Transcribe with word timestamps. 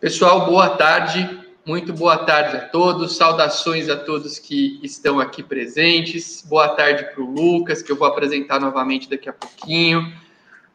Pessoal, 0.00 0.46
boa 0.46 0.70
tarde. 0.70 1.28
Muito 1.66 1.92
boa 1.92 2.18
tarde 2.18 2.56
a 2.56 2.60
todos. 2.60 3.16
Saudações 3.16 3.88
a 3.88 3.96
todos 3.96 4.38
que 4.38 4.78
estão 4.80 5.18
aqui 5.18 5.42
presentes. 5.42 6.40
Boa 6.48 6.68
tarde 6.68 7.02
para 7.12 7.20
o 7.20 7.28
Lucas, 7.28 7.82
que 7.82 7.90
eu 7.90 7.96
vou 7.96 8.06
apresentar 8.06 8.60
novamente 8.60 9.10
daqui 9.10 9.28
a 9.28 9.32
pouquinho. 9.32 10.12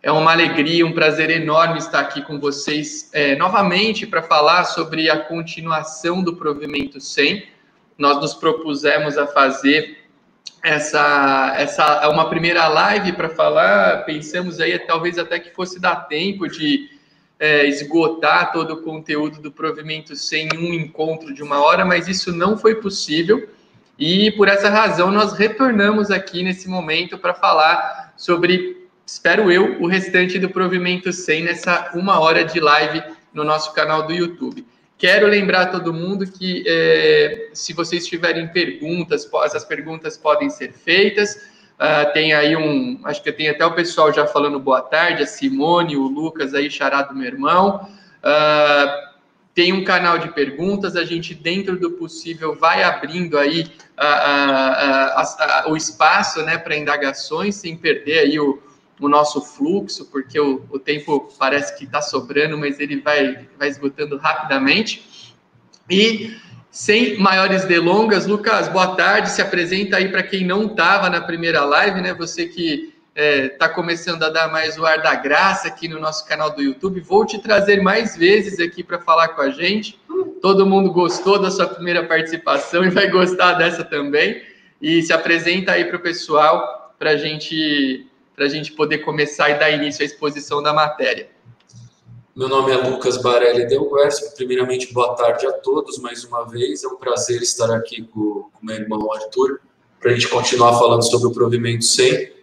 É 0.02 0.12
uma 0.12 0.34
alegria, 0.34 0.86
um 0.86 0.92
prazer 0.92 1.30
enorme 1.30 1.78
estar 1.78 2.02
aqui 2.02 2.22
com 2.22 2.38
vocês 2.38 3.10
é, 3.14 3.34
novamente 3.38 4.06
para 4.06 4.22
falar 4.22 4.66
sobre 4.66 5.10
a 5.10 5.18
continuação 5.18 6.22
do 6.22 6.36
provimento 6.36 7.00
100. 7.00 7.48
Nós 7.98 8.18
nos 8.18 8.34
propusemos 8.34 9.18
a 9.18 9.26
fazer 9.26 10.00
essa, 10.62 11.54
essa 11.56 12.10
uma 12.10 12.30
primeira 12.30 12.68
live 12.68 13.14
para 13.14 13.30
falar. 13.30 14.04
Pensamos 14.04 14.60
aí 14.60 14.78
talvez 14.80 15.18
até 15.18 15.40
que 15.40 15.50
fosse 15.52 15.80
dar 15.80 16.10
tempo 16.10 16.46
de 16.50 16.93
é, 17.44 17.68
esgotar 17.68 18.54
todo 18.54 18.76
o 18.76 18.82
conteúdo 18.82 19.42
do 19.42 19.52
provimento 19.52 20.16
sem 20.16 20.48
um 20.56 20.74
encontro 20.74 21.34
de 21.34 21.44
uma 21.44 21.62
hora, 21.62 21.84
mas 21.84 22.08
isso 22.08 22.32
não 22.32 22.58
foi 22.58 22.76
possível. 22.76 23.50
E 24.00 24.32
por 24.32 24.48
essa 24.48 24.70
razão 24.70 25.12
nós 25.12 25.34
retornamos 25.34 26.10
aqui 26.10 26.42
nesse 26.42 26.70
momento 26.70 27.18
para 27.18 27.34
falar 27.34 28.14
sobre 28.16 28.88
espero 29.06 29.52
eu, 29.52 29.82
o 29.82 29.88
restante 29.88 30.40
do 30.40 30.50
provimento 30.50 31.12
100 31.12 31.44
nessa 31.44 31.92
uma 31.96 32.18
hora 32.18 32.46
de 32.46 32.62
live 32.62 33.04
no 33.34 33.44
nosso 33.44 33.74
canal 33.74 34.08
do 34.08 34.14
YouTube. 34.14 34.66
Quero 34.98 35.28
lembrar 35.28 35.64
a 35.64 35.66
todo 35.66 35.94
mundo 35.94 36.26
que 36.26 36.64
é, 36.66 37.50
se 37.52 37.74
vocês 37.74 38.08
tiverem 38.08 38.48
perguntas, 38.48 39.30
essas 39.44 39.66
perguntas 39.66 40.18
podem 40.18 40.50
ser 40.50 40.72
feitas. 40.72 41.38
Uh, 41.74 42.14
tem 42.14 42.34
aí 42.34 42.56
um, 42.56 43.00
acho 43.04 43.22
que 43.22 43.32
tem 43.32 43.50
até 43.50 43.66
o 43.66 43.74
pessoal 43.74 44.14
já 44.14 44.26
falando 44.28 44.60
boa 44.60 44.82
tarde, 44.82 45.24
a 45.24 45.28
Simone, 45.28 45.98
o 45.98 46.08
Lucas 46.08 46.54
aí, 46.54 46.70
chará 46.70 47.02
do 47.02 47.16
meu 47.16 47.26
irmão. 47.26 47.90
Uh, 48.20 49.14
tem 49.54 49.74
um 49.74 49.84
canal 49.84 50.18
de 50.18 50.32
perguntas, 50.32 50.96
a 50.96 51.04
gente, 51.04 51.36
dentro 51.36 51.78
do 51.78 51.92
possível, 51.92 52.56
vai 52.56 52.84
abrindo 52.84 53.38
aí 53.38 53.72
uh, 54.00 55.72
o 55.72 55.78
espaço 55.78 56.42
né, 56.44 56.58
para 56.58 56.76
indagações, 56.76 57.56
sem 57.56 57.76
perder 57.76 58.20
aí 58.20 58.40
o, 58.40 58.62
o 59.00 59.08
nosso 59.08 59.42
fluxo, 59.42 60.06
porque 60.06 60.40
o, 60.40 60.66
o 60.72 60.80
tempo 60.80 61.32
parece 61.38 61.78
que 61.78 61.84
está 61.84 62.02
sobrando, 62.02 62.58
mas 62.58 62.80
ele 62.80 63.02
vai, 63.02 63.48
vai 63.58 63.68
esgotando 63.68 64.18
rapidamente. 64.18 65.36
E 65.90 66.36
sem 66.74 67.20
maiores 67.20 67.66
delongas, 67.66 68.26
Lucas, 68.26 68.68
boa 68.68 68.96
tarde. 68.96 69.30
Se 69.30 69.44
apresenta 69.44 69.98
aí 69.98 70.10
para 70.10 70.24
quem 70.24 70.44
não 70.44 70.66
estava 70.66 71.08
na 71.08 71.22
primeira 71.22 71.64
live, 71.64 72.02
né? 72.02 72.16
Você 72.16 72.48
que 72.48 72.92
está 73.16 73.24
é, 73.24 73.48
tá 73.48 73.70
começando 73.70 74.24
a 74.24 74.30
dar 74.30 74.52
mais 74.52 74.76
o 74.76 74.84
ar 74.84 75.00
da 75.00 75.14
graça 75.14 75.68
aqui 75.68 75.88
no 75.88 76.00
nosso 76.00 76.28
canal 76.28 76.50
do 76.50 76.64
YouTube. 76.64 77.00
Vou 77.02 77.28
te 77.28 77.38
trazer 77.38 77.80
mais 77.84 78.18
vezes 78.18 78.60
aqui 78.60 78.84
para 78.84 79.00
falar 79.00 79.30
com 79.30 79.42
a 79.42 79.52
gente. 79.52 80.00
Todo 80.42 80.66
mundo 80.66 80.92
gostou 80.92 81.40
da 81.40 81.52
sua 81.52 81.68
primeira 81.68 82.06
participação 82.06 82.84
e 82.84 82.90
vai 82.90 83.08
gostar 83.08 83.54
dessa 83.54 83.84
também. 83.84 84.42
E 84.82 85.04
se 85.04 85.14
apresenta 85.14 85.74
aí 85.74 85.86
para 85.86 85.98
o 85.98 86.02
pessoal 86.02 86.96
para 86.98 87.16
gente 87.16 88.08
a 88.36 88.48
gente 88.48 88.72
poder 88.72 88.98
começar 88.98 89.52
e 89.52 89.60
dar 89.60 89.70
início 89.70 90.02
à 90.02 90.06
exposição 90.06 90.62
da 90.64 90.74
matéria. 90.74 91.30
Meu 92.36 92.50
nome 92.50 92.72
é 92.72 92.76
Lucas 92.76 93.18
Barelli 93.18 93.68
Delguercio. 93.68 94.32
Primeiramente, 94.32 94.92
boa 94.92 95.14
tarde 95.14 95.46
a 95.46 95.52
todos 95.52 96.00
mais 96.00 96.24
uma 96.24 96.44
vez. 96.50 96.84
É 96.84 96.88
um 96.88 96.96
prazer 96.96 97.44
estar 97.44 97.70
aqui 97.70 98.02
com, 98.02 98.50
com 98.52 98.66
meu 98.66 98.76
irmão 98.76 99.14
Arthur 99.14 99.62
para 100.00 100.10
a 100.10 100.14
gente 100.16 100.28
continuar 100.28 100.74
falando 100.80 101.04
sobre 101.04 101.28
o 101.28 101.32
provimento 101.32 101.86
100. 101.86 102.34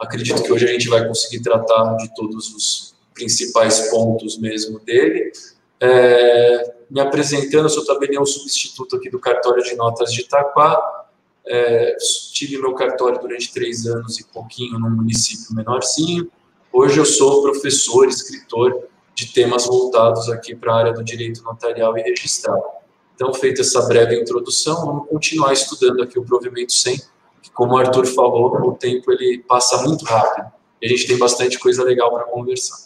Acredito 0.00 0.42
que 0.42 0.52
hoje 0.52 0.64
a 0.64 0.72
gente 0.72 0.88
vai 0.88 1.06
conseguir 1.06 1.44
tratar 1.44 1.94
de 1.94 2.12
todos 2.16 2.52
os 2.52 2.96
principais 3.14 3.88
pontos 3.88 4.36
mesmo 4.36 4.80
dele. 4.80 5.30
É, 5.78 6.74
me 6.90 6.98
apresentando, 6.98 7.66
eu 7.66 7.70
sou 7.70 7.84
também 7.84 8.18
o 8.18 8.26
substituto 8.26 8.96
aqui 8.96 9.08
do 9.08 9.20
cartório 9.20 9.62
de 9.62 9.76
notas 9.76 10.12
de 10.12 10.22
Itaquá. 10.22 11.06
É, 11.46 11.96
tive 12.32 12.58
meu 12.58 12.74
cartório 12.74 13.20
durante 13.20 13.52
três 13.52 13.86
anos 13.86 14.18
e 14.18 14.24
pouquinho 14.24 14.76
num 14.80 14.90
município 14.90 15.54
menorzinho. 15.54 16.28
Hoje 16.72 16.98
eu 16.98 17.04
sou 17.04 17.42
professor, 17.42 18.08
escritor 18.08 18.88
de 19.16 19.32
temas 19.32 19.66
voltados 19.66 20.28
aqui 20.28 20.54
para 20.54 20.74
a 20.74 20.76
área 20.76 20.92
do 20.92 21.02
direito 21.02 21.42
notarial 21.42 21.96
e 21.96 22.02
registral. 22.02 22.84
Então, 23.14 23.32
feita 23.32 23.62
essa 23.62 23.80
breve 23.88 24.20
introdução, 24.20 24.84
vamos 24.84 25.08
continuar 25.08 25.54
estudando 25.54 26.02
aqui 26.02 26.18
o 26.18 26.24
provimento 26.24 26.74
100, 26.74 26.98
que 27.42 27.50
como 27.54 27.72
o 27.72 27.78
Arthur 27.78 28.04
falou, 28.06 28.54
o 28.68 28.74
tempo 28.74 29.10
ele 29.10 29.42
passa 29.48 29.82
muito 29.82 30.04
rápido 30.04 30.52
e 30.82 30.86
a 30.86 30.88
gente 30.90 31.06
tem 31.06 31.18
bastante 31.18 31.58
coisa 31.58 31.82
legal 31.82 32.12
para 32.12 32.24
conversar. 32.24 32.76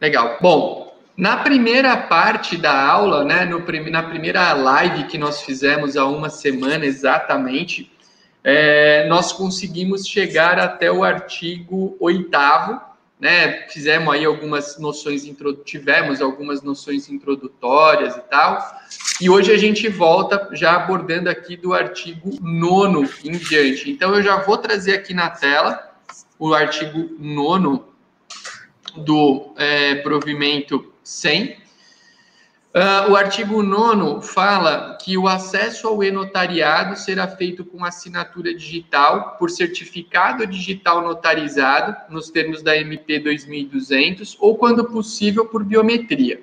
Legal. 0.00 0.38
Bom, 0.40 0.96
na 1.14 1.36
primeira 1.36 1.98
parte 1.98 2.56
da 2.56 2.88
aula, 2.90 3.22
né, 3.22 3.44
no, 3.44 3.58
na 3.90 4.02
primeira 4.02 4.54
live 4.54 5.04
que 5.04 5.18
nós 5.18 5.42
fizemos 5.42 5.98
há 5.98 6.06
uma 6.06 6.30
semana 6.30 6.86
exatamente, 6.86 7.92
é, 8.42 9.06
nós 9.06 9.32
conseguimos 9.34 10.06
chegar 10.08 10.58
até 10.58 10.90
o 10.90 11.04
artigo 11.04 11.94
oitavo, 12.00 12.80
né, 13.22 13.68
fizemos 13.68 14.12
aí 14.12 14.24
algumas 14.24 14.80
noções, 14.80 15.22
tivemos 15.64 16.20
algumas 16.20 16.60
noções 16.60 17.08
introdutórias 17.08 18.16
e 18.16 18.20
tal, 18.22 18.58
e 19.20 19.30
hoje 19.30 19.52
a 19.52 19.56
gente 19.56 19.88
volta 19.88 20.48
já 20.50 20.74
abordando 20.74 21.30
aqui 21.30 21.56
do 21.56 21.72
artigo 21.72 22.36
nono 22.42 23.08
em 23.24 23.30
diante. 23.38 23.88
Então 23.88 24.12
eu 24.12 24.24
já 24.24 24.38
vou 24.38 24.58
trazer 24.58 24.94
aqui 24.94 25.14
na 25.14 25.30
tela 25.30 25.94
o 26.36 26.52
artigo 26.52 27.14
nono 27.16 27.94
do 28.96 29.54
é, 29.56 29.94
provimento 29.94 30.92
100. 31.04 31.61
Uh, 32.74 33.10
o 33.10 33.16
artigo 33.16 33.62
9 33.62 34.26
fala 34.26 34.96
que 34.98 35.18
o 35.18 35.28
acesso 35.28 35.86
ao 35.86 36.02
e-notariado 36.02 36.96
será 36.96 37.28
feito 37.28 37.66
com 37.66 37.84
assinatura 37.84 38.54
digital 38.54 39.36
por 39.38 39.50
certificado 39.50 40.46
digital 40.46 41.02
notarizado, 41.02 41.94
nos 42.08 42.30
termos 42.30 42.62
da 42.62 42.74
MP 42.74 43.18
2200, 43.18 44.38
ou, 44.40 44.56
quando 44.56 44.86
possível, 44.86 45.44
por 45.44 45.62
biometria. 45.62 46.42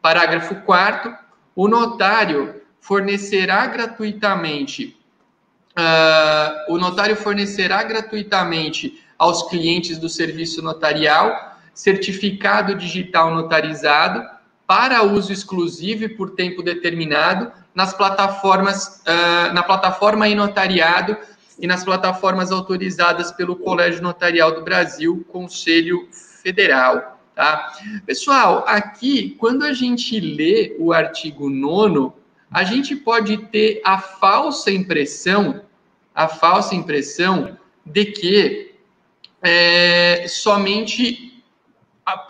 Parágrafo 0.00 0.54
4. 0.62 1.14
O 1.54 1.68
notário 1.68 2.62
fornecerá 2.80 3.66
gratuitamente. 3.66 4.98
Uh, 5.78 6.72
o 6.72 6.78
notário 6.78 7.16
fornecerá 7.16 7.82
gratuitamente 7.82 9.04
aos 9.18 9.42
clientes 9.50 9.98
do 9.98 10.08
serviço 10.08 10.62
notarial 10.62 11.58
certificado 11.74 12.74
digital 12.74 13.34
notarizado 13.34 14.39
para 14.70 15.02
uso 15.02 15.32
exclusivo 15.32 16.04
e 16.04 16.08
por 16.08 16.30
tempo 16.30 16.62
determinado 16.62 17.50
nas 17.74 17.92
plataformas, 17.92 19.02
uh, 19.02 19.52
na 19.52 19.64
plataforma 19.64 20.28
e-notariado 20.28 21.16
e 21.58 21.66
nas 21.66 21.82
plataformas 21.82 22.52
autorizadas 22.52 23.32
pelo 23.32 23.56
Colégio 23.56 24.00
Notarial 24.00 24.54
do 24.54 24.62
Brasil, 24.62 25.26
Conselho 25.32 26.06
Federal. 26.12 27.20
Tá? 27.34 27.72
Pessoal, 28.06 28.62
aqui, 28.64 29.34
quando 29.40 29.64
a 29.64 29.72
gente 29.72 30.20
lê 30.20 30.76
o 30.78 30.92
artigo 30.92 31.50
9, 31.50 32.12
a 32.48 32.62
gente 32.62 32.94
pode 32.94 33.38
ter 33.48 33.80
a 33.84 33.98
falsa 33.98 34.70
impressão, 34.70 35.64
a 36.14 36.28
falsa 36.28 36.76
impressão 36.76 37.58
de 37.84 38.04
que 38.04 38.72
é, 39.42 40.26
somente 40.28 41.42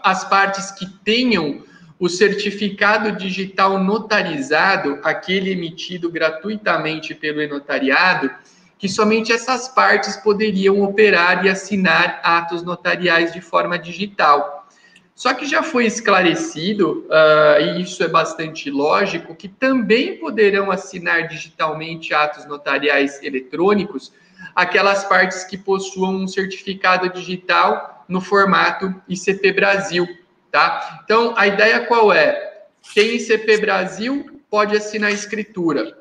as 0.03 0.25
partes 0.25 0.71
que 0.71 0.87
tenham 1.05 1.69
o 2.01 2.09
certificado 2.09 3.13
digital 3.13 3.79
notarizado, 3.79 4.99
aquele 5.05 5.51
emitido 5.51 6.11
gratuitamente 6.11 7.15
pelo 7.15 7.43
enotariado, 7.43 8.31
que 8.79 8.89
somente 8.89 9.31
essas 9.31 9.69
partes 9.69 10.17
poderiam 10.17 10.81
operar 10.81 11.45
e 11.45 11.51
assinar 11.51 12.19
atos 12.25 12.63
notariais 12.63 13.35
de 13.35 13.43
forma 13.43 13.79
digital. 13.79 14.67
Só 15.15 15.35
que 15.35 15.45
já 15.45 15.63
foi 15.63 15.85
esclarecido, 15.85 17.07
uh, 17.11 17.61
e 17.61 17.83
isso 17.83 18.03
é 18.03 18.09
bastante 18.09 18.71
lógico, 18.71 19.35
que 19.35 19.49
também 19.49 20.17
poderão 20.17 20.71
assinar 20.71 21.29
digitalmente 21.29 22.15
atos 22.15 22.47
notariais 22.47 23.23
eletrônicos 23.23 24.11
aquelas 24.55 25.05
partes 25.05 25.45
que 25.45 25.59
possuam 25.59 26.15
um 26.15 26.27
certificado 26.27 27.11
digital 27.11 28.07
no 28.09 28.23
formato 28.23 28.95
ICP 29.07 29.53
Brasil, 29.53 30.09
tá? 30.51 31.01
Então, 31.05 31.35
a 31.37 31.47
ideia 31.47 31.87
qual 31.87 32.13
é? 32.13 32.65
Tem 32.95 33.17
ICP 33.17 33.59
Brasil, 33.59 34.43
pode 34.51 34.77
assinar 34.77 35.11
a 35.11 35.15
escritura. 35.15 35.97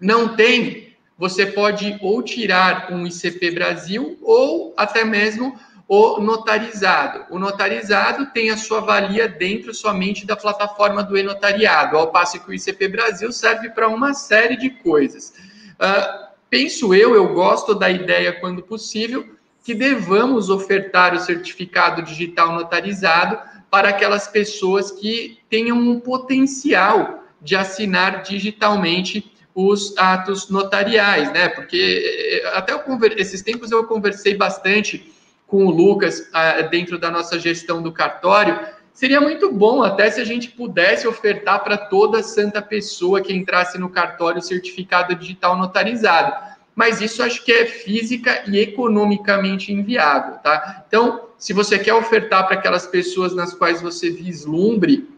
Não 0.00 0.36
tem, 0.36 0.96
você 1.18 1.46
pode 1.46 1.98
ou 2.00 2.22
tirar 2.22 2.92
um 2.92 3.06
ICP 3.06 3.50
Brasil 3.52 4.18
ou 4.22 4.74
até 4.76 5.04
mesmo 5.04 5.58
o 5.88 6.20
notarizado. 6.20 7.26
O 7.30 7.38
notarizado 7.38 8.26
tem 8.32 8.50
a 8.50 8.56
sua 8.56 8.80
valia 8.80 9.28
dentro 9.28 9.74
somente 9.74 10.24
da 10.24 10.36
plataforma 10.36 11.02
do 11.02 11.18
e-notariado, 11.18 11.96
ao 11.96 12.10
passo 12.10 12.40
que 12.40 12.50
o 12.50 12.54
ICP 12.54 12.88
Brasil 12.88 13.30
serve 13.30 13.70
para 13.70 13.88
uma 13.88 14.14
série 14.14 14.56
de 14.56 14.70
coisas. 14.70 15.34
Uh, 15.74 16.28
penso 16.48 16.94
eu, 16.94 17.14
eu 17.14 17.34
gosto 17.34 17.74
da 17.74 17.90
ideia, 17.90 18.32
quando 18.32 18.62
possível, 18.62 19.36
que 19.62 19.74
devamos 19.74 20.50
ofertar 20.50 21.14
o 21.14 21.20
certificado 21.20 22.02
digital 22.02 22.52
notarizado 22.52 23.38
para 23.72 23.88
aquelas 23.88 24.28
pessoas 24.28 24.90
que 24.90 25.38
tenham 25.48 25.78
um 25.78 25.98
potencial 25.98 27.24
de 27.40 27.56
assinar 27.56 28.22
digitalmente 28.22 29.32
os 29.54 29.96
atos 29.96 30.50
notariais, 30.50 31.32
né? 31.32 31.48
Porque 31.48 32.42
eh, 32.44 32.52
até 32.54 32.76
conver... 32.76 33.18
esses 33.18 33.40
tempos 33.40 33.70
eu 33.70 33.82
conversei 33.84 34.36
bastante 34.36 35.10
com 35.46 35.64
o 35.64 35.70
Lucas 35.70 36.28
ah, 36.34 36.60
dentro 36.60 36.98
da 36.98 37.10
nossa 37.10 37.38
gestão 37.38 37.82
do 37.82 37.90
cartório. 37.90 38.60
Seria 38.92 39.22
muito 39.22 39.50
bom 39.50 39.82
até 39.82 40.10
se 40.10 40.20
a 40.20 40.24
gente 40.24 40.50
pudesse 40.50 41.08
ofertar 41.08 41.64
para 41.64 41.78
toda 41.78 42.22
santa 42.22 42.60
pessoa 42.60 43.22
que 43.22 43.32
entrasse 43.32 43.78
no 43.78 43.88
cartório 43.88 44.42
certificado 44.42 45.14
digital 45.14 45.56
notarizado. 45.56 46.34
Mas 46.74 47.00
isso 47.00 47.22
acho 47.22 47.42
que 47.42 47.52
é 47.52 47.64
física 47.64 48.44
e 48.46 48.58
economicamente 48.58 49.72
inviável, 49.72 50.34
tá? 50.42 50.84
Então, 50.86 51.31
se 51.42 51.52
você 51.52 51.76
quer 51.76 51.92
ofertar 51.92 52.46
para 52.46 52.56
aquelas 52.56 52.86
pessoas 52.86 53.34
nas 53.34 53.52
quais 53.52 53.82
você 53.82 54.10
vislumbre 54.10 55.08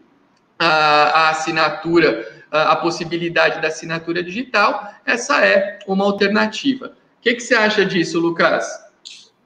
a, 0.57 1.27
a 1.27 1.29
assinatura 1.29 2.33
a 2.49 2.75
possibilidade 2.77 3.61
da 3.61 3.67
assinatura 3.67 4.23
digital, 4.23 4.91
essa 5.05 5.45
é 5.45 5.77
uma 5.85 6.03
alternativa. 6.03 6.87
O 6.87 7.21
que, 7.21 7.35
que 7.35 7.41
você 7.41 7.53
acha 7.53 7.85
disso, 7.85 8.19
Lucas? 8.19 8.65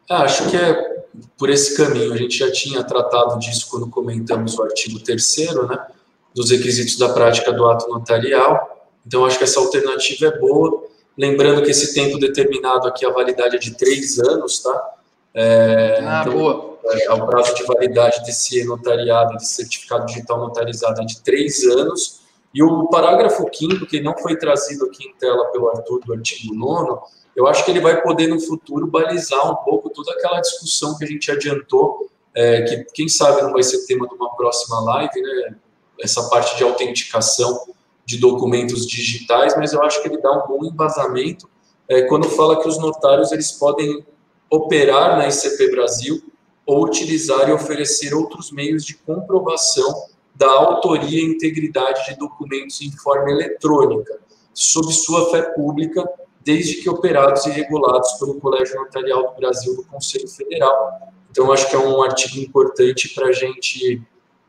Ah, 0.10 0.24
acho 0.24 0.50
que 0.50 0.56
é 0.56 1.04
por 1.38 1.50
esse 1.50 1.76
caminho. 1.76 2.14
A 2.14 2.18
gente 2.18 2.38
já 2.38 2.50
tinha 2.50 2.82
tratado 2.82 3.38
disso 3.40 3.68
quando 3.70 3.90
comentamos 3.90 4.58
o 4.58 4.64
artigo 4.64 5.00
3 5.00 5.38
né, 5.68 5.86
dos 6.34 6.50
requisitos 6.50 6.98
da 6.98 7.10
prática 7.10 7.52
do 7.52 7.66
ato 7.68 7.90
notarial. 7.90 8.88
Então, 9.06 9.26
acho 9.26 9.38
que 9.38 9.44
essa 9.44 9.60
alternativa 9.60 10.28
é 10.28 10.40
boa. 10.40 10.86
Lembrando 11.18 11.62
que 11.62 11.72
esse 11.72 11.94
tempo 11.94 12.18
determinado 12.18 12.88
aqui, 12.88 13.06
a 13.06 13.12
validade 13.12 13.58
é 13.58 13.60
de 13.60 13.72
três 13.72 14.18
anos, 14.20 14.60
tá? 14.60 14.99
É, 15.34 16.00
ah, 16.04 16.22
então, 16.22 16.34
boa. 16.34 16.80
É, 16.92 17.14
o 17.14 17.26
prazo 17.28 17.54
de 17.56 17.64
validade 17.64 18.24
desse 18.24 18.64
notariado, 18.64 19.34
desse 19.34 19.54
certificado 19.54 20.06
digital 20.06 20.40
notarizado 20.40 21.02
é 21.02 21.06
de 21.06 21.22
três 21.22 21.64
anos. 21.64 22.22
E 22.54 22.64
o 22.64 22.88
parágrafo 22.88 23.46
5 23.54 23.86
que 23.86 24.02
não 24.02 24.18
foi 24.18 24.36
trazido 24.36 24.86
aqui 24.86 25.08
em 25.08 25.14
tela 25.16 25.52
pelo 25.52 25.70
Arthur 25.70 26.00
do 26.04 26.14
artigo 26.14 26.56
9 26.56 27.00
eu 27.40 27.48
acho 27.48 27.64
que 27.64 27.72
ele 27.72 27.80
vai 27.80 28.02
poder 28.02 28.28
no 28.28 28.38
futuro 28.38 28.86
balizar 28.86 29.50
um 29.50 29.56
pouco 29.64 29.90
toda 29.90 30.12
aquela 30.12 30.42
discussão 30.42 30.98
que 30.98 31.06
a 31.06 31.08
gente 31.08 31.32
adiantou, 31.32 32.10
é, 32.36 32.64
que 32.64 32.84
quem 32.94 33.08
sabe 33.08 33.42
não 33.42 33.54
vai 33.54 33.64
ser 33.64 33.86
tema 33.86 34.06
de 34.10 34.14
uma 34.14 34.36
próxima 34.36 34.78
live, 34.82 35.22
né? 35.22 35.56
Essa 36.02 36.28
parte 36.30 36.58
de 36.58 36.64
autenticação 36.66 37.68
de 38.06 38.18
documentos 38.18 38.86
digitais, 38.86 39.56
mas 39.56 39.72
eu 39.72 39.82
acho 39.84 40.02
que 40.02 40.10
ele 40.10 40.18
dá 40.18 40.32
um 40.32 40.48
bom 40.48 40.66
embasamento 40.66 41.50
é, 41.88 42.02
quando 42.02 42.28
fala 42.30 42.62
que 42.62 42.68
os 42.68 42.78
notários 42.78 43.32
eles 43.32 43.54
podem 43.54 44.06
operar 44.50 45.18
na 45.18 45.28
ICP 45.28 45.72
Brasil 45.72 46.22
ou 46.66 46.86
utilizar 46.86 47.50
e 47.50 47.52
oferecer 47.52 48.14
outros 48.14 48.52
meios 48.52 48.86
de 48.86 48.96
comprovação 48.96 50.08
da 50.36 50.50
autoria 50.50 51.20
e 51.20 51.26
integridade 51.26 52.06
de 52.06 52.18
documentos 52.18 52.82
em 52.82 52.92
forma 52.92 53.30
eletrônica, 53.30 54.20
sob 54.54 54.94
sua 54.94 55.30
fé 55.32 55.42
pública, 55.54 56.08
desde 56.44 56.76
que 56.76 56.90
operados 56.90 57.46
e 57.46 57.50
regulados 57.50 58.14
pelo 58.14 58.40
Colégio 58.40 58.76
Notarial 58.76 59.30
do 59.30 59.36
Brasil 59.36 59.76
do 59.76 59.84
Conselho 59.84 60.28
Federal. 60.28 61.12
Então, 61.30 61.52
acho 61.52 61.70
que 61.70 61.76
é 61.76 61.80
um 61.80 62.02
artigo 62.02 62.40
importante 62.40 63.10
para 63.14 63.28
a 63.28 63.32
gente, 63.32 64.02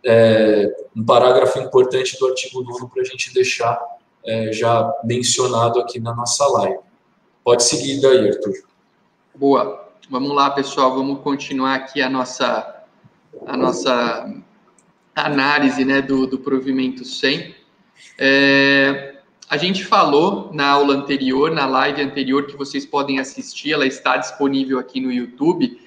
é, 0.05 0.73
um 0.97 1.05
parágrafo 1.05 1.59
importante 1.59 2.19
do 2.19 2.29
artigo 2.29 2.63
9 2.63 2.87
para 2.93 3.03
a 3.03 3.05
gente 3.05 3.35
deixar 3.35 3.81
é, 4.25 4.53
já 4.53 4.95
mencionado 5.05 5.81
aqui 5.81 5.99
na 5.99 6.15
nossa 6.15 6.47
live. 6.47 6.79
Pode 7.43 7.65
seguir 7.65 8.01
daí, 8.01 8.29
Arthur. 8.29 8.55
Boa. 9.35 9.90
Vamos 10.11 10.35
lá, 10.35 10.51
pessoal, 10.51 10.93
vamos 10.93 11.21
continuar 11.21 11.77
aqui 11.77 12.03
a 12.03 12.11
nossa, 12.11 12.83
a 13.47 13.57
nossa 13.57 14.29
análise 15.15 15.85
né, 15.85 16.03
do, 16.03 16.27
do 16.27 16.37
provimento 16.37 17.05
100. 17.05 17.55
É, 18.19 19.15
a 19.49 19.57
gente 19.57 19.85
falou 19.85 20.51
na 20.53 20.67
aula 20.67 20.95
anterior, 20.95 21.53
na 21.53 21.65
live 21.65 22.03
anterior, 22.03 22.45
que 22.49 22.57
vocês 22.57 22.85
podem 22.85 23.21
assistir, 23.21 23.73
ela 23.73 23.87
está 23.87 24.17
disponível 24.17 24.81
aqui 24.81 25.01
no 25.01 25.13
YouTube, 25.13 25.81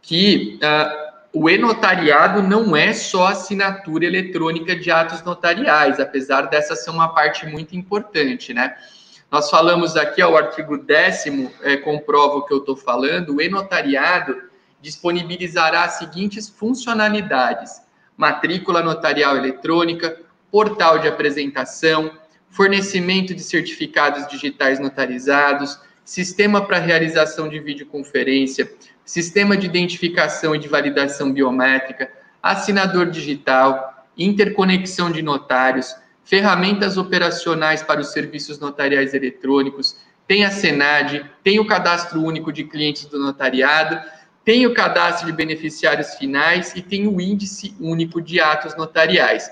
que 0.00 0.56
uh, 0.62 1.40
o 1.40 1.50
e-notariado 1.50 2.44
não 2.44 2.76
é 2.76 2.92
só 2.92 3.26
assinatura 3.26 4.04
eletrônica 4.04 4.76
de 4.76 4.92
atos 4.92 5.20
notariais, 5.24 5.98
apesar 5.98 6.42
dessa 6.42 6.76
ser 6.76 6.90
uma 6.90 7.08
parte 7.08 7.44
muito 7.44 7.74
importante, 7.74 8.54
né? 8.54 8.76
Nós 9.30 9.50
falamos 9.50 9.96
aqui, 9.96 10.22
ó, 10.22 10.30
o 10.30 10.36
artigo 10.36 10.78
10 10.78 11.24
é, 11.62 11.76
comprova 11.76 12.36
o 12.36 12.42
que 12.42 12.52
eu 12.54 12.58
estou 12.58 12.76
falando, 12.76 13.36
o 13.36 13.42
e-notariado 13.42 14.42
disponibilizará 14.80 15.84
as 15.84 15.94
seguintes 15.94 16.48
funcionalidades 16.48 17.84
matrícula 18.16 18.82
notarial 18.82 19.36
eletrônica, 19.36 20.20
portal 20.50 20.98
de 20.98 21.08
apresentação, 21.08 22.12
fornecimento 22.48 23.34
de 23.34 23.42
certificados 23.42 24.26
digitais 24.28 24.78
notarizados, 24.78 25.78
sistema 26.04 26.64
para 26.64 26.78
realização 26.78 27.48
de 27.48 27.58
videoconferência, 27.58 28.72
sistema 29.04 29.56
de 29.56 29.66
identificação 29.66 30.54
e 30.54 30.58
de 30.58 30.68
validação 30.68 31.32
biométrica, 31.32 32.10
assinador 32.42 33.10
digital, 33.10 34.06
interconexão 34.16 35.10
de 35.10 35.22
notários, 35.22 35.94
ferramentas 36.24 36.96
operacionais 36.96 37.82
para 37.82 38.00
os 38.00 38.12
serviços 38.12 38.58
notariais 38.58 39.14
eletrônicos, 39.14 39.96
tem 40.26 40.44
a 40.44 40.50
Senad, 40.50 41.24
tem 41.42 41.60
o 41.60 41.66
cadastro 41.66 42.22
único 42.22 42.52
de 42.52 42.64
clientes 42.64 43.04
do 43.04 43.18
notariado 43.18 44.00
tem 44.44 44.66
o 44.66 44.74
cadastro 44.74 45.26
de 45.26 45.32
beneficiários 45.32 46.14
finais 46.16 46.74
e 46.76 46.82
tem 46.82 47.08
o 47.08 47.20
índice 47.20 47.74
único 47.80 48.20
de 48.20 48.40
atos 48.40 48.76
notariais. 48.76 49.50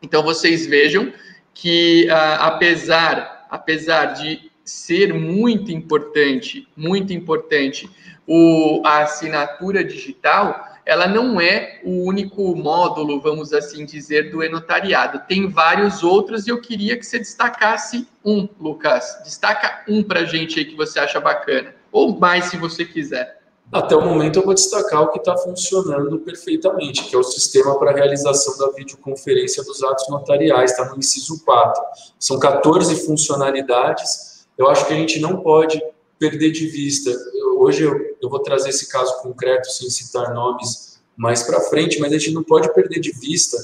Então 0.00 0.22
vocês 0.22 0.66
vejam 0.66 1.12
que 1.52 2.08
ah, 2.10 2.46
apesar 2.46 3.46
apesar 3.50 4.06
de 4.14 4.50
ser 4.64 5.12
muito 5.12 5.70
importante, 5.70 6.66
muito 6.74 7.12
importante 7.12 7.90
o, 8.26 8.80
a 8.86 9.02
assinatura 9.02 9.84
digital, 9.84 10.71
ela 10.84 11.06
não 11.06 11.40
é 11.40 11.80
o 11.84 12.04
único 12.04 12.54
módulo, 12.56 13.20
vamos 13.20 13.52
assim 13.52 13.84
dizer, 13.84 14.30
do 14.30 14.42
e-notariado. 14.42 15.22
Tem 15.28 15.48
vários 15.48 16.02
outros 16.02 16.46
e 16.46 16.50
eu 16.50 16.60
queria 16.60 16.96
que 16.96 17.04
você 17.04 17.18
destacasse 17.18 18.06
um, 18.24 18.48
Lucas. 18.60 19.20
Destaca 19.24 19.84
um 19.88 20.02
para 20.02 20.20
a 20.20 20.24
gente 20.24 20.58
aí 20.58 20.64
que 20.64 20.76
você 20.76 20.98
acha 20.98 21.20
bacana. 21.20 21.74
Ou 21.90 22.18
mais, 22.18 22.46
se 22.46 22.56
você 22.56 22.84
quiser. 22.84 23.42
Até 23.72 23.96
o 23.96 24.04
momento 24.04 24.38
eu 24.38 24.44
vou 24.44 24.52
destacar 24.52 25.00
o 25.00 25.08
que 25.08 25.18
está 25.18 25.34
funcionando 25.34 26.18
perfeitamente, 26.18 27.04
que 27.04 27.14
é 27.14 27.18
o 27.18 27.22
sistema 27.22 27.78
para 27.78 27.92
realização 27.92 28.58
da 28.58 28.70
videoconferência 28.74 29.64
dos 29.64 29.82
atos 29.82 30.08
notariais, 30.10 30.72
está 30.72 30.84
no 30.90 30.98
inciso 30.98 31.42
4. 31.42 31.82
São 32.18 32.38
14 32.38 33.06
funcionalidades, 33.06 34.46
eu 34.58 34.68
acho 34.68 34.86
que 34.86 34.92
a 34.92 34.96
gente 34.96 35.18
não 35.20 35.38
pode 35.38 35.82
perder 36.18 36.50
de 36.50 36.66
vista. 36.66 37.10
Hoje 37.58 37.84
eu, 37.84 38.16
eu 38.20 38.28
vou 38.28 38.40
trazer 38.40 38.70
esse 38.70 38.88
caso 38.88 39.20
concreto 39.22 39.70
sem 39.70 39.88
citar 39.90 40.32
nomes 40.34 41.00
mais 41.16 41.42
para 41.42 41.60
frente, 41.60 42.00
mas 42.00 42.12
a 42.12 42.18
gente 42.18 42.32
não 42.32 42.42
pode 42.42 42.72
perder 42.72 43.00
de 43.00 43.12
vista 43.12 43.56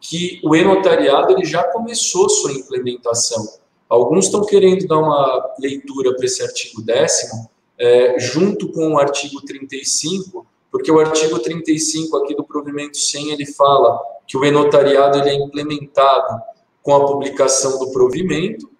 que 0.00 0.40
o 0.42 0.56
e-notariado 0.56 1.32
ele 1.32 1.44
já 1.44 1.62
começou 1.64 2.28
sua 2.28 2.52
implementação. 2.52 3.46
Alguns 3.88 4.26
estão 4.26 4.44
querendo 4.44 4.86
dar 4.86 4.98
uma 4.98 5.54
leitura 5.58 6.14
para 6.16 6.24
esse 6.24 6.42
artigo 6.42 6.82
décimo, 6.82 7.50
é, 7.78 8.18
junto 8.18 8.72
com 8.72 8.94
o 8.94 8.98
artigo 8.98 9.40
35, 9.42 10.46
porque 10.70 10.90
o 10.90 10.98
artigo 10.98 11.38
35 11.38 12.16
aqui 12.16 12.34
do 12.34 12.44
provimento 12.44 12.96
100, 12.96 13.30
ele 13.30 13.46
fala 13.46 14.00
que 14.26 14.36
o 14.36 14.44
enotariado 14.44 15.18
ele 15.18 15.30
é 15.30 15.34
implementado 15.34 16.40
com 16.82 16.94
a 16.94 17.06
publicação 17.06 17.78
do 17.78 17.92
provimento, 17.92 18.70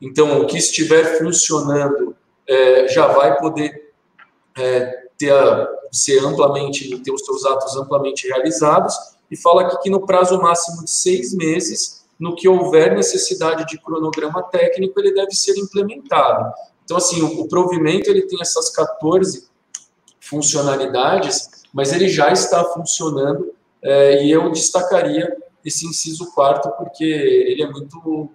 então 0.00 0.40
o 0.40 0.46
que 0.46 0.56
estiver 0.56 1.18
funcionando 1.18 2.16
é, 2.46 2.88
já 2.88 3.06
vai 3.08 3.38
poder 3.38 3.79
é, 4.56 5.04
ter 5.16 5.32
ser 5.92 6.24
amplamente, 6.24 6.96
ter 7.00 7.12
os 7.12 7.24
seus 7.24 7.44
atos 7.44 7.76
amplamente 7.76 8.28
realizados, 8.28 8.94
e 9.30 9.36
fala 9.36 9.62
aqui 9.62 9.78
que 9.82 9.90
no 9.90 10.06
prazo 10.06 10.40
máximo 10.40 10.84
de 10.84 10.90
seis 10.90 11.34
meses, 11.34 12.04
no 12.18 12.34
que 12.34 12.48
houver 12.48 12.94
necessidade 12.94 13.66
de 13.66 13.78
cronograma 13.80 14.42
técnico, 14.42 14.98
ele 15.00 15.12
deve 15.12 15.32
ser 15.32 15.56
implementado. 15.58 16.52
Então, 16.84 16.96
assim, 16.96 17.22
o, 17.22 17.42
o 17.42 17.48
provimento 17.48 18.10
ele 18.10 18.22
tem 18.22 18.40
essas 18.40 18.70
14 18.70 19.48
funcionalidades, 20.20 21.48
mas 21.72 21.92
ele 21.92 22.08
já 22.08 22.32
está 22.32 22.64
funcionando 22.64 23.52
é, 23.82 24.24
e 24.24 24.30
eu 24.30 24.50
destacaria 24.50 25.36
esse 25.64 25.86
inciso 25.86 26.32
quarto 26.32 26.70
porque 26.76 27.04
ele 27.04 27.62
é 27.62 27.70
muito 27.70 28.30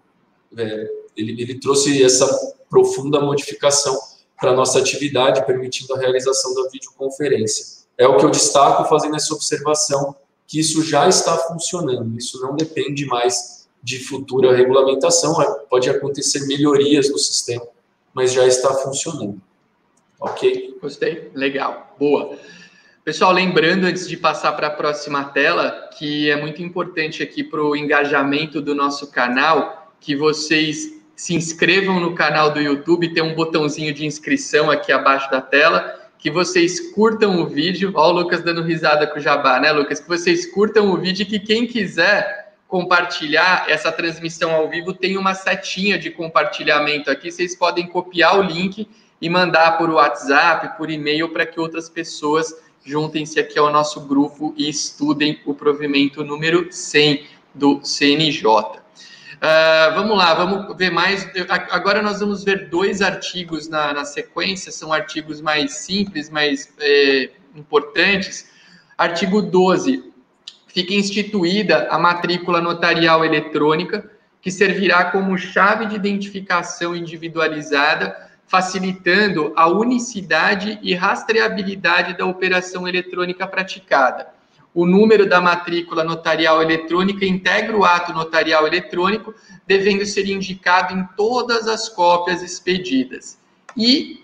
é, 0.57 0.89
ele, 1.15 1.41
ele, 1.41 1.60
trouxe 1.60 2.03
essa 2.03 2.27
profunda 2.69 3.19
modificação 3.19 3.98
para 4.39 4.53
nossa 4.53 4.79
atividade, 4.79 5.45
permitindo 5.45 5.93
a 5.93 5.99
realização 5.99 6.53
da 6.53 6.69
videoconferência. 6.69 7.85
É 7.97 8.07
o 8.07 8.17
que 8.17 8.25
eu 8.25 8.29
destaco 8.29 8.83
fazendo 8.85 9.15
essa 9.15 9.33
observação, 9.33 10.15
que 10.47 10.59
isso 10.59 10.83
já 10.83 11.07
está 11.07 11.37
funcionando, 11.37 12.17
isso 12.17 12.41
não 12.41 12.55
depende 12.55 13.05
mais 13.05 13.67
de 13.81 13.99
futura 13.99 14.55
regulamentação, 14.55 15.41
é, 15.41 15.45
pode 15.69 15.89
acontecer 15.89 16.45
melhorias 16.47 17.09
no 17.09 17.17
sistema, 17.17 17.65
mas 18.13 18.33
já 18.33 18.45
está 18.45 18.73
funcionando. 18.73 19.39
Ok? 20.19 20.77
Gostei, 20.81 21.31
legal, 21.33 21.95
boa. 21.99 22.37
Pessoal, 23.03 23.31
lembrando 23.31 23.85
antes 23.85 24.07
de 24.07 24.17
passar 24.17 24.53
para 24.53 24.67
a 24.67 24.71
próxima 24.71 25.25
tela, 25.25 25.89
que 25.95 26.29
é 26.29 26.35
muito 26.35 26.63
importante 26.63 27.21
aqui 27.21 27.43
para 27.43 27.63
o 27.63 27.75
engajamento 27.75 28.59
do 28.59 28.73
nosso 28.73 29.11
canal, 29.11 29.93
que 29.99 30.15
vocês 30.15 30.94
se 31.15 31.34
inscrevam 31.34 32.00
no 32.00 32.13
canal 32.13 32.51
do 32.51 32.60
YouTube, 32.60 33.13
tem 33.13 33.24
um 33.24 33.34
botãozinho 33.34 33.93
de 33.93 34.05
inscrição 34.05 34.69
aqui 34.69 34.91
abaixo 34.91 35.29
da 35.31 35.41
tela, 35.41 36.01
que 36.17 36.29
vocês 36.29 36.91
curtam 36.91 37.41
o 37.41 37.48
vídeo. 37.48 37.91
Olha 37.95 38.13
o 38.13 38.19
Lucas 38.22 38.41
dando 38.41 38.62
risada 38.62 39.07
com 39.07 39.19
o 39.19 39.22
Jabá, 39.22 39.60
né, 39.60 39.72
Lucas? 39.72 40.00
Que 40.00 40.07
vocês 40.07 40.45
curtam 40.51 40.91
o 40.91 40.98
vídeo 40.98 41.24
e 41.24 41.25
que 41.25 41.39
quem 41.39 41.67
quiser 41.67 42.53
compartilhar 42.67 43.65
essa 43.69 43.91
transmissão 43.91 44.51
ao 44.51 44.69
vivo 44.69 44.93
tem 44.93 45.17
uma 45.17 45.34
setinha 45.34 45.98
de 45.98 46.10
compartilhamento 46.10 47.10
aqui. 47.10 47.31
Vocês 47.31 47.55
podem 47.55 47.88
copiar 47.88 48.39
o 48.39 48.41
link 48.41 48.88
e 49.22 49.29
mandar 49.29 49.77
por 49.77 49.89
WhatsApp, 49.89 50.77
por 50.77 50.89
e-mail, 50.89 51.29
para 51.29 51.45
que 51.45 51.60
outras 51.60 51.88
pessoas 51.89 52.53
juntem-se 52.84 53.39
aqui 53.39 53.57
ao 53.57 53.72
nosso 53.72 54.01
grupo 54.01 54.53
e 54.57 54.69
estudem 54.69 55.39
o 55.45 55.53
provimento 55.53 56.24
número 56.24 56.67
100 56.72 57.25
do 57.53 57.79
CNJ. 57.84 58.84
Uh, 59.45 59.93
vamos 59.93 60.17
lá, 60.17 60.33
vamos 60.33 60.75
ver 60.75 60.89
mais. 60.89 61.29
Agora 61.69 62.01
nós 62.01 62.19
vamos 62.19 62.43
ver 62.43 62.67
dois 62.67 62.99
artigos 62.99 63.67
na, 63.67 63.93
na 63.93 64.03
sequência, 64.03 64.71
são 64.71 64.91
artigos 64.91 65.39
mais 65.39 65.73
simples, 65.73 66.31
mais 66.31 66.73
é, 66.79 67.29
importantes. 67.55 68.49
Artigo 68.97 69.43
12. 69.43 70.11
Fica 70.65 70.95
instituída 70.95 71.87
a 71.91 71.99
matrícula 71.99 72.59
notarial 72.59 73.23
eletrônica, 73.23 74.09
que 74.41 74.49
servirá 74.49 75.05
como 75.11 75.37
chave 75.37 75.85
de 75.85 75.95
identificação 75.95 76.95
individualizada, 76.95 78.17
facilitando 78.47 79.53
a 79.55 79.67
unicidade 79.67 80.79
e 80.81 80.95
rastreabilidade 80.95 82.17
da 82.17 82.25
operação 82.25 82.87
eletrônica 82.87 83.45
praticada 83.45 84.34
o 84.75 84.86
número 84.86 85.25
da 85.27 85.39
matrícula 85.39 86.03
notarial 86.03 86.62
eletrônica 86.62 87.25
integra 87.25 87.77
o 87.77 87.86
ato 87.86 88.12
notarial 88.12 88.67
eletrônico, 88.67 89.34
devendo 89.65 90.05
ser 90.05 90.27
indicado 90.27 90.94
em 90.94 91.08
todas 91.15 91.65
as 91.65 91.88
cópias 91.88 92.44
expedidas. 92.44 93.39
E 93.75 94.22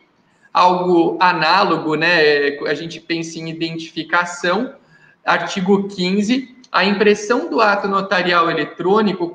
algo 0.52 1.18
análogo, 1.22 1.96
né? 1.96 2.60
A 2.68 2.74
gente 2.74 3.00
pensa 3.00 3.40
em 3.40 3.50
identificação, 3.50 4.76
artigo 5.26 5.88
15, 5.88 6.58
a 6.70 6.84
impressão 6.84 7.50
do 7.50 7.62
ato 7.62 7.88
notarial 7.88 8.52
eletrônico 8.52 9.34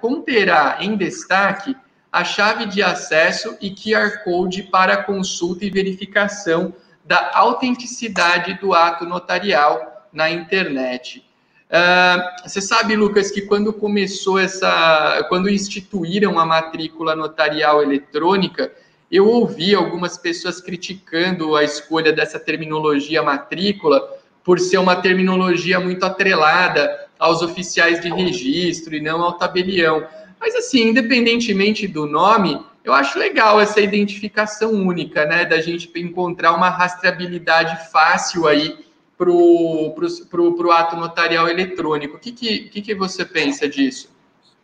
conterá 0.00 0.78
em 0.80 0.96
destaque 0.96 1.76
a 2.10 2.24
chave 2.24 2.66
de 2.66 2.82
acesso 2.82 3.56
e 3.60 3.70
QR 3.70 4.24
Code 4.24 4.64
para 4.64 5.04
consulta 5.04 5.64
e 5.64 5.70
verificação 5.70 6.74
da 7.04 7.30
autenticidade 7.34 8.54
do 8.54 8.74
ato 8.74 9.04
notarial 9.04 9.95
na 10.16 10.30
internet. 10.30 11.22
Uh, 11.66 12.48
você 12.48 12.60
sabe, 12.60 12.96
Lucas, 12.96 13.30
que 13.30 13.42
quando 13.42 13.72
começou 13.72 14.38
essa, 14.38 15.24
quando 15.28 15.50
instituíram 15.50 16.38
a 16.38 16.46
matrícula 16.46 17.14
notarial 17.14 17.82
eletrônica, 17.82 18.72
eu 19.12 19.28
ouvi 19.28 19.74
algumas 19.74 20.16
pessoas 20.16 20.60
criticando 20.60 21.54
a 21.54 21.62
escolha 21.62 22.12
dessa 22.12 22.40
terminologia 22.40 23.22
matrícula 23.22 24.00
por 24.42 24.58
ser 24.58 24.78
uma 24.78 24.96
terminologia 24.96 25.78
muito 25.78 26.04
atrelada 26.06 27.06
aos 27.18 27.42
oficiais 27.42 28.00
de 28.00 28.08
registro 28.08 28.94
e 28.94 29.00
não 29.00 29.20
ao 29.22 29.34
tabelião. 29.34 30.06
Mas 30.40 30.54
assim, 30.54 30.88
independentemente 30.88 31.86
do 31.86 32.06
nome, 32.06 32.64
eu 32.84 32.92
acho 32.92 33.18
legal 33.18 33.60
essa 33.60 33.80
identificação 33.80 34.72
única, 34.72 35.26
né, 35.26 35.44
da 35.44 35.60
gente 35.60 35.90
encontrar 35.96 36.54
uma 36.54 36.70
rastreabilidade 36.70 37.90
fácil 37.90 38.46
aí 38.46 38.85
para 39.16 39.30
o 39.30 40.70
ato 40.70 40.96
notarial 40.96 41.48
eletrônico. 41.48 42.16
O 42.16 42.20
que, 42.20 42.32
que, 42.32 42.82
que, 42.82 42.94
você 42.94 43.24
pensa 43.24 43.68
disso? 43.68 44.10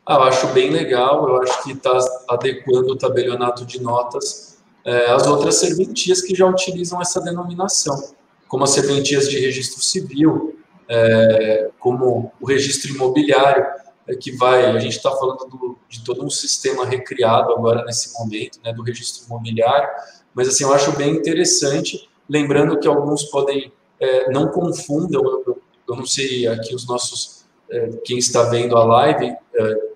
Ah, 0.04 0.14
eu 0.14 0.22
acho 0.24 0.46
bem 0.48 0.70
legal, 0.70 1.28
eu 1.28 1.42
acho 1.42 1.62
que 1.62 1.72
está 1.72 1.96
adequando 2.28 2.92
o 2.92 2.96
tabelionato 2.96 3.64
de 3.64 3.80
notas 3.80 4.52
é, 4.84 5.10
às 5.10 5.26
outras 5.26 5.56
serventias 5.56 6.20
que 6.20 6.34
já 6.34 6.46
utilizam 6.46 7.00
essa 7.00 7.20
denominação, 7.20 8.12
como 8.48 8.64
as 8.64 8.70
serventias 8.70 9.30
de 9.30 9.38
registro 9.38 9.82
civil, 9.82 10.58
é, 10.88 11.70
como 11.78 12.32
o 12.40 12.46
registro 12.46 12.90
imobiliário, 12.92 13.64
é, 14.08 14.16
que 14.16 14.32
vai, 14.32 14.66
a 14.66 14.78
gente 14.80 14.96
está 14.96 15.10
falando 15.12 15.46
do, 15.46 15.78
de 15.88 16.02
todo 16.04 16.24
um 16.24 16.30
sistema 16.30 16.84
recriado 16.84 17.52
agora 17.52 17.84
nesse 17.84 18.12
momento, 18.18 18.58
né, 18.64 18.72
do 18.72 18.82
registro 18.82 19.24
imobiliário, 19.26 19.88
mas 20.34 20.48
assim, 20.48 20.64
eu 20.64 20.72
acho 20.74 20.92
bem 20.96 21.14
interessante, 21.14 22.08
lembrando 22.28 22.78
que 22.78 22.88
alguns 22.88 23.24
podem 23.24 23.72
é, 24.02 24.30
não 24.32 24.48
confundam, 24.48 25.22
eu, 25.22 25.62
eu, 25.88 25.96
não 25.96 26.04
sei 26.04 26.48
aqui 26.48 26.74
os 26.74 26.86
nossos, 26.88 27.44
é, 27.70 27.88
quem 28.04 28.18
está 28.18 28.42
vendo 28.44 28.76
a 28.76 28.84
live, 28.84 29.36
é, 29.54 29.92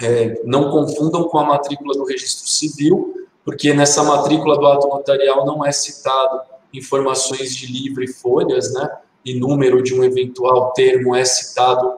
é, 0.00 0.42
não 0.44 0.70
confundam 0.70 1.24
com 1.28 1.38
a 1.38 1.44
matrícula 1.44 1.92
do 1.94 2.04
registro 2.04 2.48
civil, 2.48 3.26
porque 3.44 3.74
nessa 3.74 4.02
matrícula 4.02 4.56
do 4.56 4.66
ato 4.66 4.88
notarial 4.88 5.44
não 5.44 5.64
é 5.64 5.70
citado 5.72 6.40
informações 6.72 7.54
de 7.54 7.66
livre 7.66 8.06
folhas, 8.06 8.72
né? 8.72 8.88
E 9.24 9.38
número 9.38 9.82
de 9.82 9.94
um 9.94 10.04
eventual 10.04 10.72
termo 10.72 11.14
é 11.14 11.24
citado 11.24 11.94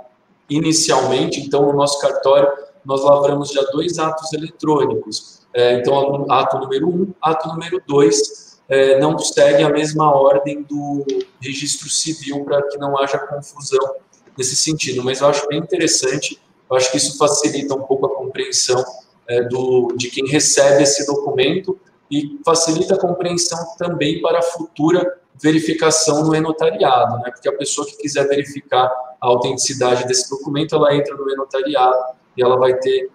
inicialmente. 0.49 1.41
Então, 1.41 1.67
no 1.67 1.73
nosso 1.73 2.01
cartório, 2.01 2.49
nós 2.85 3.05
lavramos 3.05 3.51
já 3.51 3.63
dois 3.73 3.99
atos 3.99 4.33
eletrônicos. 4.33 5.41
É, 5.53 5.75
então, 5.75 6.27
ato 6.31 6.59
número 6.59 6.89
um, 6.89 7.13
ato 7.21 7.49
número 7.49 7.83
dois, 7.87 8.50
é, 8.71 9.00
não 9.00 9.19
segue 9.19 9.65
a 9.65 9.69
mesma 9.69 10.15
ordem 10.15 10.62
do 10.62 11.05
registro 11.41 11.91
civil 11.91 12.45
para 12.45 12.62
que 12.69 12.79
não 12.79 12.97
haja 12.97 13.19
confusão 13.19 13.97
nesse 14.39 14.57
sentido. 14.57 15.03
Mas 15.03 15.21
eu 15.21 15.27
acho 15.27 15.47
bem 15.49 15.59
interessante, 15.59 16.41
eu 16.71 16.77
acho 16.77 16.89
que 16.93 16.97
isso 16.97 17.19
facilita 17.19 17.75
um 17.75 17.83
pouco 17.83 18.07
a 18.07 18.15
compreensão 18.15 18.83
é, 19.29 19.43
do, 19.43 19.93
de 19.97 20.09
quem 20.09 20.25
recebe 20.29 20.85
esse 20.85 21.05
documento 21.05 21.77
e 22.09 22.39
facilita 22.45 22.95
a 22.95 22.99
compreensão 22.99 23.59
também 23.77 24.21
para 24.23 24.39
a 24.39 24.43
futura 24.43 25.19
verificação 25.43 26.25
no 26.25 26.35
e-notariado, 26.35 27.19
né? 27.19 27.31
porque 27.31 27.49
a 27.49 27.57
pessoa 27.57 27.87
que 27.87 27.97
quiser 27.97 28.29
verificar 28.29 28.87
a 29.21 29.27
autenticidade 29.27 30.07
desse 30.07 30.29
documento, 30.31 30.77
ela 30.77 30.95
entra 30.95 31.17
no 31.17 31.29
e-notariado 31.31 31.99
e 32.37 32.43
ela 32.43 32.57
vai 32.57 32.75
ter 32.75 33.11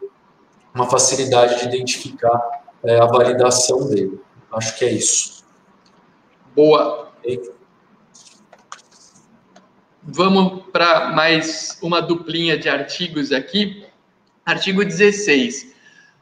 uma 0.74 0.90
facilidade 0.90 1.60
de 1.60 1.68
identificar 1.68 2.64
é, 2.84 3.00
a 3.00 3.06
validação 3.06 3.88
dele. 3.88 4.20
Acho 4.52 4.78
que 4.78 4.86
é 4.86 4.92
isso. 4.92 5.45
Boa. 6.56 7.12
Vamos 10.02 10.64
para 10.72 11.10
mais 11.10 11.78
uma 11.82 12.02
duplinha 12.02 12.58
de 12.58 12.70
artigos 12.70 13.34
aqui. 13.34 13.84
Artigo 14.46 14.86
16. 14.86 15.76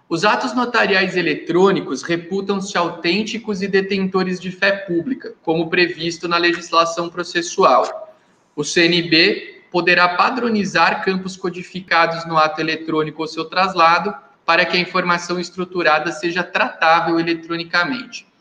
Os 0.10 0.25
atos 0.25 0.56
notariais 0.56 1.16
eletrônicos 1.16 2.02
reputam-se 2.02 2.75
autênticos 2.75 3.62
e 3.62 3.68
detentores 3.68 4.40
de 4.40 4.50
fé 4.50 4.72
pública, 4.72 5.36
como 5.44 5.70
previsto 5.70 6.28
na 6.28 6.38
legislação 6.38 7.10
processual. 7.10 8.18
O 8.56 8.63
CNB 8.63 9.66
poderá 9.72 10.16
padronizar 10.16 11.06
campos 11.06 11.38
codificados 11.38 12.25
no 12.25 12.40
ato 12.40 12.60
eletrônico 12.60 13.22
ou 13.22 13.28
seu 13.28 13.46
traslado 13.46 14.16
para 14.44 14.66
que 14.66 14.78
a 14.78 14.80
informação 14.80 15.40
estruturada 15.40 16.12
seja 16.12 16.44
tratável 16.44 17.20
eletronicamente. 17.20 18.33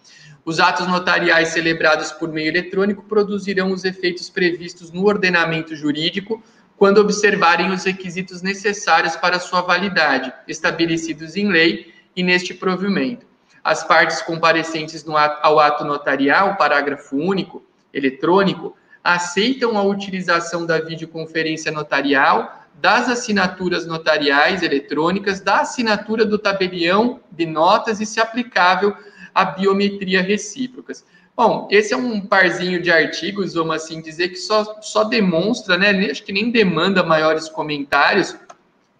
Os 0.44 0.58
atos 0.58 0.88
notariais 0.88 1.48
celebrados 1.48 2.10
por 2.10 2.28
meio 2.28 2.48
eletrônico 2.48 3.04
produzirão 3.04 3.70
os 3.70 3.84
efeitos 3.84 4.28
previstos 4.28 4.90
no 4.90 5.06
ordenamento 5.06 5.76
jurídico 5.76 6.42
quando 6.76 6.98
observarem 6.98 7.70
os 7.70 7.84
requisitos 7.84 8.42
necessários 8.42 9.14
para 9.14 9.38
sua 9.38 9.60
validade, 9.60 10.32
estabelecidos 10.48 11.36
em 11.36 11.48
lei 11.48 11.94
e 12.16 12.24
neste 12.24 12.52
provimento. 12.52 13.24
As 13.62 13.84
partes 13.84 14.20
comparecentes 14.20 15.04
ao 15.42 15.60
ato 15.60 15.84
notarial, 15.84 16.56
parágrafo 16.56 17.16
único, 17.16 17.64
eletrônico, 17.94 18.76
aceitam 19.04 19.78
a 19.78 19.82
utilização 19.82 20.66
da 20.66 20.80
videoconferência 20.80 21.70
notarial, 21.70 22.66
das 22.74 23.08
assinaturas 23.08 23.86
notariais 23.86 24.62
eletrônicas, 24.62 25.40
da 25.40 25.60
assinatura 25.60 26.24
do 26.24 26.36
tabelião 26.36 27.20
de 27.30 27.46
notas 27.46 28.00
e, 28.00 28.06
se 28.06 28.18
aplicável, 28.18 28.96
a 29.34 29.44
biometria 29.44 30.22
recíprocas. 30.22 31.04
Bom, 31.34 31.66
esse 31.70 31.94
é 31.94 31.96
um 31.96 32.20
parzinho 32.20 32.80
de 32.82 32.90
artigos, 32.90 33.54
vamos 33.54 33.76
assim 33.76 34.02
dizer, 34.02 34.28
que 34.28 34.36
só, 34.36 34.80
só 34.82 35.04
demonstra, 35.04 35.78
né? 35.78 35.90
Acho 36.10 36.22
que 36.22 36.32
nem 36.32 36.50
demanda 36.50 37.02
maiores 37.02 37.48
comentários, 37.48 38.36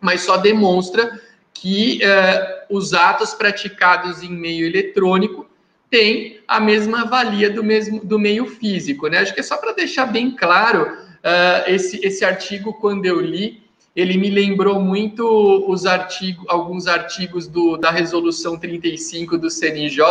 mas 0.01 0.23
só 0.23 0.39
demonstra 0.39 1.21
que 1.53 2.01
uh, 2.03 2.77
os 2.77 2.95
atos 2.95 3.35
praticados 3.35 4.23
em 4.23 4.31
meio 4.31 4.67
eletrônico 4.67 5.47
têm 5.91 6.41
a 6.49 6.59
mesma 6.59 7.05
valia 7.05 7.51
do 7.51 7.63
mesmo 7.63 8.03
do 8.03 8.19
meio 8.19 8.47
físico, 8.47 9.09
né? 9.09 9.19
Acho 9.19 9.35
que 9.35 9.41
é 9.41 9.45
só 9.45 9.59
para 9.59 9.73
deixar 9.73 10.07
bem 10.07 10.31
claro 10.31 10.91
uh, 10.91 11.71
esse, 11.71 12.05
esse 12.05 12.25
artigo 12.25 12.73
quando 12.73 13.05
eu 13.05 13.21
li, 13.21 13.62
ele 13.95 14.17
me 14.17 14.31
lembrou 14.31 14.81
muito 14.81 15.25
os 15.69 15.85
artigos, 15.85 16.45
alguns 16.49 16.87
artigos 16.87 17.47
do, 17.47 17.77
da 17.77 17.91
resolução 17.91 18.59
35 18.59 19.37
do 19.37 19.51
CNJ, 19.51 20.03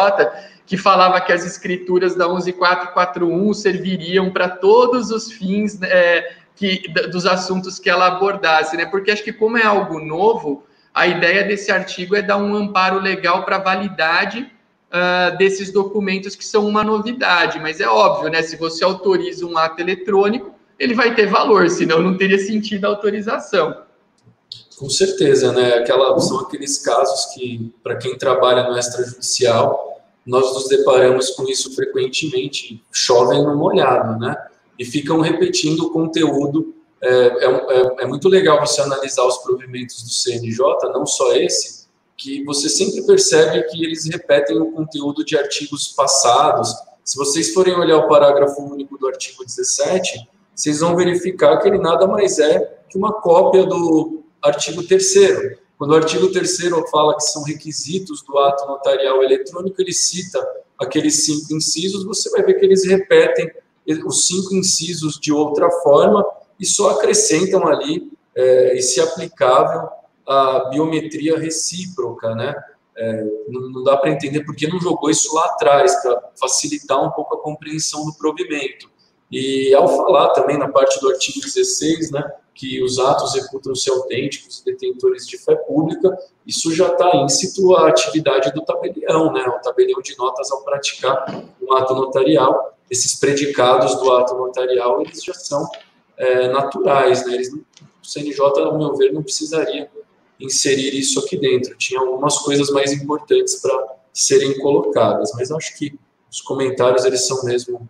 que 0.65 0.77
falava 0.77 1.19
que 1.19 1.33
as 1.33 1.43
escrituras 1.45 2.15
da 2.15 2.27
11441 2.27 3.53
serviriam 3.53 4.29
para 4.29 4.47
todos 4.47 5.09
os 5.09 5.31
fins 5.31 5.79
né, 5.79 5.89
que, 6.55 6.87
dos 7.11 7.25
assuntos 7.25 7.79
que 7.79 7.89
ela 7.89 8.05
abordasse, 8.05 8.77
né? 8.77 8.85
Porque 8.85 9.09
acho 9.09 9.23
que 9.23 9.33
como 9.33 9.57
é 9.57 9.65
algo 9.65 9.99
novo, 9.99 10.63
a 10.93 11.07
ideia 11.07 11.43
desse 11.43 11.71
artigo 11.71 12.15
é 12.15 12.21
dar 12.21 12.37
um 12.37 12.55
amparo 12.55 12.99
legal 12.99 13.43
para 13.43 13.55
a 13.55 13.59
validade 13.59 14.51
uh, 14.91 15.35
desses 15.37 15.71
documentos 15.71 16.35
que 16.35 16.45
são 16.45 16.67
uma 16.67 16.83
novidade, 16.83 17.59
mas 17.59 17.79
é 17.79 17.87
óbvio, 17.87 18.29
né? 18.29 18.43
Se 18.43 18.57
você 18.57 18.83
autoriza 18.83 19.45
um 19.45 19.57
ato 19.57 19.81
eletrônico, 19.81 20.53
ele 20.81 20.95
vai 20.95 21.13
ter 21.13 21.27
valor, 21.27 21.69
senão 21.69 22.01
não 22.01 22.17
teria 22.17 22.39
sentido 22.39 22.85
a 22.85 22.89
autorização. 22.89 23.83
Com 24.79 24.89
certeza, 24.89 25.51
né? 25.51 25.75
Aquela, 25.75 26.19
são 26.19 26.39
aqueles 26.39 26.79
casos 26.79 27.35
que, 27.35 27.71
para 27.83 27.97
quem 27.97 28.17
trabalha 28.17 28.67
no 28.67 28.75
extrajudicial, 28.75 30.01
nós 30.25 30.51
nos 30.55 30.67
deparamos 30.67 31.29
com 31.31 31.47
isso 31.47 31.75
frequentemente, 31.75 32.83
chovem 32.91 33.43
no 33.43 33.55
molhado, 33.55 34.19
né? 34.19 34.35
E 34.79 34.83
ficam 34.83 35.21
repetindo 35.21 35.81
o 35.81 35.91
conteúdo. 35.91 36.73
É, 36.99 37.09
é, 37.09 37.45
é, 37.45 37.95
é 37.99 38.05
muito 38.07 38.27
legal 38.27 38.59
você 38.59 38.81
analisar 38.81 39.23
os 39.25 39.37
provimentos 39.37 40.01
do 40.01 40.09
CNJ, 40.09 40.65
não 40.91 41.05
só 41.05 41.35
esse, 41.35 41.85
que 42.17 42.43
você 42.43 42.69
sempre 42.69 43.05
percebe 43.05 43.63
que 43.69 43.85
eles 43.85 44.05
repetem 44.05 44.59
o 44.59 44.71
conteúdo 44.71 45.23
de 45.23 45.37
artigos 45.37 45.89
passados. 45.89 46.73
Se 47.03 47.17
vocês 47.17 47.53
forem 47.53 47.75
olhar 47.75 47.97
o 47.97 48.07
parágrafo 48.07 48.61
único 48.63 48.97
do 48.97 49.07
artigo 49.07 49.45
17, 49.45 50.27
vocês 50.61 50.79
vão 50.79 50.95
verificar 50.95 51.57
que 51.57 51.67
ele 51.67 51.79
nada 51.79 52.05
mais 52.05 52.37
é 52.37 52.59
que 52.87 52.95
uma 52.95 53.11
cópia 53.11 53.65
do 53.65 54.23
artigo 54.39 54.83
3 54.83 55.57
Quando 55.75 55.89
o 55.89 55.95
artigo 55.95 56.31
3 56.31 56.69
fala 56.91 57.15
que 57.15 57.23
são 57.23 57.41
requisitos 57.41 58.21
do 58.21 58.37
ato 58.37 58.67
notarial 58.67 59.23
eletrônico, 59.23 59.81
ele 59.81 59.91
cita 59.91 60.39
aqueles 60.77 61.25
cinco 61.25 61.55
incisos, 61.55 62.05
você 62.05 62.29
vai 62.29 62.43
ver 62.43 62.59
que 62.59 62.65
eles 62.65 62.85
repetem 62.85 63.51
os 64.05 64.27
cinco 64.27 64.53
incisos 64.53 65.19
de 65.19 65.33
outra 65.33 65.67
forma 65.81 66.23
e 66.59 66.65
só 66.65 66.91
acrescentam 66.91 67.67
ali 67.67 68.11
é, 68.35 68.77
e 68.77 68.83
se 68.83 69.01
aplicável 69.01 69.89
a 70.27 70.69
biometria 70.69 71.39
recíproca, 71.39 72.35
né? 72.35 72.53
É, 72.95 73.25
não, 73.47 73.83
dá 73.83 73.97
para 73.97 74.11
entender 74.11 74.43
porque 74.43 74.67
não 74.67 74.79
jogou 74.79 75.09
isso 75.09 75.33
lá 75.33 75.45
atrás, 75.45 75.95
para 76.03 76.29
facilitar 76.39 77.03
um 77.03 77.09
pouco 77.09 77.33
a 77.33 77.41
compreensão 77.41 78.05
do 78.05 78.13
provimento. 78.13 78.90
E 79.31 79.73
ao 79.73 79.87
falar 79.87 80.29
também 80.29 80.57
na 80.57 80.67
parte 80.67 80.99
do 80.99 81.09
artigo 81.09 81.39
16, 81.39 82.11
né, 82.11 82.21
que 82.53 82.83
os 82.83 82.99
atos 82.99 83.33
reputam-se 83.33 83.89
autênticos 83.89 84.59
e 84.59 84.65
detentores 84.65 85.25
de 85.25 85.37
fé 85.37 85.55
pública, 85.55 86.17
isso 86.45 86.73
já 86.75 86.87
está 86.87 87.15
íncito 87.15 87.73
a 87.75 87.87
atividade 87.87 88.51
do 88.51 88.61
tabelião, 88.61 89.31
né, 89.31 89.41
o 89.47 89.61
tabelião 89.61 90.01
de 90.01 90.17
notas 90.17 90.51
ao 90.51 90.63
praticar 90.63 91.45
um 91.61 91.73
ato 91.73 91.95
notarial. 91.95 92.77
Esses 92.89 93.17
predicados 93.17 93.95
do 93.95 94.11
ato 94.11 94.35
notarial, 94.35 95.01
eles 95.01 95.23
já 95.23 95.33
são 95.33 95.65
é, 96.17 96.49
naturais, 96.49 97.25
né, 97.25 97.35
eles, 97.35 97.53
o 97.53 97.63
CNJ, 98.03 98.41
ao 98.59 98.77
meu 98.77 98.95
ver, 98.97 99.13
não 99.13 99.23
precisaria 99.23 99.89
inserir 100.37 100.93
isso 100.93 101.19
aqui 101.19 101.37
dentro. 101.37 101.77
Tinha 101.77 102.01
algumas 102.01 102.37
coisas 102.39 102.69
mais 102.69 102.91
importantes 102.91 103.61
para 103.61 103.95
serem 104.11 104.59
colocadas, 104.59 105.31
mas 105.35 105.51
acho 105.51 105.77
que 105.77 105.97
os 106.29 106.41
comentários, 106.41 107.05
eles 107.05 107.25
são 107.25 107.45
mesmo 107.45 107.87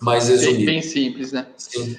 mais 0.00 0.28
resumido. 0.28 0.58
Bem, 0.58 0.66
bem 0.66 0.82
simples, 0.82 1.32
né? 1.32 1.46
Sim. 1.56 1.96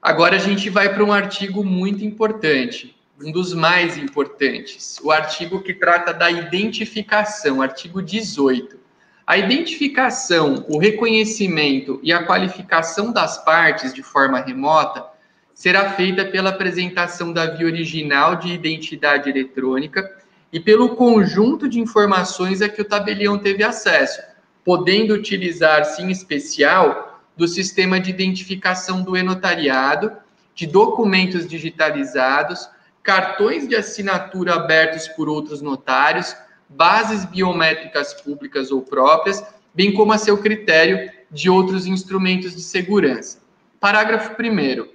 Agora 0.00 0.36
a 0.36 0.38
gente 0.38 0.68
vai 0.68 0.92
para 0.92 1.02
um 1.02 1.12
artigo 1.12 1.64
muito 1.64 2.04
importante, 2.04 2.94
um 3.20 3.32
dos 3.32 3.54
mais 3.54 3.96
importantes, 3.96 4.98
o 5.02 5.10
artigo 5.10 5.62
que 5.62 5.72
trata 5.72 6.12
da 6.12 6.30
identificação, 6.30 7.62
artigo 7.62 8.02
18. 8.02 8.78
A 9.26 9.38
identificação, 9.38 10.66
o 10.68 10.78
reconhecimento 10.78 11.98
e 12.02 12.12
a 12.12 12.24
qualificação 12.24 13.10
das 13.10 13.42
partes 13.42 13.94
de 13.94 14.02
forma 14.02 14.38
remota 14.40 15.06
será 15.54 15.92
feita 15.92 16.24
pela 16.26 16.50
apresentação 16.50 17.32
da 17.32 17.46
via 17.46 17.66
original 17.66 18.36
de 18.36 18.52
identidade 18.52 19.30
eletrônica 19.30 20.18
e 20.52 20.60
pelo 20.60 20.90
conjunto 20.90 21.66
de 21.68 21.80
informações 21.80 22.60
a 22.60 22.68
que 22.68 22.82
o 22.82 22.84
tabelião 22.84 23.38
teve 23.38 23.64
acesso, 23.64 24.20
podendo 24.62 25.14
utilizar-se 25.14 26.02
em 26.02 26.10
especial 26.10 27.13
do 27.36 27.48
sistema 27.48 27.98
de 27.98 28.10
identificação 28.10 29.02
do 29.02 29.16
e-notariado, 29.16 30.12
de 30.54 30.66
documentos 30.66 31.46
digitalizados, 31.46 32.68
cartões 33.02 33.68
de 33.68 33.74
assinatura 33.74 34.54
abertos 34.54 35.08
por 35.08 35.28
outros 35.28 35.60
notários, 35.60 36.34
bases 36.68 37.24
biométricas 37.24 38.14
públicas 38.14 38.70
ou 38.70 38.82
próprias, 38.82 39.44
bem 39.74 39.92
como 39.92 40.12
a 40.12 40.18
seu 40.18 40.38
critério 40.38 41.10
de 41.30 41.50
outros 41.50 41.86
instrumentos 41.86 42.54
de 42.54 42.62
segurança. 42.62 43.40
Parágrafo 43.80 44.34
1. 44.40 44.88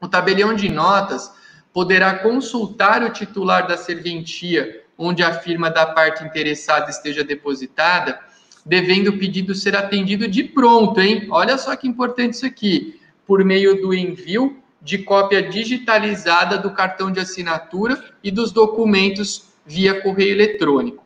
O 0.00 0.08
tabelião 0.08 0.54
de 0.54 0.68
notas 0.68 1.30
poderá 1.72 2.18
consultar 2.18 3.02
o 3.02 3.10
titular 3.10 3.66
da 3.66 3.76
serventia 3.76 4.84
onde 4.96 5.22
a 5.22 5.34
firma 5.34 5.70
da 5.70 5.86
parte 5.86 6.24
interessada 6.24 6.90
esteja 6.90 7.24
depositada 7.24 8.18
devendo 8.64 9.08
o 9.08 9.18
pedido 9.18 9.54
ser 9.54 9.76
atendido 9.76 10.26
de 10.26 10.44
pronto, 10.44 11.00
hein? 11.00 11.26
Olha 11.30 11.58
só 11.58 11.74
que 11.76 11.86
importante 11.86 12.34
isso 12.34 12.46
aqui, 12.46 13.00
por 13.26 13.44
meio 13.44 13.80
do 13.80 13.92
envio 13.92 14.58
de 14.80 14.98
cópia 14.98 15.42
digitalizada 15.42 16.58
do 16.58 16.70
cartão 16.70 17.10
de 17.10 17.20
assinatura 17.20 18.02
e 18.22 18.30
dos 18.30 18.52
documentos 18.52 19.54
via 19.66 20.02
correio 20.02 20.32
eletrônico. 20.32 21.04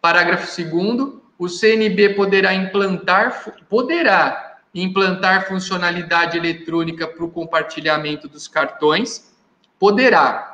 Parágrafo 0.00 0.46
2 0.62 1.24
o 1.36 1.48
CNB 1.48 2.10
poderá 2.10 2.54
implantar 2.54 3.44
poderá 3.68 4.58
implantar 4.74 5.46
funcionalidade 5.46 6.36
eletrônica 6.36 7.06
para 7.06 7.24
o 7.24 7.30
compartilhamento 7.30 8.28
dos 8.28 8.48
cartões, 8.48 9.32
poderá 9.78 10.53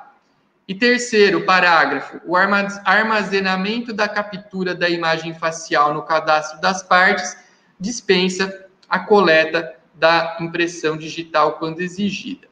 e 0.70 0.74
terceiro 0.76 1.44
parágrafo, 1.44 2.20
o 2.24 2.37
armazenamento 2.37 3.92
da 3.92 4.09
captura 4.09 4.72
da 4.72 4.88
imagem 4.88 5.35
facial 5.35 5.92
no 5.92 6.02
cadastro 6.02 6.61
das 6.61 6.80
partes 6.80 7.37
dispensa 7.80 8.66
a 8.88 9.00
coleta 9.00 9.74
da 9.92 10.37
impressão 10.38 10.96
digital 10.96 11.54
quando 11.54 11.80
exigida. 11.80 12.46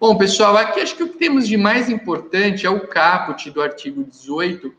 Bom, 0.00 0.18
pessoal, 0.18 0.56
aqui 0.56 0.80
acho 0.80 0.96
que 0.96 1.04
o 1.04 1.10
que 1.10 1.18
temos 1.18 1.46
de 1.46 1.56
mais 1.56 1.88
importante 1.88 2.66
é 2.66 2.68
o 2.68 2.88
caput 2.88 3.48
do 3.52 3.62
artigo 3.62 4.02
18, 4.02 4.74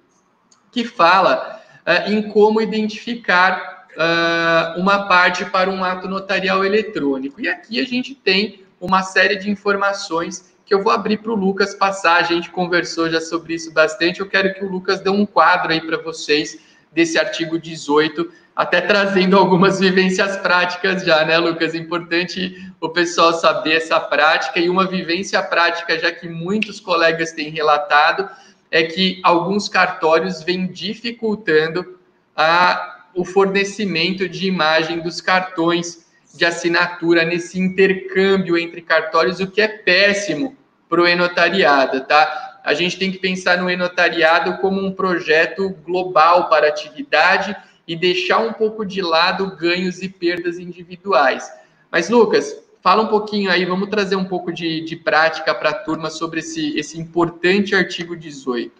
que 0.70 0.84
fala 0.84 1.62
uh, 1.88 2.12
em 2.12 2.28
como 2.32 2.60
identificar 2.60 3.88
uh, 3.96 4.78
uma 4.78 5.08
parte 5.08 5.46
para 5.46 5.70
um 5.70 5.86
ato 5.86 6.10
notarial 6.10 6.66
eletrônico. 6.66 7.40
E 7.40 7.48
aqui 7.48 7.80
a 7.80 7.86
gente 7.86 8.14
tem 8.14 8.66
uma 8.78 9.04
série 9.04 9.38
de 9.38 9.50
informações 9.50 10.53
que 10.74 10.76
eu 10.76 10.82
vou 10.82 10.92
abrir 10.92 11.18
para 11.20 11.32
o 11.32 11.36
Lucas 11.36 11.76
passar. 11.76 12.18
A 12.18 12.24
gente 12.24 12.50
conversou 12.50 13.08
já 13.08 13.22
sobre 13.22 13.54
isso 13.54 13.72
bastante. 13.72 14.22
Eu 14.22 14.28
quero 14.28 14.56
que 14.56 14.66
o 14.66 14.68
Lucas 14.68 15.00
dê 15.02 15.10
um 15.12 15.24
quadro 15.24 15.72
aí 15.72 15.80
para 15.80 15.98
vocês 15.98 16.58
desse 16.92 17.20
artigo 17.20 17.60
18, 17.60 18.28
até 18.56 18.82
trazendo 18.82 19.38
algumas 19.38 19.80
vivências 19.80 20.36
práticas 20.38 21.06
já, 21.06 21.24
né, 21.26 21.38
Lucas? 21.38 21.76
Importante 21.76 22.74
o 22.82 22.90
pessoal 22.90 23.34
saber 23.34 23.76
essa 23.76 24.00
prática 24.00 24.60
e 24.60 24.68
uma 24.68 24.88
vivência 24.88 25.44
prática, 25.44 26.00
já 26.00 26.12
que 26.12 26.28
muitos 26.28 26.80
colegas 26.80 27.34
têm 27.34 27.52
relatado, 27.52 28.28
é 28.72 28.82
que 28.82 29.22
alguns 29.24 29.70
cartórios 29.70 30.42
vêm 30.42 30.66
dificultando 30.66 32.00
a, 32.36 33.06
o 33.14 33.24
fornecimento 33.24 34.28
de 34.28 34.48
imagem 34.48 35.02
dos 35.02 35.22
cartões 35.22 36.08
de 36.34 36.44
assinatura 36.44 37.24
nesse 37.24 37.60
intercâmbio 37.60 38.58
entre 38.58 38.82
cartórios, 38.82 39.40
o 39.40 39.46
que 39.46 39.62
é 39.62 39.68
péssimo 39.68 40.58
para 40.94 41.02
o 41.02 41.08
enotariado, 41.08 42.02
tá? 42.02 42.60
A 42.64 42.76
gente 42.76 43.00
tem 43.00 43.12
que 43.12 43.18
pensar 43.18 43.58
no 43.58 43.68
enotariado 43.68 44.58
como 44.58 44.80
um 44.80 44.92
projeto 44.92 45.72
global 45.84 46.50
para 46.50 46.68
atividade 46.68 47.56
e 47.88 47.96
deixar 47.96 48.38
um 48.38 48.54
pouco 48.54 48.86
de 48.86 49.02
lado 49.02 49.58
ganhos 49.58 50.04
e 50.04 50.08
perdas 50.08 50.60
individuais. 50.60 51.52
Mas, 51.92 52.12
Lucas, 52.12 52.56
fala 52.80 53.02
um 53.02 53.08
pouquinho 53.08 53.50
aí, 53.50 53.66
vamos 53.66 53.90
trazer 53.90 54.16
um 54.16 54.26
pouco 54.26 54.54
de, 54.54 54.82
de 54.82 54.96
prática 54.96 55.56
para 55.56 55.72
a 55.72 55.74
turma 55.74 56.12
sobre 56.12 56.42
esse, 56.42 56.78
esse 56.78 57.00
importante 57.00 57.74
artigo 57.74 58.16
18. 58.16 58.72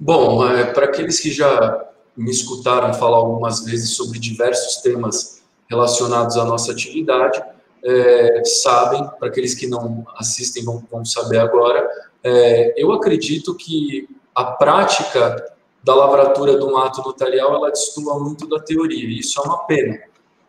Bom, 0.00 0.48
é, 0.48 0.64
para 0.64 0.86
aqueles 0.86 1.20
que 1.20 1.30
já 1.30 1.86
me 2.16 2.32
escutaram 2.32 2.92
falar 2.92 3.18
algumas 3.18 3.64
vezes 3.64 3.90
sobre 3.90 4.18
diversos 4.18 4.82
temas 4.82 5.44
relacionados 5.70 6.36
à 6.36 6.44
nossa 6.44 6.72
atividade, 6.72 7.40
é, 7.84 8.42
sabem, 8.44 9.04
para 9.18 9.28
aqueles 9.28 9.54
que 9.54 9.66
não 9.66 10.06
assistem 10.16 10.64
vão, 10.64 10.84
vão 10.90 11.04
saber 11.04 11.38
agora, 11.38 11.88
é, 12.22 12.74
eu 12.76 12.92
acredito 12.92 13.54
que 13.54 14.08
a 14.34 14.44
prática 14.44 15.52
da 15.82 15.94
lavratura 15.94 16.58
de 16.58 16.64
um 16.64 16.76
ato 16.76 17.02
notarial, 17.02 17.54
ela 17.54 17.70
destoa 17.70 18.18
muito 18.18 18.46
da 18.48 18.60
teoria, 18.60 19.08
e 19.08 19.20
isso 19.20 19.40
é 19.40 19.44
uma 19.44 19.64
pena, 19.64 19.98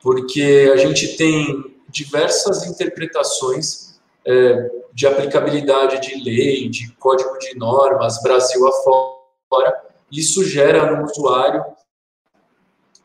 porque 0.02 0.72
a 0.74 0.78
gente 0.78 1.16
tem 1.16 1.76
diversas 1.88 2.66
interpretações, 2.66 4.00
é, 4.26 4.70
de 4.94 5.08
aplicabilidade 5.08 6.02
de 6.02 6.24
lei, 6.24 6.68
de 6.68 6.92
código 7.00 7.38
de 7.40 7.58
normas, 7.58 8.22
Brasil 8.22 8.68
afora, 8.68 9.82
isso 10.12 10.44
gera 10.44 10.96
no 10.96 11.06
usuário 11.06 11.64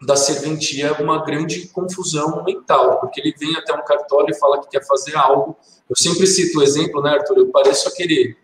da 0.04 0.16
serventia 0.16 0.92
uma 1.00 1.24
grande 1.24 1.68
confusão 1.68 2.44
mental, 2.44 3.00
porque 3.00 3.20
ele 3.20 3.34
vem 3.38 3.56
até 3.56 3.72
um 3.74 3.84
cartório 3.84 4.34
e 4.34 4.38
fala 4.38 4.60
que 4.60 4.68
quer 4.68 4.84
fazer 4.86 5.16
algo. 5.16 5.56
Eu 5.88 5.96
sempre 5.96 6.26
cito 6.26 6.58
o 6.58 6.62
exemplo, 6.62 7.02
né, 7.02 7.10
Arthur? 7.10 7.38
Eu 7.38 7.48
pareço 7.48 7.88
aquele 7.88 8.36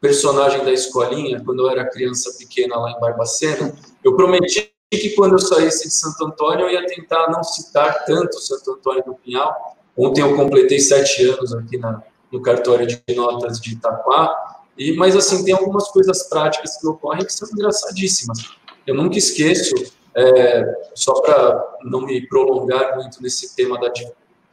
personagem 0.00 0.64
da 0.64 0.72
escolinha, 0.72 1.42
quando 1.44 1.60
eu 1.60 1.70
era 1.70 1.88
criança 1.88 2.32
pequena 2.38 2.76
lá 2.76 2.90
em 2.90 3.00
Barbacena. 3.00 3.74
Eu 4.02 4.16
prometi 4.16 4.72
que 4.90 5.10
quando 5.10 5.32
eu 5.32 5.38
saísse 5.38 5.88
de 5.88 5.94
Santo 5.94 6.24
Antônio, 6.26 6.66
eu 6.66 6.70
ia 6.70 6.86
tentar 6.86 7.30
não 7.30 7.42
citar 7.42 8.04
tanto 8.04 8.40
Santo 8.40 8.72
Antônio 8.72 9.04
do 9.04 9.14
Pinhal. 9.14 9.76
Ontem 9.96 10.22
eu 10.22 10.34
completei 10.34 10.80
sete 10.80 11.24
anos 11.28 11.54
aqui 11.54 11.78
na, 11.78 12.02
no 12.30 12.42
cartório 12.42 12.86
de 12.86 13.00
notas 13.14 13.60
de 13.60 13.74
Itaquá, 13.74 14.34
e, 14.76 14.92
mas 14.96 15.14
assim, 15.14 15.44
tem 15.44 15.54
algumas 15.54 15.88
coisas 15.88 16.28
práticas 16.28 16.78
que 16.78 16.86
ocorrem 16.86 17.24
que 17.24 17.32
são 17.32 17.48
engraçadíssimas. 17.52 18.38
Eu 18.86 18.94
nunca 18.94 19.18
esqueço, 19.18 19.74
é, 20.14 20.64
só 20.94 21.14
para 21.20 21.76
não 21.84 22.02
me 22.02 22.26
prolongar 22.26 22.96
muito 22.96 23.22
nesse 23.22 23.54
tema 23.56 23.78
da, 23.80 23.88
de, 23.88 24.06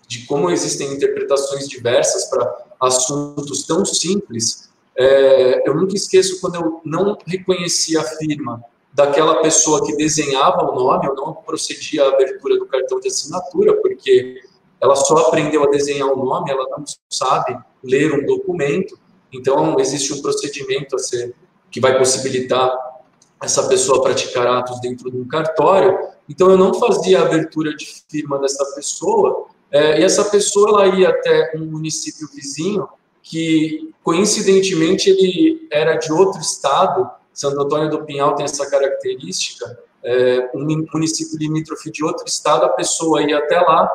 de 0.07 0.25
como 0.25 0.49
existem 0.49 0.93
interpretações 0.93 1.67
diversas 1.67 2.25
para 2.29 2.65
assuntos 2.79 3.65
tão 3.65 3.83
simples, 3.85 4.69
é, 4.97 5.67
eu 5.67 5.73
nunca 5.75 5.95
esqueço 5.95 6.39
quando 6.41 6.55
eu 6.55 6.81
não 6.83 7.17
reconheci 7.25 7.97
a 7.97 8.03
firma 8.03 8.63
daquela 8.93 9.41
pessoa 9.41 9.85
que 9.85 9.95
desenhava 9.95 10.63
o 10.63 10.75
nome, 10.75 11.07
eu 11.07 11.15
não 11.15 11.33
procedia 11.33 12.03
à 12.03 12.09
abertura 12.09 12.57
do 12.57 12.65
cartão 12.65 12.99
de 12.99 13.07
assinatura, 13.07 13.75
porque 13.81 14.41
ela 14.81 14.95
só 14.95 15.15
aprendeu 15.27 15.63
a 15.63 15.69
desenhar 15.69 16.07
o 16.07 16.23
nome, 16.23 16.51
ela 16.51 16.65
não 16.69 16.83
sabe 17.09 17.57
ler 17.83 18.13
um 18.13 18.25
documento, 18.25 18.97
então 19.31 19.79
existe 19.79 20.13
um 20.13 20.21
procedimento 20.21 20.95
a 20.95 20.99
ser 20.99 21.35
que 21.69 21.79
vai 21.79 21.97
possibilitar 21.97 22.75
essa 23.41 23.67
pessoa 23.67 24.03
praticar 24.03 24.47
atos 24.47 24.79
dentro 24.81 25.09
de 25.09 25.17
um 25.17 25.27
cartório. 25.27 25.97
Então 26.27 26.49
eu 26.49 26.57
não 26.57 26.73
fazia 26.73 27.19
a 27.19 27.25
abertura 27.25 27.75
de 27.75 27.85
firma 28.09 28.37
dessa 28.39 28.65
pessoa, 28.75 29.47
é, 29.71 29.99
e 29.99 30.03
essa 30.03 30.25
pessoa 30.25 30.83
ela 30.83 30.95
ia 30.95 31.09
até 31.09 31.51
um 31.55 31.65
município 31.65 32.27
vizinho 32.33 32.87
que 33.21 33.93
coincidentemente 34.03 35.09
ele 35.09 35.67
era 35.71 35.95
de 35.95 36.11
outro 36.11 36.41
estado. 36.41 37.09
Santo 37.33 37.61
Antônio 37.61 37.89
do 37.89 38.03
Pinhal 38.03 38.33
tem 38.35 38.45
essa 38.45 38.69
característica. 38.69 39.79
É, 40.03 40.49
um 40.55 40.65
município 40.93 41.37
limítrofe 41.37 41.91
de 41.91 42.03
outro 42.03 42.25
estado, 42.25 42.65
a 42.65 42.69
pessoa 42.69 43.21
ia 43.21 43.37
até 43.37 43.59
lá, 43.59 43.87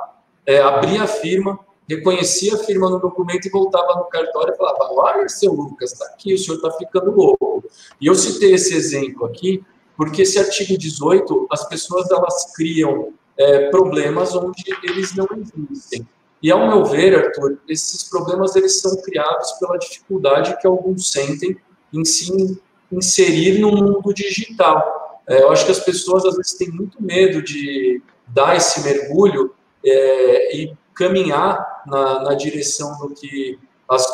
é, 0.46 0.60
abria 0.60 1.02
a 1.02 1.06
firma, 1.06 1.58
reconhecia 1.88 2.54
a 2.54 2.58
firma 2.58 2.88
no 2.88 2.98
documento 2.98 3.46
e 3.46 3.50
voltava 3.50 3.94
no 3.96 4.04
cartório 4.04 4.54
e 4.54 4.56
falava: 4.56 4.88
Olha, 4.92 5.28
seu 5.28 5.52
Lucas, 5.52 5.92
está 5.92 6.06
aqui, 6.06 6.34
o 6.34 6.38
senhor 6.38 6.56
está 6.56 6.70
ficando 6.72 7.10
louco. 7.10 7.64
E 8.00 8.06
eu 8.06 8.14
citei 8.14 8.54
esse 8.54 8.74
exemplo 8.74 9.26
aqui 9.26 9.62
porque 9.96 10.22
esse 10.22 10.38
artigo 10.38 10.76
18, 10.76 11.46
as 11.50 11.68
pessoas 11.68 12.10
elas 12.10 12.52
criam 12.54 13.12
é, 13.38 13.70
problemas 13.70 14.34
onde 14.34 14.64
eles 14.82 15.14
não 15.14 15.26
existem. 15.38 16.06
E 16.42 16.50
ao 16.50 16.66
meu 16.66 16.84
ver, 16.84 17.16
Arthur, 17.16 17.58
esses 17.68 18.04
problemas 18.04 18.54
eles 18.56 18.80
são 18.80 19.00
criados 19.02 19.52
pela 19.52 19.78
dificuldade 19.78 20.58
que 20.60 20.66
alguns 20.66 21.10
sentem 21.10 21.56
em 21.92 22.04
se 22.04 22.60
inserir 22.90 23.58
no 23.60 23.70
mundo 23.70 24.12
digital. 24.12 25.22
É, 25.26 25.42
eu 25.42 25.50
acho 25.50 25.64
que 25.64 25.72
as 25.72 25.80
pessoas 25.80 26.24
às 26.24 26.36
vezes 26.36 26.54
têm 26.54 26.70
muito 26.70 27.02
medo 27.02 27.40
de 27.40 28.02
dar 28.26 28.56
esse 28.56 28.82
mergulho 28.82 29.54
é, 29.84 30.56
e 30.56 30.76
caminhar 30.94 31.73
na, 31.86 32.22
na 32.22 32.34
direção 32.34 32.96
do 32.98 33.14
que 33.14 33.58
as, 33.88 34.06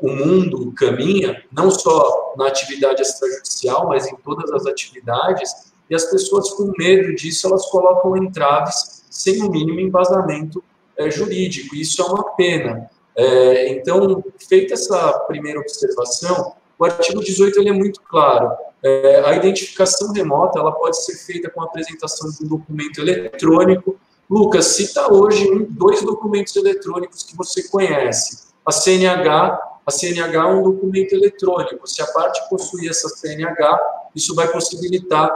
o 0.00 0.08
mundo 0.08 0.72
caminha, 0.72 1.42
não 1.52 1.70
só 1.70 2.34
na 2.36 2.46
atividade 2.46 3.02
extrajudicial, 3.02 3.88
mas 3.88 4.06
em 4.06 4.16
todas 4.16 4.50
as 4.52 4.66
atividades, 4.66 5.68
e 5.90 5.94
as 5.94 6.04
pessoas 6.04 6.50
com 6.50 6.72
medo 6.78 7.14
disso, 7.14 7.46
elas 7.46 7.66
colocam 7.66 8.16
entraves 8.16 9.04
sem 9.10 9.42
o 9.42 9.50
mínimo 9.50 9.80
embasamento 9.80 10.62
é, 10.96 11.10
jurídico, 11.10 11.74
isso 11.74 12.02
é 12.02 12.04
uma 12.04 12.24
pena. 12.34 12.90
É, 13.16 13.68
então, 13.70 14.22
feita 14.48 14.74
essa 14.74 15.12
primeira 15.26 15.58
observação, 15.58 16.52
o 16.78 16.84
artigo 16.84 17.20
18 17.20 17.58
ele 17.60 17.70
é 17.70 17.72
muito 17.72 18.00
claro. 18.02 18.52
É, 18.82 19.22
a 19.24 19.34
identificação 19.34 20.12
remota 20.12 20.60
ela 20.60 20.70
pode 20.70 21.04
ser 21.04 21.16
feita 21.16 21.50
com 21.50 21.60
a 21.60 21.64
apresentação 21.64 22.30
de 22.30 22.44
um 22.44 22.48
documento 22.48 23.00
eletrônico, 23.00 23.98
Lucas, 24.28 24.66
cita 24.66 25.10
hoje 25.10 25.66
dois 25.70 26.02
documentos 26.02 26.54
eletrônicos 26.54 27.22
que 27.22 27.34
você 27.34 27.66
conhece. 27.68 28.48
A 28.64 28.70
CNH, 28.70 29.58
a 29.86 29.90
CNH 29.90 30.34
é 30.34 30.52
um 30.52 30.62
documento 30.62 31.14
eletrônico. 31.14 31.86
Se 31.86 32.02
a 32.02 32.06
parte 32.08 32.46
possuir 32.50 32.90
essa 32.90 33.08
CNH, 33.08 33.80
isso 34.14 34.34
vai 34.34 34.46
possibilitar 34.48 35.34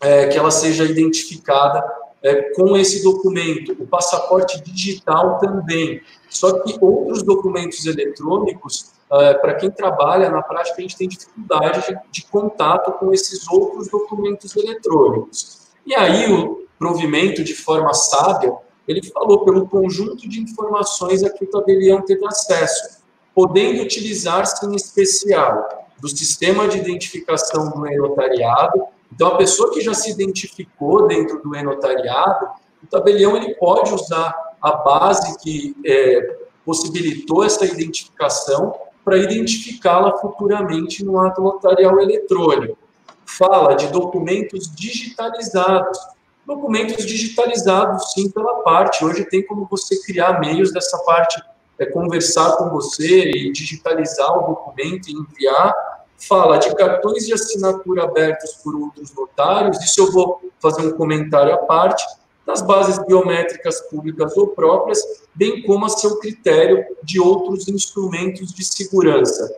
é, 0.00 0.28
que 0.28 0.38
ela 0.38 0.52
seja 0.52 0.84
identificada 0.84 1.84
é, 2.22 2.54
com 2.54 2.76
esse 2.76 3.02
documento. 3.02 3.72
O 3.72 3.88
passaporte 3.88 4.62
digital 4.62 5.38
também. 5.38 6.00
Só 6.30 6.60
que 6.60 6.78
outros 6.80 7.24
documentos 7.24 7.84
eletrônicos, 7.86 8.92
é, 9.10 9.34
para 9.34 9.54
quem 9.54 9.68
trabalha 9.68 10.30
na 10.30 10.42
prática, 10.42 10.76
a 10.78 10.82
gente 10.82 10.96
tem 10.96 11.08
dificuldade 11.08 11.88
de, 11.88 11.98
de 12.12 12.26
contato 12.28 12.92
com 12.92 13.12
esses 13.12 13.48
outros 13.48 13.88
documentos 13.88 14.54
eletrônicos. 14.54 15.62
E 15.84 15.92
aí, 15.92 16.32
o, 16.32 16.61
provimento 16.82 17.44
de 17.44 17.54
forma 17.54 17.94
sábia, 17.94 18.52
ele 18.88 19.00
falou 19.06 19.44
pelo 19.44 19.68
conjunto 19.68 20.28
de 20.28 20.40
informações 20.40 21.22
a 21.22 21.30
que 21.30 21.44
o 21.44 21.46
tabelião 21.46 22.02
teve 22.02 22.26
acesso, 22.26 23.02
podendo 23.32 23.80
utilizar-se 23.82 24.66
em 24.66 24.74
especial 24.74 25.86
do 26.00 26.08
sistema 26.08 26.66
de 26.66 26.78
identificação 26.78 27.70
do 27.70 27.86
enotariado. 27.86 28.82
Então, 29.12 29.28
a 29.28 29.36
pessoa 29.36 29.72
que 29.72 29.80
já 29.80 29.94
se 29.94 30.10
identificou 30.10 31.06
dentro 31.06 31.40
do 31.40 31.54
enotariado, 31.54 32.48
o 32.82 32.86
tabelião 32.88 33.36
ele 33.36 33.54
pode 33.54 33.94
usar 33.94 34.34
a 34.60 34.72
base 34.72 35.38
que 35.38 35.76
é, 35.86 36.38
possibilitou 36.64 37.44
essa 37.44 37.64
identificação 37.64 38.74
para 39.04 39.16
identificá-la 39.18 40.18
futuramente 40.18 41.04
no 41.04 41.20
ato 41.20 41.40
notarial 41.40 42.00
eletrônico. 42.00 42.76
Fala 43.24 43.74
de 43.74 43.86
documentos 43.86 44.68
digitalizados, 44.74 45.98
Documentos 46.46 47.06
digitalizados, 47.06 48.12
sim, 48.12 48.30
pela 48.30 48.62
parte. 48.62 49.04
Hoje 49.04 49.24
tem 49.24 49.46
como 49.46 49.66
você 49.70 50.00
criar 50.02 50.40
meios 50.40 50.72
dessa 50.72 50.98
parte, 50.98 51.40
é, 51.78 51.86
conversar 51.86 52.56
com 52.56 52.68
você 52.70 53.30
e 53.30 53.52
digitalizar 53.52 54.36
o 54.38 54.48
documento 54.48 55.08
e 55.08 55.12
enviar. 55.12 55.72
Fala 56.18 56.58
de 56.58 56.74
cartões 56.74 57.26
de 57.26 57.32
assinatura 57.32 58.04
abertos 58.04 58.54
por 58.62 58.74
outros 58.76 59.12
notários, 59.14 59.82
isso 59.82 60.00
eu 60.00 60.12
vou 60.12 60.40
fazer 60.60 60.86
um 60.86 60.92
comentário 60.92 61.52
à 61.52 61.58
parte, 61.58 62.04
das 62.46 62.60
bases 62.62 62.98
biométricas 63.06 63.80
públicas 63.82 64.36
ou 64.36 64.48
próprias, 64.48 65.00
bem 65.34 65.62
como 65.62 65.86
a 65.86 65.88
seu 65.88 66.18
critério 66.18 66.84
de 67.02 67.20
outros 67.20 67.68
instrumentos 67.68 68.52
de 68.52 68.64
segurança. 68.64 69.52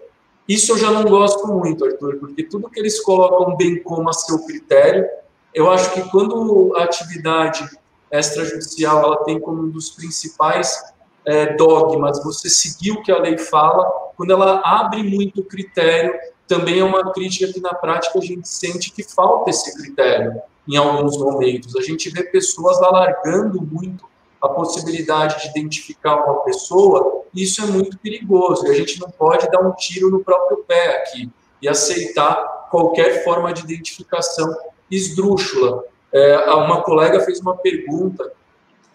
Isso 0.47 0.73
eu 0.73 0.79
já 0.79 0.91
não 0.91 1.05
gosto 1.05 1.47
muito, 1.49 1.85
Arthur, 1.85 2.19
porque 2.19 2.45
tudo 2.45 2.69
que 2.71 2.79
eles 2.79 3.01
colocam 3.01 3.57
bem 3.57 3.83
como 3.83 4.09
a 4.09 4.13
seu 4.13 4.45
critério 4.45 5.07
eu 5.55 5.71
acho 5.71 5.93
que 5.93 6.03
quando 6.11 6.75
a 6.77 6.83
atividade 6.83 7.65
extrajudicial 8.11 9.03
ela 9.03 9.25
tem 9.25 9.39
como 9.41 9.63
um 9.63 9.71
dos 9.71 9.91
principais 9.91 10.83
é, 11.25 11.55
dogmas 11.55 12.23
você 12.23 12.49
seguir 12.51 12.93
o 12.93 13.03
que 13.03 13.13
a 13.13 13.19
lei 13.19 13.39
fala, 13.39 13.85
quando 14.17 14.33
ela 14.33 14.61
abre 14.65 15.03
muito 15.03 15.43
critério, 15.45 16.13
também 16.47 16.81
é 16.81 16.85
uma 16.85 17.13
crítica 17.13 17.53
que 17.53 17.61
na 17.61 17.73
prática 17.73 18.19
a 18.19 18.23
gente 18.23 18.49
sente 18.49 18.93
que 18.93 19.03
falta 19.03 19.51
esse 19.51 19.75
critério 19.77 20.43
em 20.69 20.77
alguns 20.77 21.17
momentos. 21.17 21.75
A 21.77 21.83
gente 21.83 22.11
vê 22.11 22.25
pessoas 22.25 22.83
alargando 22.83 23.63
muito 23.63 24.05
a 24.43 24.49
possibilidade 24.49 25.41
de 25.41 25.49
identificar 25.49 26.17
uma 26.17 26.41
pessoa, 26.41 27.23
e 27.33 27.43
isso 27.43 27.63
é 27.63 27.67
muito 27.67 27.99
perigoso. 27.99 28.67
E 28.67 28.71
a 28.71 28.75
gente 28.75 29.01
não 29.01 29.09
pode 29.09 29.51
dar 29.51 29.61
um 29.61 29.73
tiro 29.73 30.11
no 30.11 30.23
próprio 30.23 30.59
pé 30.69 30.99
aqui 30.99 31.31
e 31.63 31.69
aceitar 31.69 32.69
qualquer 32.71 33.25
forma 33.25 33.53
de 33.53 33.63
identificação 33.63 34.55
esdrúxula. 34.91 35.85
É, 36.13 36.37
uma 36.53 36.83
colega 36.83 37.21
fez 37.21 37.41
uma 37.41 37.57
pergunta 37.57 38.33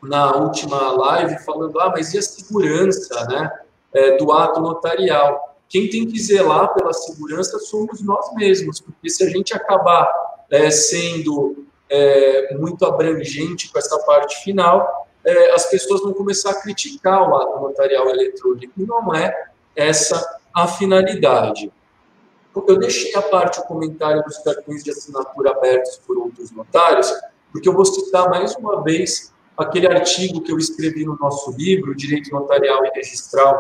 na 0.02 0.36
última 0.38 0.92
live 0.92 1.44
falando, 1.44 1.80
ah, 1.80 1.90
mas 1.90 2.14
e 2.14 2.18
a 2.18 2.22
segurança, 2.22 3.26
né, 3.26 3.52
é, 3.94 4.18
do 4.18 4.32
ato 4.32 4.62
notarial? 4.62 5.58
Quem 5.68 5.90
tem 5.90 6.08
que 6.08 6.20
zelar 6.20 6.74
pela 6.74 6.94
segurança 6.94 7.60
somos 7.60 8.02
nós 8.02 8.34
mesmos, 8.34 8.80
porque 8.80 9.10
se 9.10 9.24
a 9.24 9.30
gente 9.30 9.54
acabar 9.54 10.10
é, 10.50 10.72
sendo 10.72 11.66
é, 11.90 12.56
muito 12.58 12.86
abrangente 12.86 13.72
com 13.72 13.78
essa 13.78 14.00
parte 14.00 14.44
final, 14.44 15.08
é, 15.24 15.52
as 15.52 15.70
pessoas 15.70 16.02
vão 16.02 16.14
começar 16.14 16.52
a 16.52 16.62
criticar 16.62 17.30
o 17.30 17.36
ato 17.36 17.60
notarial 17.60 18.10
eletrônico, 18.10 18.74
e 18.78 18.86
não 18.86 19.14
é 19.14 19.34
essa 19.76 20.40
a 20.54 20.68
finalidade. 20.68 21.72
Eu 22.56 22.78
deixei 22.78 23.16
à 23.16 23.22
parte 23.22 23.60
o 23.60 23.64
comentário 23.64 24.24
dos 24.24 24.38
cartões 24.40 24.84
de 24.84 24.92
assinatura 24.92 25.52
abertos 25.52 26.00
por 26.06 26.18
outros 26.18 26.52
notários, 26.52 27.12
porque 27.52 27.70
eu 27.70 27.74
vou 27.74 27.86
citar 27.86 28.30
mais 28.30 28.56
uma 28.56 28.84
vez 28.84 29.34
aquele 29.58 29.88
artigo 29.88 30.42
que 30.42 30.52
eu 30.52 30.58
escrevi 30.58 31.06
no 31.06 31.18
nosso 31.20 31.52
livro, 31.52 31.96
Direito 31.96 32.32
Notarial 32.32 32.86
e 32.86 32.90
Registral, 32.90 33.60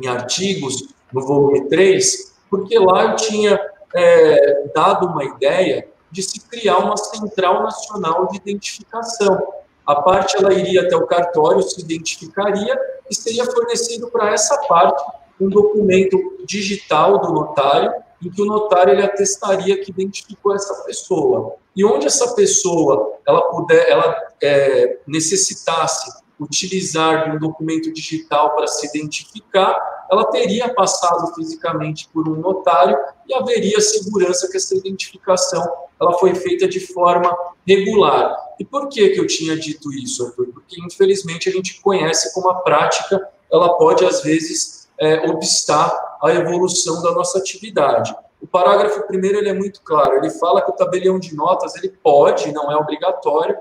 em 0.00 0.08
artigos, 0.08 0.88
no 1.12 1.24
volume 1.24 1.68
3, 1.68 2.34
porque 2.50 2.78
lá 2.78 3.04
eu 3.04 3.16
tinha 3.16 3.60
é, 3.94 4.68
dado 4.74 5.06
uma 5.06 5.24
ideia 5.24 5.88
de 6.10 6.22
se 6.22 6.40
criar 6.40 6.78
uma 6.78 6.96
central 6.96 7.62
nacional 7.62 8.26
de 8.28 8.36
identificação. 8.36 9.40
A 9.86 9.96
parte 9.96 10.36
ela 10.36 10.52
iria 10.52 10.82
até 10.82 10.96
o 10.96 11.06
cartório, 11.06 11.62
se 11.62 11.80
identificaria 11.80 12.76
e 13.10 13.14
seria 13.14 13.44
fornecido 13.44 14.08
para 14.10 14.32
essa 14.32 14.56
parte 14.66 15.02
um 15.40 15.48
documento 15.48 16.18
digital 16.46 17.18
do 17.20 17.32
notário 17.32 17.92
em 18.22 18.30
que 18.30 18.40
o 18.40 18.46
notário 18.46 18.92
ele 18.92 19.02
atestaria 19.02 19.78
que 19.78 19.90
identificou 19.90 20.54
essa 20.54 20.82
pessoa. 20.84 21.56
E 21.76 21.84
onde 21.84 22.06
essa 22.06 22.34
pessoa 22.34 23.18
ela 23.26 23.42
puder, 23.50 23.88
ela 23.88 24.16
é, 24.42 24.98
necessitasse 25.06 26.10
utilizar 26.38 27.34
um 27.34 27.38
documento 27.38 27.92
digital 27.92 28.54
para 28.54 28.66
se 28.66 28.86
identificar, 28.86 30.06
ela 30.10 30.24
teria 30.26 30.72
passado 30.72 31.34
fisicamente 31.34 32.08
por 32.12 32.28
um 32.28 32.36
notário 32.36 32.96
e 33.28 33.34
haveria 33.34 33.80
segurança 33.80 34.48
que 34.50 34.56
essa 34.56 34.74
identificação 34.76 35.64
ela 36.00 36.18
foi 36.18 36.34
feita 36.34 36.66
de 36.66 36.80
forma 36.80 37.34
regular. 37.66 38.36
E 38.58 38.64
por 38.64 38.88
que, 38.88 39.10
que 39.10 39.20
eu 39.20 39.26
tinha 39.26 39.56
dito 39.56 39.92
isso, 39.92 40.26
Arthur? 40.26 40.48
Porque, 40.52 40.80
infelizmente, 40.80 41.48
a 41.48 41.52
gente 41.52 41.80
conhece 41.80 42.32
como 42.34 42.50
a 42.50 42.56
prática 42.56 43.28
ela 43.50 43.76
pode, 43.76 44.04
às 44.04 44.22
vezes, 44.22 44.83
é, 44.98 45.28
obstar 45.28 46.18
a 46.22 46.32
evolução 46.32 47.02
da 47.02 47.12
nossa 47.12 47.38
atividade. 47.38 48.14
O 48.40 48.46
parágrafo 48.46 49.06
primeiro 49.06 49.38
ele 49.38 49.48
é 49.48 49.54
muito 49.54 49.80
claro, 49.82 50.16
ele 50.16 50.30
fala 50.30 50.62
que 50.62 50.70
o 50.70 50.74
tabelião 50.74 51.18
de 51.18 51.34
notas 51.34 51.74
ele 51.76 51.88
pode, 51.88 52.52
não 52.52 52.70
é 52.70 52.76
obrigatório, 52.76 53.56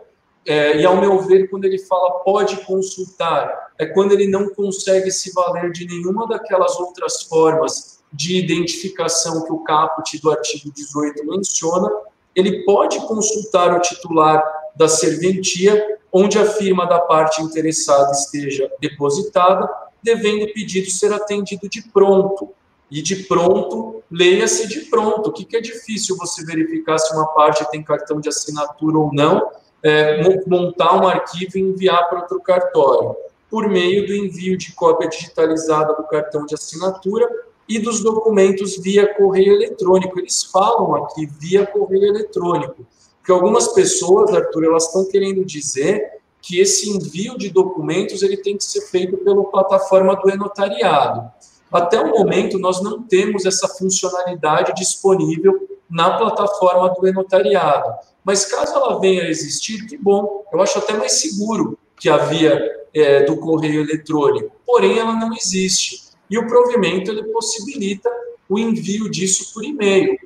é, 0.45 0.77
e 0.77 0.85
ao 0.85 0.97
meu 0.97 1.19
ver, 1.19 1.49
quando 1.49 1.65
ele 1.65 1.79
fala 1.79 2.19
pode 2.19 2.57
consultar, 2.65 3.71
é 3.79 3.85
quando 3.85 4.11
ele 4.11 4.27
não 4.27 4.49
consegue 4.49 5.09
se 5.09 5.31
valer 5.33 5.71
de 5.71 5.87
nenhuma 5.87 6.27
daquelas 6.27 6.77
outras 6.79 7.23
formas 7.23 8.03
de 8.11 8.37
identificação 8.37 9.43
que 9.45 9.53
o 9.53 9.63
caput 9.63 10.21
do 10.21 10.29
artigo 10.29 10.71
18 10.71 11.25
menciona, 11.25 11.89
ele 12.35 12.63
pode 12.65 12.99
consultar 13.07 13.75
o 13.75 13.79
titular 13.79 14.43
da 14.75 14.87
serventia, 14.87 15.97
onde 16.11 16.37
a 16.37 16.45
firma 16.45 16.85
da 16.85 16.99
parte 16.99 17.41
interessada 17.41 18.11
esteja 18.11 18.69
depositada, 18.79 19.67
devendo 20.03 20.43
o 20.43 20.53
pedido 20.53 20.89
ser 20.91 21.13
atendido 21.13 21.69
de 21.69 21.81
pronto. 21.81 22.49
E 22.91 23.01
de 23.01 23.15
pronto, 23.23 24.03
leia-se 24.11 24.67
de 24.67 24.81
pronto. 24.81 25.29
O 25.29 25.33
que, 25.33 25.45
que 25.45 25.57
é 25.57 25.61
difícil 25.61 26.15
você 26.17 26.45
verificar 26.45 26.97
se 26.99 27.13
uma 27.13 27.27
parte 27.27 27.69
tem 27.71 27.81
cartão 27.81 28.19
de 28.19 28.29
assinatura 28.29 28.97
ou 28.97 29.11
não, 29.11 29.49
é, 29.81 30.47
montar 30.47 30.95
um 30.95 31.07
arquivo 31.07 31.57
e 31.57 31.61
enviar 31.61 32.07
para 32.09 32.19
outro 32.19 32.39
cartório, 32.39 33.15
por 33.49 33.67
meio 33.67 34.05
do 34.05 34.13
envio 34.13 34.57
de 34.57 34.73
cópia 34.73 35.09
digitalizada 35.09 35.93
do 35.93 36.03
cartão 36.03 36.45
de 36.45 36.53
assinatura 36.53 37.27
e 37.67 37.79
dos 37.79 38.01
documentos 38.01 38.77
via 38.77 39.13
correio 39.15 39.53
eletrônico. 39.53 40.19
Eles 40.19 40.43
falam 40.43 40.95
aqui 40.95 41.25
via 41.39 41.65
correio 41.65 42.05
eletrônico, 42.05 42.85
que 43.25 43.31
algumas 43.31 43.69
pessoas, 43.69 44.33
Arthur, 44.33 44.65
elas 44.65 44.85
estão 44.85 45.05
querendo 45.05 45.43
dizer 45.43 46.21
que 46.43 46.59
esse 46.59 46.89
envio 46.89 47.37
de 47.37 47.49
documentos 47.49 48.21
ele 48.21 48.35
tem 48.35 48.57
que 48.57 48.65
ser 48.65 48.81
feito 48.81 49.15
pela 49.17 49.45
plataforma 49.45 50.13
do 50.17 50.29
e-notariado. 50.29 51.31
Até 51.71 51.99
o 52.01 52.09
momento, 52.09 52.59
nós 52.59 52.83
não 52.83 53.01
temos 53.01 53.45
essa 53.45 53.65
funcionalidade 53.69 54.73
disponível 54.75 55.67
na 55.89 56.17
plataforma 56.17 56.93
do 56.93 57.07
e-notariado. 57.07 57.93
Mas 58.25 58.45
caso 58.45 58.75
ela 58.75 58.99
venha 58.99 59.23
a 59.23 59.29
existir, 59.29 59.87
que 59.87 59.97
bom, 59.97 60.43
eu 60.51 60.61
acho 60.61 60.79
até 60.79 60.93
mais 60.93 61.13
seguro 61.13 61.79
que 61.97 62.09
a 62.09 62.17
via 62.17 62.61
é, 62.93 63.23
do 63.23 63.37
correio 63.37 63.81
eletrônico. 63.81 64.51
Porém, 64.65 64.99
ela 64.99 65.15
não 65.15 65.33
existe. 65.33 66.03
E 66.29 66.37
o 66.37 66.45
provimento 66.45 67.09
ele 67.09 67.23
possibilita 67.23 68.09
o 68.49 68.59
envio 68.59 69.09
disso 69.09 69.53
por 69.53 69.63
e-mail. 69.63 70.17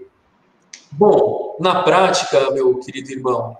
Bom, 0.91 1.56
na 1.60 1.84
prática, 1.84 2.49
meu 2.51 2.80
querido 2.80 3.12
irmão, 3.12 3.56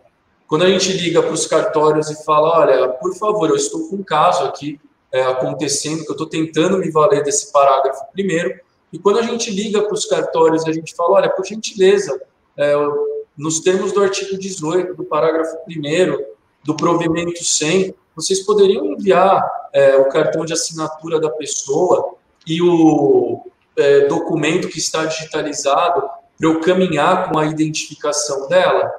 quando 0.48 0.64
a 0.64 0.70
gente 0.70 0.94
liga 0.94 1.22
para 1.22 1.34
os 1.34 1.46
cartórios 1.46 2.10
e 2.10 2.24
fala, 2.24 2.60
olha, 2.60 2.90
por 2.90 3.14
favor, 3.16 3.50
eu 3.50 3.56
estou 3.56 3.90
com 3.90 3.98
um 3.98 4.04
caso 4.04 4.44
aqui 4.46 4.80
é, 5.12 5.22
acontecendo, 5.24 6.04
que 6.04 6.10
eu 6.10 6.14
estou 6.14 6.28
tentando 6.28 6.78
me 6.78 6.90
valer 6.90 7.24
desse 7.24 7.52
parágrafo 7.52 8.06
primeiro, 8.14 8.60
e 8.92 8.98
quando 8.98 9.20
a 9.20 9.22
gente 9.22 9.52
liga 9.52 9.82
para 9.82 9.94
os 9.94 10.06
cartórios 10.06 10.66
e 10.66 10.70
a 10.70 10.74
gente 10.74 10.96
fala, 10.96 11.16
olha, 11.16 11.30
por 11.30 11.46
gentileza, 11.46 12.20
é, 12.56 12.74
nos 13.38 13.60
termos 13.60 13.92
do 13.92 14.02
artigo 14.02 14.38
18, 14.38 14.96
do 14.96 15.04
parágrafo 15.04 15.58
1 15.68 16.38
do 16.64 16.76
provimento 16.76 17.44
100, 17.44 17.94
vocês 18.16 18.44
poderiam 18.44 18.86
enviar 18.86 19.48
é, 19.74 19.98
o 19.98 20.10
cartão 20.10 20.44
de 20.44 20.54
assinatura 20.54 21.20
da 21.20 21.30
pessoa 21.30 22.16
e 22.48 22.62
o 22.62 23.46
é, 23.76 24.08
documento 24.08 24.68
que 24.70 24.80
está 24.80 25.06
digitalizado 25.06 26.02
para 26.02 26.50
eu 26.50 26.60
caminhar 26.62 27.30
com 27.30 27.38
a 27.38 27.46
identificação 27.46 28.48
dela? 28.48 28.92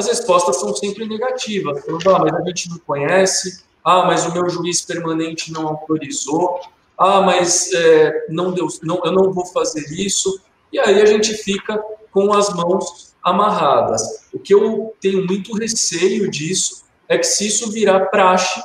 As 0.00 0.06
respostas 0.06 0.56
são 0.56 0.74
sempre 0.74 1.06
negativas. 1.06 1.84
Ah, 2.06 2.18
mas 2.20 2.32
a 2.32 2.42
gente 2.46 2.70
não 2.70 2.78
conhece, 2.78 3.62
ah, 3.84 4.06
mas 4.06 4.24
o 4.24 4.32
meu 4.32 4.48
juiz 4.48 4.80
permanente 4.80 5.52
não 5.52 5.68
autorizou, 5.68 6.58
ah, 6.96 7.20
mas 7.20 7.70
é, 7.74 8.24
não 8.30 8.50
deu, 8.50 8.66
não, 8.82 9.02
eu 9.04 9.12
não 9.12 9.30
vou 9.30 9.44
fazer 9.44 9.84
isso. 9.92 10.40
E 10.72 10.80
aí 10.80 11.02
a 11.02 11.04
gente 11.04 11.34
fica 11.34 11.78
com 12.10 12.32
as 12.32 12.48
mãos 12.48 13.14
amarradas. 13.22 14.24
O 14.32 14.38
que 14.38 14.54
eu 14.54 14.94
tenho 15.02 15.26
muito 15.26 15.54
receio 15.54 16.30
disso 16.30 16.82
é 17.06 17.18
que 17.18 17.26
se 17.26 17.48
isso 17.48 17.70
virar 17.70 18.06
praxe, 18.06 18.58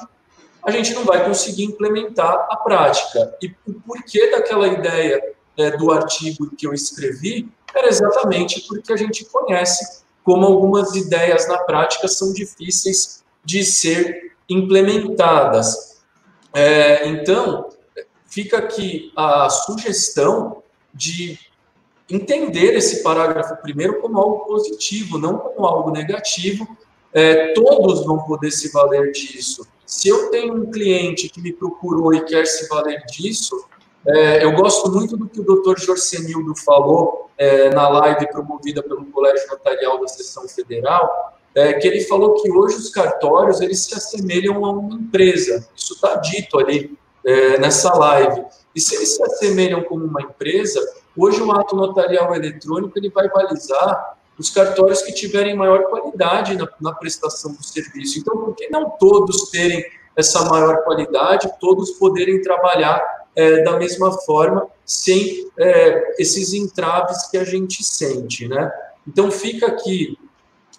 a 0.64 0.72
gente 0.72 0.94
não 0.94 1.04
vai 1.04 1.26
conseguir 1.26 1.66
implementar 1.66 2.48
a 2.50 2.56
prática. 2.56 3.36
E 3.42 3.54
o 3.68 3.74
porquê 3.82 4.32
daquela 4.32 4.70
ideia 4.70 5.22
é, 5.58 5.72
do 5.72 5.92
artigo 5.92 6.56
que 6.56 6.66
eu 6.66 6.74
escrevi 6.74 7.50
era 7.76 7.90
exatamente 7.90 8.66
porque 8.70 8.94
a 8.94 8.96
gente 8.96 9.26
conhece 9.26 10.05
como 10.26 10.44
algumas 10.44 10.96
ideias 10.96 11.48
na 11.48 11.60
prática 11.60 12.08
são 12.08 12.34
difíceis 12.34 13.24
de 13.44 13.64
ser 13.64 14.34
implementadas. 14.50 16.02
É, 16.52 17.08
então, 17.08 17.70
fica 18.26 18.58
aqui 18.58 19.14
a 19.16 19.48
sugestão 19.50 20.64
de 20.92 21.38
entender 22.10 22.74
esse 22.74 23.04
parágrafo 23.04 23.56
primeiro 23.58 24.02
como 24.02 24.18
algo 24.20 24.46
positivo, 24.46 25.20
não 25.20 25.38
como 25.38 25.66
algo 25.66 25.92
negativo. 25.92 26.68
É, 27.14 27.54
todos 27.54 28.04
vão 28.04 28.18
poder 28.24 28.50
se 28.50 28.72
valer 28.72 29.12
disso. 29.12 29.66
Se 29.86 30.10
eu 30.10 30.32
tenho 30.32 30.56
um 30.56 30.72
cliente 30.72 31.30
que 31.30 31.40
me 31.40 31.54
procurou 31.54 32.14
e 32.14 32.26
quer 32.26 32.48
se 32.48 32.68
valer 32.68 33.06
disso, 33.06 33.64
é, 34.08 34.44
eu 34.44 34.52
gosto 34.54 34.92
muito 34.92 35.18
do 35.18 35.28
que 35.28 35.40
o 35.40 35.44
doutor 35.44 35.80
Jorcenildo 35.80 36.56
falou 36.56 37.30
é, 37.38 37.70
na 37.70 37.90
live 37.90 38.28
promovida 38.28 38.84
pelo 38.84 39.06
Colégio 39.06 39.48
Notarial 39.50 40.00
da 40.00 40.08
Seção 40.08 40.48
Federal, 40.48 41.34
é, 41.56 41.74
que 41.74 41.88
ele 41.88 42.02
falou 42.02 42.36
que 42.36 42.52
hoje 42.52 42.76
os 42.76 42.90
cartórios 42.90 43.62
eles 43.62 43.80
se 43.80 43.96
assemelham 43.96 44.64
a 44.64 44.72
uma 44.72 44.96
empresa. 44.96 45.68
Isso 45.76 45.94
está 45.94 46.16
dito 46.18 46.60
ali 46.60 46.98
é, 47.26 47.58
nessa 47.58 47.94
live. 47.96 48.46
E 48.76 48.80
se 48.80 48.96
eles 48.96 49.16
se 49.16 49.24
assemelham 49.24 49.82
como 49.84 50.06
uma 50.06 50.22
empresa, 50.22 50.80
hoje 51.18 51.42
o 51.42 51.52
ato 51.52 51.76
notarial 51.76 52.36
eletrônico 52.36 52.98
ele 53.00 53.10
vai 53.10 53.28
balizar 53.30 54.18
os 54.38 54.50
cartórios 54.50 55.02
que 55.02 55.14
tiverem 55.14 55.56
maior 55.56 55.84
qualidade 55.86 56.58
na, 56.58 56.68
na 56.82 56.94
prestação 56.94 57.54
do 57.54 57.64
serviço. 57.64 58.20
Então, 58.20 58.38
por 58.38 58.54
que 58.54 58.70
não 58.70 58.90
todos 59.00 59.50
terem 59.50 59.84
essa 60.16 60.44
maior 60.46 60.84
qualidade, 60.84 61.50
todos 61.60 61.92
poderem 61.92 62.42
trabalhar 62.42 63.25
é, 63.36 63.64
da 63.64 63.78
mesma 63.78 64.12
forma, 64.12 64.68
sem 64.86 65.50
é, 65.58 66.16
esses 66.22 66.54
entraves 66.54 67.28
que 67.28 67.38
a 67.38 67.44
gente 67.44 67.84
sente, 67.84 68.48
né? 68.48 68.72
Então, 69.08 69.30
fica 69.30 69.68
aqui 69.68 70.18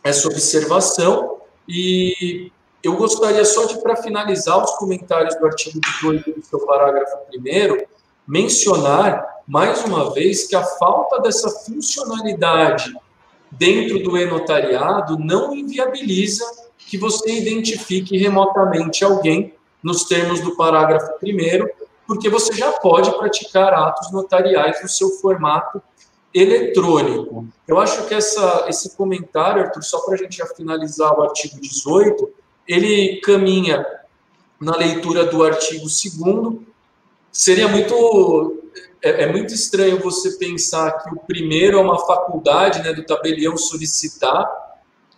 essa 0.02 0.28
observação 0.28 1.38
e 1.68 2.50
eu 2.82 2.96
gostaria 2.96 3.44
só 3.44 3.66
de, 3.66 3.80
para 3.82 3.96
finalizar 3.96 4.62
os 4.62 4.70
comentários 4.76 5.34
do 5.36 5.46
artigo 5.46 5.80
18 5.80 6.32
do 6.32 6.44
seu 6.44 6.60
parágrafo 6.60 7.16
1 7.36 7.84
mencionar 8.26 9.24
mais 9.46 9.84
uma 9.84 10.12
vez 10.12 10.46
que 10.46 10.56
a 10.56 10.64
falta 10.64 11.20
dessa 11.20 11.48
funcionalidade 11.48 12.92
dentro 13.50 14.02
do 14.02 14.16
e-notariado 14.16 15.18
não 15.18 15.54
inviabiliza 15.54 16.44
que 16.78 16.98
você 16.98 17.30
identifique 17.30 18.16
remotamente 18.16 19.04
alguém 19.04 19.54
nos 19.82 20.04
termos 20.04 20.40
do 20.40 20.56
parágrafo 20.56 21.12
1 21.22 21.85
porque 22.06 22.28
você 22.28 22.52
já 22.54 22.72
pode 22.72 23.10
praticar 23.18 23.74
atos 23.74 24.12
notariais 24.12 24.82
no 24.82 24.88
seu 24.88 25.10
formato 25.10 25.82
eletrônico. 26.32 27.46
Eu 27.66 27.78
acho 27.78 28.06
que 28.06 28.14
essa, 28.14 28.66
esse 28.68 28.96
comentário, 28.96 29.62
Arthur, 29.62 29.82
só 29.82 30.00
para 30.00 30.14
a 30.14 30.18
gente 30.18 30.36
já 30.36 30.46
finalizar 30.46 31.18
o 31.18 31.22
artigo 31.22 31.60
18, 31.60 32.28
ele 32.68 33.20
caminha 33.22 33.84
na 34.60 34.76
leitura 34.76 35.24
do 35.24 35.42
artigo 35.42 35.86
2 35.86 36.66
Seria 37.32 37.68
muito 37.68 38.62
é, 39.02 39.24
é, 39.24 39.32
muito 39.32 39.54
estranho 39.54 40.02
você 40.02 40.32
pensar 40.32 40.90
que 40.98 41.14
o 41.14 41.18
primeiro 41.20 41.78
é 41.78 41.80
uma 41.80 41.98
faculdade 42.06 42.82
né, 42.82 42.92
do 42.92 43.04
tabelião 43.04 43.56
solicitar, 43.56 44.46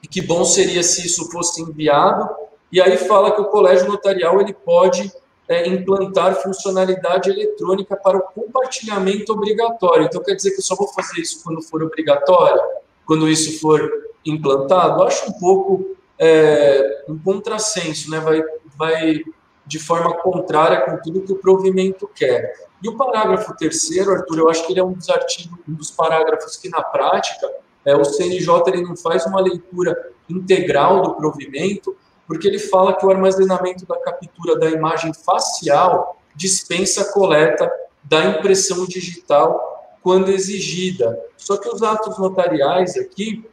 e 0.03 0.07
que 0.09 0.21
bom 0.21 0.45
seria 0.45 0.83
se 0.83 1.07
isso 1.07 1.31
fosse 1.31 1.63
enviado, 1.63 2.29
e 2.71 2.81
aí 2.81 2.97
fala 2.99 3.33
que 3.33 3.41
o 3.41 3.47
colégio 3.47 3.89
notarial 3.89 4.41
ele 4.41 4.53
pode 4.53 5.11
é, 5.49 5.67
implantar 5.67 6.43
funcionalidade 6.43 7.31
eletrônica 7.31 7.97
para 7.97 8.19
o 8.19 8.23
compartilhamento 8.23 9.33
obrigatório. 9.33 10.05
Então, 10.05 10.23
quer 10.23 10.35
dizer 10.35 10.51
que 10.51 10.59
eu 10.59 10.65
só 10.65 10.77
vou 10.77 10.89
fazer 10.89 11.21
isso 11.21 11.43
quando 11.43 11.63
for 11.63 11.83
obrigatório, 11.83 12.61
quando 13.07 13.29
isso 13.29 13.59
for 13.59 13.91
implantado? 14.25 15.03
Acho 15.03 15.31
um 15.31 15.33
pouco 15.39 15.97
é, 16.19 17.05
um 17.09 17.19
contrassenso, 17.19 18.11
né? 18.11 18.21
vai, 18.21 18.43
vai 18.77 19.23
de 19.65 19.79
forma 19.79 20.15
contrária 20.15 20.83
com 20.83 20.99
tudo 21.03 21.23
que 21.23 21.33
o 21.33 21.37
provimento 21.37 22.09
quer. 22.15 22.53
E 22.83 22.89
o 22.89 22.97
parágrafo 22.97 23.57
terceiro, 23.57 24.13
Arthur, 24.13 24.39
eu 24.39 24.51
acho 24.51 24.67
que 24.67 24.73
ele 24.73 24.81
é 24.81 24.85
um 24.85 24.93
dos 24.93 25.09
artigos, 25.09 25.59
um 25.69 25.75
dos 25.75 25.91
parágrafos 25.91 26.57
que 26.57 26.69
na 26.69 26.83
prática 26.83 27.51
é, 27.85 27.97
o 27.97 28.05
CNJ 28.05 28.63
ele 28.69 28.83
não 28.83 28.97
faz 28.97 29.25
uma 29.27 29.41
leitura 29.41 30.13
integral 30.29 31.03
do 31.03 31.15
provimento, 31.15 31.97
porque 32.29 32.47
ele 32.47 32.59
fala 32.59 32.95
que 32.95 33.07
o 33.07 33.11
armazenamento 33.11 33.87
da 33.87 33.99
captura 33.99 34.59
da 34.59 34.69
imagem 34.69 35.15
facial 35.15 36.21
dispensa 36.37 37.01
a 37.01 37.13
coleta 37.13 37.73
da 38.05 38.23
impressão 38.27 38.87
digital 38.87 39.97
quando 40.03 40.31
exigida. 40.31 41.19
Só 41.39 41.57
que 41.57 41.69
os 41.69 41.83
atos 41.83 42.19
notariais 42.19 42.97
aqui, 42.99 43.49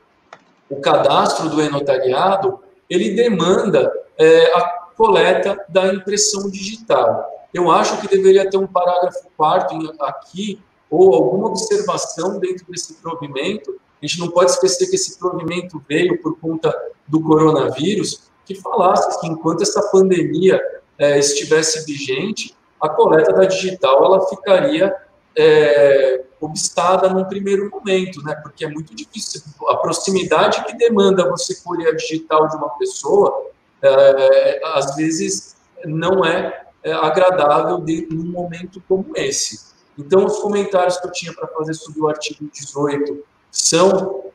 o 0.70 0.82
cadastro 0.82 1.50
do 1.50 1.62
e-notariado, 1.62 2.60
ele 2.90 3.16
demanda 3.16 3.92
é, 4.18 4.54
a 4.54 4.62
coleta 4.96 5.58
da 5.70 5.94
impressão 5.94 6.50
digital. 6.52 7.26
Eu 7.54 7.72
acho 7.72 8.00
que 8.02 8.08
deveria 8.10 8.50
ter 8.50 8.58
um 8.58 8.68
parágrafo 8.68 9.30
quarto 9.38 9.76
aqui, 10.02 10.62
ou 10.90 11.16
alguma 11.16 11.48
observação 11.48 12.40
dentro 12.40 12.66
desse 12.70 12.96
provimento. 12.96 13.72
A 14.02 14.06
gente 14.06 14.20
não 14.20 14.30
pode 14.30 14.52
esquecer 14.52 14.88
que 14.90 14.96
esse 14.96 15.18
provimento 15.18 15.82
veio 15.88 16.22
por 16.22 16.38
conta 16.40 16.74
do 17.08 17.22
coronavírus, 17.22 18.25
que 18.46 18.56
falasse 18.56 19.20
que 19.20 19.28
enquanto 19.28 19.64
essa 19.64 19.82
pandemia 19.92 20.62
é, 20.98 21.18
estivesse 21.20 21.86
vigente, 21.86 22.56
a 22.80 22.90
coleta 22.90 23.34
da 23.34 23.46
digital 23.46 24.06
ela 24.06 24.28
ficaria 24.28 24.96
é, 25.38 26.24
obstada 26.40 27.10
num 27.10 27.26
primeiro 27.26 27.70
momento, 27.70 28.24
né? 28.24 28.36
Porque 28.36 28.64
é 28.64 28.70
muito 28.70 28.96
difícil. 28.96 29.42
A 29.68 29.78
proximidade 29.78 30.64
que 30.66 30.78
demanda 30.78 31.30
você 31.30 31.56
colher 31.64 31.90
a 31.90 31.96
digital 31.96 32.48
de 32.48 32.56
uma 32.56 32.70
pessoa, 32.78 33.48
é, 33.82 34.62
às 34.74 34.96
vezes 34.96 35.56
não 35.86 36.24
é 36.24 36.66
é, 36.86 36.94
agradável 36.94 37.80
de, 37.80 38.08
num 38.12 38.32
momento 38.32 38.80
como 38.88 39.12
esse. 39.16 39.74
Então, 39.98 40.24
os 40.24 40.38
comentários 40.38 40.98
que 40.98 41.08
eu 41.08 41.12
tinha 41.12 41.34
para 41.34 41.48
fazer 41.48 41.74
sobre 41.74 42.00
o 42.00 42.08
artigo 42.08 42.48
18 42.54 43.24
são 43.50 44.26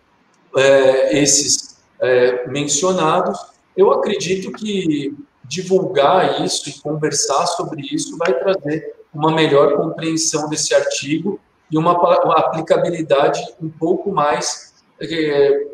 é, 0.57 1.16
esses 1.16 1.81
é, 2.01 2.49
mencionados. 2.49 3.38
Eu 3.76 3.92
acredito 3.92 4.52
que 4.52 5.14
divulgar 5.44 6.44
isso 6.44 6.68
e 6.68 6.80
conversar 6.80 7.46
sobre 7.46 7.83
isso 7.83 8.16
vai 8.16 8.33
trazer 8.38 8.94
uma 9.12 9.33
melhor 9.33 9.76
compreensão 9.76 10.48
desse 10.48 10.74
artigo 10.74 11.40
e 11.70 11.76
uma, 11.76 11.98
uma 12.24 12.35
aplicabilidade 12.35 13.40
um 13.61 13.68
pouco 13.68 14.12
mais 14.12 14.74
é, 15.00 15.66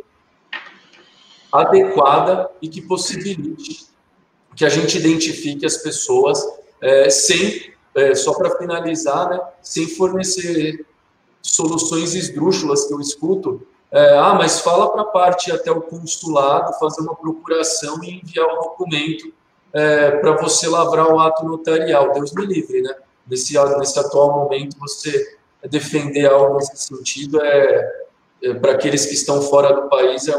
adequada 1.52 2.50
e 2.60 2.68
que 2.68 2.80
possibilite 2.82 3.86
que 4.54 4.64
a 4.64 4.68
gente 4.68 4.98
identifique 4.98 5.66
as 5.66 5.76
pessoas 5.76 6.42
é, 6.80 7.10
sem, 7.10 7.72
é, 7.94 8.14
só 8.14 8.32
para 8.34 8.56
finalizar, 8.56 9.28
né, 9.28 9.40
sem 9.62 9.86
fornecer 9.86 10.86
soluções 11.42 12.14
esdrúxulas 12.14 12.86
que 12.86 12.94
eu 12.94 13.00
escuto. 13.00 13.66
É, 13.96 14.18
ah, 14.18 14.34
mas 14.34 14.60
fala 14.60 14.92
para 14.92 15.02
a 15.02 15.06
parte 15.06 15.50
até 15.50 15.70
o 15.70 15.80
consulado, 15.80 16.78
fazer 16.78 17.00
uma 17.00 17.14
procuração 17.14 18.02
e 18.04 18.20
enviar 18.20 18.46
o 18.46 18.62
documento 18.62 19.32
é, 19.72 20.10
para 20.10 20.32
você 20.32 20.68
lavrar 20.68 21.10
o 21.10 21.18
ato 21.18 21.44
notarial. 21.46 22.12
Deus 22.12 22.32
me 22.34 22.44
livre, 22.44 22.82
né? 22.82 22.94
Nesse, 23.26 23.54
nesse 23.78 23.98
atual 23.98 24.32
momento, 24.32 24.76
você 24.78 25.38
defender 25.70 26.26
algo 26.26 26.56
nesse 26.56 26.76
sentido 26.76 27.42
é, 27.42 28.06
é 28.42 28.54
para 28.54 28.72
aqueles 28.72 29.06
que 29.06 29.14
estão 29.14 29.40
fora 29.40 29.72
do 29.72 29.88
país 29.88 30.28
é, 30.28 30.34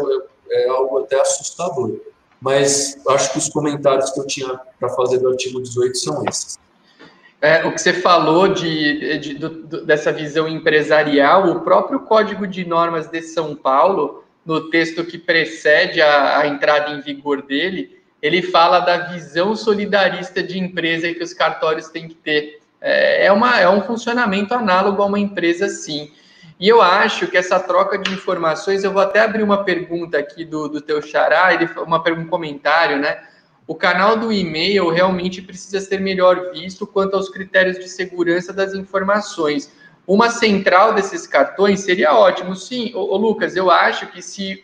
é 0.52 0.70
algo 0.70 1.00
até 1.00 1.20
assustador 1.20 2.00
mas 2.40 2.98
acho 3.10 3.32
que 3.32 3.40
os 3.40 3.50
comentários 3.50 4.12
que 4.12 4.20
eu 4.20 4.28
tinha 4.28 4.60
para 4.80 4.90
fazer 4.90 5.18
do 5.18 5.30
artigo 5.30 5.62
18 5.62 5.98
são 5.98 6.24
esses. 6.28 6.58
É, 7.40 7.66
o 7.66 7.72
que 7.72 7.80
você 7.80 7.94
falou 7.94 8.48
de, 8.48 9.20
de, 9.20 9.34
de, 9.36 9.86
dessa 9.86 10.12
visão 10.12 10.48
empresarial, 10.48 11.50
o 11.50 11.62
próprio 11.62 12.00
Código 12.00 12.48
de 12.48 12.66
Normas 12.66 13.08
de 13.08 13.22
São 13.22 13.56
Paulo, 13.56 14.24
no 14.44 14.70
texto 14.70 15.04
que 15.04 15.18
precede 15.18 16.02
a, 16.02 16.40
a 16.40 16.48
entrada 16.48 16.92
em 16.92 17.02
vigor 17.02 17.44
dele, 17.44 18.02
ele 18.22 18.42
fala 18.42 18.80
da 18.80 18.98
visão 19.10 19.56
solidarista 19.56 20.42
de 20.42 20.58
empresa 20.58 21.14
que 21.14 21.24
os 21.24 21.34
cartórios 21.34 21.90
têm 21.90 22.08
que 22.08 22.16
ter. 22.16 22.60
É, 22.82 23.26
é, 23.28 23.32
uma, 23.32 23.60
é 23.60 23.70
um 23.70 23.82
funcionamento 23.82 24.54
análogo 24.54 25.02
a 25.02 25.06
uma 25.06 25.20
empresa, 25.20 25.70
sim. 25.70 26.12
E 26.60 26.68
eu 26.68 26.82
acho 26.82 27.28
que 27.28 27.38
essa 27.38 27.60
troca 27.60 28.00
de 28.00 28.12
informações, 28.12 28.84
eu 28.84 28.92
vou 28.92 29.02
até 29.02 29.20
abrir 29.20 29.44
uma 29.44 29.64
pergunta 29.64 30.18
aqui 30.18 30.44
do, 30.44 30.68
do 30.68 30.82
teu 30.82 31.02
xará, 31.04 31.54
ele, 31.54 31.70
uma, 31.78 32.02
um 32.10 32.26
comentário, 32.26 32.98
né? 32.98 33.20
O 33.68 33.76
canal 33.76 34.18
do 34.18 34.32
e-mail 34.32 34.90
realmente 34.90 35.42
precisa 35.42 35.82
ser 35.82 36.00
melhor 36.00 36.52
visto 36.54 36.88
quanto 36.88 37.18
aos 37.18 37.28
critérios 37.28 37.78
de 37.78 37.90
segurança 37.90 38.54
das 38.54 38.74
informações. 38.74 39.70
Uma 40.08 40.30
central 40.30 40.94
desses 40.94 41.28
cartões 41.28 41.82
seria 41.82 42.16
ótimo, 42.16 42.56
sim. 42.56 42.94
Ô 42.96 43.18
Lucas, 43.18 43.58
eu 43.58 43.70
acho 43.70 44.08
que 44.08 44.22
se 44.22 44.64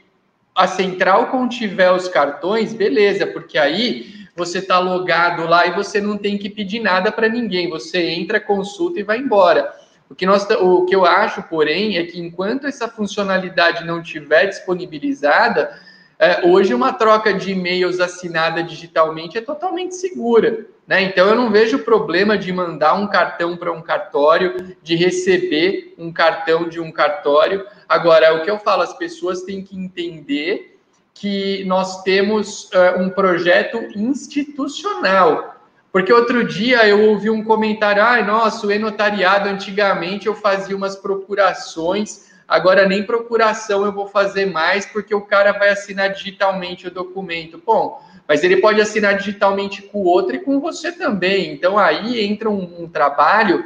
a 0.56 0.68
central 0.68 1.28
contiver 1.28 1.92
os 1.92 2.08
cartões, 2.08 2.74
beleza, 2.74 3.28
porque 3.28 3.58
aí 3.58 4.24
você 4.38 4.60
está 4.60 4.80
logado 4.80 5.46
lá 5.46 5.68
e 5.68 5.72
você 5.72 6.00
não 6.00 6.18
tem 6.18 6.38
que 6.38 6.50
pedir 6.50 6.80
nada 6.80 7.12
para 7.12 7.28
ninguém. 7.28 7.70
Você 7.70 8.02
entra, 8.10 8.39
consulta 8.39 9.02
e 9.02 9.04
vai 9.04 9.18
embora. 9.18 9.70
O 10.10 10.16
que, 10.16 10.26
nós, 10.26 10.48
o 10.62 10.86
que 10.86 10.96
eu 10.96 11.06
acho, 11.06 11.44
porém, 11.44 11.98
é 11.98 12.06
que 12.06 12.20
enquanto 12.20 12.68
essa 12.68 12.88
funcionalidade 12.88 13.84
não 13.84 14.02
tiver 14.02 14.46
disponibilizada, 14.46 15.78
é, 16.23 16.47
hoje 16.47 16.73
uma 16.73 16.93
troca 16.93 17.33
de 17.33 17.51
e-mails 17.51 17.99
assinada 17.99 18.63
digitalmente 18.63 19.38
é 19.38 19.41
totalmente 19.41 19.95
segura. 19.95 20.65
Né? 20.88 21.03
Então 21.03 21.27
eu 21.27 21.36
não 21.36 21.51
vejo 21.51 21.79
problema 21.79 22.38
de 22.38 22.51
mandar 22.51 22.93
um 22.93 23.07
cartão 23.07 23.57
para 23.57 23.73
um 23.73 23.81
cartório, 23.81 24.75
de 24.81 24.95
receber 24.95 25.93
um 25.97 26.13
cartão 26.13 26.69
de 26.69 26.79
um 26.79 26.91
cartório. 26.91 27.65
Agora, 27.89 28.36
o 28.36 28.43
que 28.43 28.49
eu 28.49 28.57
falo, 28.57 28.83
as 28.83 28.97
pessoas 28.97 29.41
têm 29.41 29.62
que 29.62 29.77
entender 29.77 30.79
que 31.13 31.63
nós 31.65 32.03
temos 32.03 32.69
uh, 32.71 33.01
um 33.01 33.09
projeto 33.09 33.77
institucional. 33.95 35.55
Porque 35.91 36.12
outro 36.12 36.43
dia 36.43 36.88
eu 36.88 37.09
ouvi 37.09 37.29
um 37.29 37.43
comentário, 37.43 38.01
ai, 38.01 38.25
nossa, 38.25 38.65
o 38.65 38.71
e-notariado, 38.71 39.47
antigamente 39.47 40.25
eu 40.25 40.33
fazia 40.33 40.75
umas 40.75 40.95
procurações, 40.95 42.33
agora 42.47 42.88
nem 42.88 43.03
procuração 43.03 43.86
eu 43.86 43.91
vou 43.91 44.08
fazer 44.08 44.45
mais, 44.45 44.86
porque 44.86 45.13
o 45.13 45.21
cara 45.21 45.51
vai 45.51 45.69
assinar 45.69 46.12
digitalmente 46.13 46.88
o 46.88 46.91
documento. 46.91 47.62
Bom, 47.65 48.01
mas 48.27 48.43
ele 48.43 48.58
pode 48.58 48.79
assinar 48.82 49.17
digitalmente 49.17 49.82
com 49.82 49.99
o 49.99 50.06
outro 50.06 50.36
e 50.36 50.39
com 50.39 50.60
você 50.60 50.91
também. 50.91 51.53
Então 51.53 51.77
aí 51.77 52.23
entra 52.23 52.49
um, 52.49 52.84
um 52.84 52.88
trabalho 52.88 53.63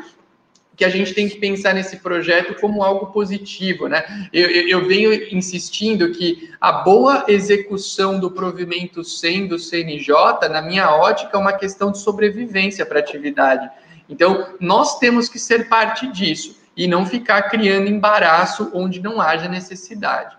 que 0.78 0.86
a 0.86 0.90
gente 0.90 1.12
tem 1.16 1.28
que 1.28 1.38
pensar 1.38 1.74
nesse 1.74 1.98
projeto 1.98 2.54
como 2.62 2.84
algo 2.84 3.08
positivo, 3.08 3.88
né? 3.88 4.30
Eu, 4.32 4.48
eu, 4.48 4.68
eu, 4.68 4.88
venho 4.88 5.12
insistindo 5.36 6.12
que 6.12 6.52
a 6.62 6.72
boa 6.72 7.26
execução 7.28 8.20
do 8.20 8.30
provimento 8.30 9.04
100 9.04 9.48
do 9.48 9.58
CNJ, 9.58 10.14
na 10.52 10.62
minha 10.62 10.92
ótica, 10.92 11.36
é 11.36 11.40
uma 11.40 11.54
questão 11.54 11.92
de 11.92 11.98
sobrevivência 11.98 12.86
para 12.86 13.00
a 13.00 13.02
atividade. 13.02 13.68
Então, 14.08 14.54
nós 14.60 15.00
temos 15.00 15.28
que 15.28 15.40
ser 15.40 15.68
parte 15.68 16.06
disso 16.12 16.57
e 16.78 16.88
não 16.88 17.06
ficar 17.06 17.42
criando 17.50 17.90
embaraço 17.90 18.70
onde 18.74 19.02
não 19.02 19.20
haja 19.20 19.50
necessidade. 19.50 20.38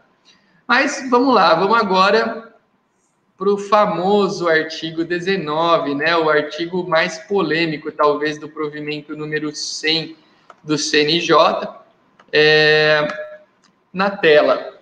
Mas 0.67 1.09
vamos 1.11 1.35
lá, 1.35 1.55
vamos 1.55 1.77
agora 1.77 2.55
para 3.37 3.51
o 3.51 3.59
famoso 3.59 4.49
artigo 4.49 5.05
19, 5.05 5.95
né? 5.95 6.17
O 6.17 6.31
artigo 6.31 6.89
mais 6.89 7.19
polêmico, 7.19 7.91
talvez, 7.91 8.39
do 8.39 8.49
provimento 8.49 9.17
número 9.17 9.55
100 9.55 10.17
do 10.63 10.79
CNJ 10.79 11.35
é, 12.33 13.07
na 13.93 14.11
tela. 14.11 14.75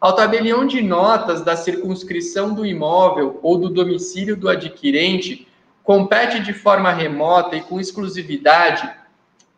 Ao 0.00 0.14
tabelião 0.14 0.66
de 0.66 0.82
notas 0.82 1.42
da 1.42 1.56
circunscrição 1.56 2.52
do 2.52 2.66
imóvel 2.66 3.38
ou 3.42 3.56
do 3.56 3.68
domicílio 3.68 4.36
do 4.36 4.48
adquirente, 4.48 5.48
compete 5.82 6.40
de 6.40 6.52
forma 6.52 6.92
remota 6.92 7.56
e 7.56 7.62
com 7.62 7.80
exclusividade 7.80 8.88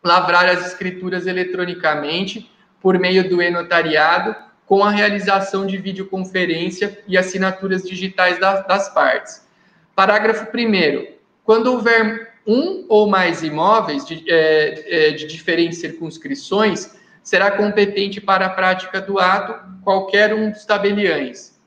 lavrar 0.07 0.45
as 0.45 0.65
escrituras 0.65 1.27
eletronicamente 1.27 2.49
por 2.81 2.97
meio 2.97 3.29
do 3.29 3.41
e-notariado, 3.41 4.35
com 4.65 4.83
a 4.83 4.89
realização 4.89 5.65
de 5.65 5.77
videoconferência 5.77 7.03
e 7.07 7.17
assinaturas 7.17 7.83
digitais 7.83 8.39
das, 8.39 8.89
partes. 8.93 9.47
Parágrafo 9.95 10.45
1. 10.45 11.15
Quando 11.43 11.67
houver 11.67 12.33
um 12.45 12.85
ou 12.89 13.07
mais 13.07 13.43
imóveis 13.43 14.05
de, 14.05 14.23
é, 14.27 15.09
é, 15.09 15.11
de 15.11 15.25
diferentes 15.25 15.79
circunscrições, 15.79 16.95
será 17.21 17.51
competente 17.51 18.21
para 18.21 18.45
a 18.45 18.49
prática 18.49 19.01
do 19.01 19.19
ato 19.19 19.53
qualquer 19.83 20.33
um 20.33 20.51
dos 20.51 20.65
tabeliães. 20.65 21.57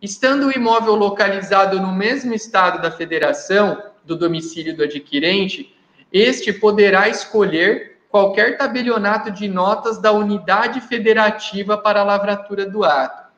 Estando 0.00 0.46
o 0.46 0.52
imóvel 0.52 0.94
localizado 0.94 1.80
no 1.80 1.92
mesmo 1.92 2.34
estado 2.34 2.80
da 2.80 2.90
federação, 2.90 3.82
do 4.04 4.16
domicílio 4.16 4.76
do 4.76 4.84
adquirente, 4.84 5.76
este 6.12 6.52
poderá 6.52 7.08
escolher 7.08 7.98
qualquer 8.08 8.56
tabelionato 8.56 9.30
de 9.30 9.46
notas 9.48 9.98
da 9.98 10.12
unidade 10.12 10.80
federativa 10.80 11.76
para 11.76 12.00
a 12.00 12.04
lavratura 12.04 12.64
do 12.64 12.84
ato. 12.84 13.28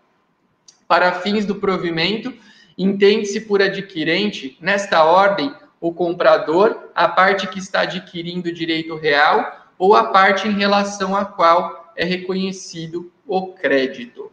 Para 0.86 1.12
fins 1.12 1.44
do 1.44 1.56
provimento, 1.56 2.32
entende-se 2.78 3.40
por 3.42 3.60
adquirente, 3.60 4.56
nesta 4.60 5.04
ordem, 5.04 5.54
o 5.80 5.92
comprador, 5.92 6.90
a 6.94 7.08
parte 7.08 7.46
que 7.46 7.58
está 7.58 7.80
adquirindo 7.82 8.52
direito 8.52 8.96
real 8.96 9.66
ou 9.78 9.96
a 9.96 10.04
parte 10.04 10.46
em 10.46 10.52
relação 10.52 11.16
à 11.16 11.24
qual 11.24 11.92
é 11.96 12.04
reconhecido 12.04 13.10
o 13.26 13.54
crédito. 13.54 14.30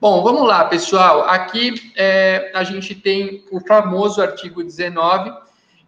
Bom, 0.00 0.22
vamos 0.22 0.46
lá, 0.46 0.64
pessoal. 0.64 1.22
Aqui 1.22 1.92
é, 1.96 2.50
a 2.54 2.62
gente 2.64 2.94
tem 2.94 3.44
o 3.50 3.60
famoso 3.60 4.20
artigo 4.20 4.62
19, 4.62 5.32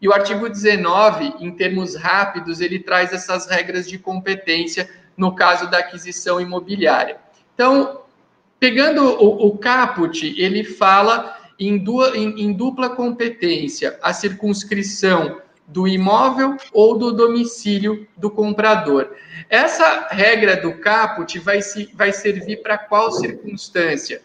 e 0.00 0.08
o 0.08 0.12
artigo 0.12 0.48
19, 0.48 1.34
em 1.40 1.50
termos 1.50 1.94
rápidos, 1.94 2.60
ele 2.60 2.78
traz 2.78 3.12
essas 3.12 3.46
regras 3.46 3.88
de 3.88 3.98
competência 3.98 4.88
no 5.16 5.34
caso 5.34 5.70
da 5.70 5.78
aquisição 5.78 6.40
imobiliária. 6.40 7.18
Então, 7.54 8.00
pegando 8.58 9.04
o, 9.04 9.48
o 9.48 9.58
caput, 9.58 10.34
ele 10.40 10.64
fala 10.64 11.36
em, 11.58 11.84
em, 12.14 12.44
em 12.44 12.52
dupla 12.52 12.88
competência, 12.88 13.98
a 14.02 14.14
circunscrição 14.14 15.42
do 15.66 15.86
imóvel 15.86 16.56
ou 16.72 16.98
do 16.98 17.12
domicílio 17.12 18.08
do 18.16 18.30
comprador. 18.30 19.14
Essa 19.48 20.08
regra 20.10 20.56
do 20.56 20.78
caput 20.78 21.38
vai, 21.38 21.60
se, 21.60 21.90
vai 21.94 22.12
servir 22.12 22.62
para 22.62 22.78
qual 22.78 23.12
circunstância? 23.12 24.22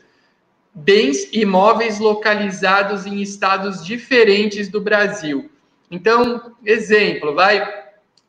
Bens 0.73 1.29
imóveis 1.31 1.99
localizados 1.99 3.05
em 3.05 3.21
estados 3.21 3.85
diferentes 3.85 4.69
do 4.69 4.81
Brasil. 4.81 5.51
Então, 5.89 6.53
exemplo, 6.63 7.33
vai, 7.33 7.85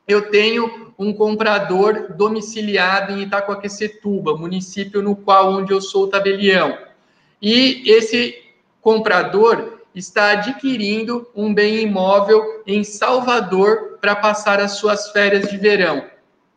eu 0.07 0.31
tenho 0.31 0.95
um 0.99 1.13
comprador 1.13 2.15
domiciliado 2.15 3.13
em 3.13 3.23
Itacoaquecetuba, 3.23 4.37
município 4.37 5.03
no 5.03 5.17
qual 5.17 5.53
onde 5.53 5.73
eu 5.73 5.81
sou 5.81 6.09
tabelião. 6.09 6.79
E 7.41 7.83
esse 7.87 8.43
comprador 8.81 9.81
está 9.95 10.31
adquirindo 10.31 11.27
um 11.35 11.53
bem 11.53 11.81
imóvel 11.81 12.63
em 12.67 12.85
Salvador 12.85 13.99
para 14.01 14.15
passar 14.15 14.61
as 14.61 14.73
suas 14.73 15.11
férias 15.11 15.49
de 15.49 15.57
verão, 15.57 16.05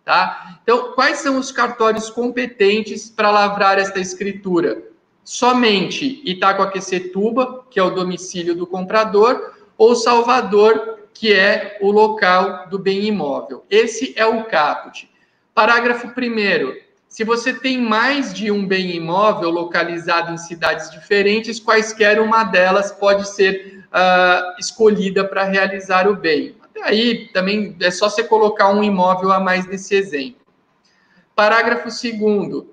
tá? 0.03 0.59
Então, 0.61 0.91
quais 0.93 1.19
são 1.19 1.37
os 1.37 1.51
cartórios 1.51 2.09
competentes 2.09 3.09
para 3.09 3.31
lavrar 3.31 3.79
esta 3.79 3.99
escritura? 3.99 4.83
Somente 5.23 6.21
Itacoaquecetuba, 6.25 7.65
que 7.69 7.79
é 7.79 7.83
o 7.83 7.91
domicílio 7.91 8.55
do 8.55 8.67
comprador, 8.67 9.53
ou 9.79 9.95
Salvador, 9.95 10.99
que 11.13 11.33
é 11.33 11.77
o 11.81 11.89
local 11.89 12.67
do 12.69 12.77
bem 12.77 13.05
imóvel. 13.05 13.65
Esse 13.69 14.13
é 14.17 14.25
o 14.25 14.43
caput. 14.43 15.09
Parágrafo 15.55 16.07
1 16.07 16.89
se 17.07 17.23
você 17.23 17.51
tem 17.51 17.81
mais 17.81 18.31
de 18.31 18.51
um 18.51 18.67
bem 18.67 18.95
imóvel 18.95 19.49
localizado 19.49 20.31
em 20.31 20.37
cidades 20.37 20.91
diferentes, 20.91 21.59
quaisquer 21.59 22.21
uma 22.21 22.43
delas 22.43 22.91
pode 22.91 23.27
ser 23.27 23.83
uh, 23.87 24.59
escolhida 24.59 25.27
para 25.27 25.43
realizar 25.45 26.07
o 26.07 26.15
bem. 26.15 26.55
Até 26.61 26.83
aí 26.83 27.29
também 27.33 27.75
é 27.79 27.89
só 27.89 28.09
você 28.09 28.23
colocar 28.23 28.69
um 28.69 28.83
imóvel 28.83 29.31
a 29.31 29.39
mais 29.39 29.65
nesse 29.65 29.95
exemplo. 29.95 30.45
Parágrafo 31.35 31.85
2. 31.85 32.65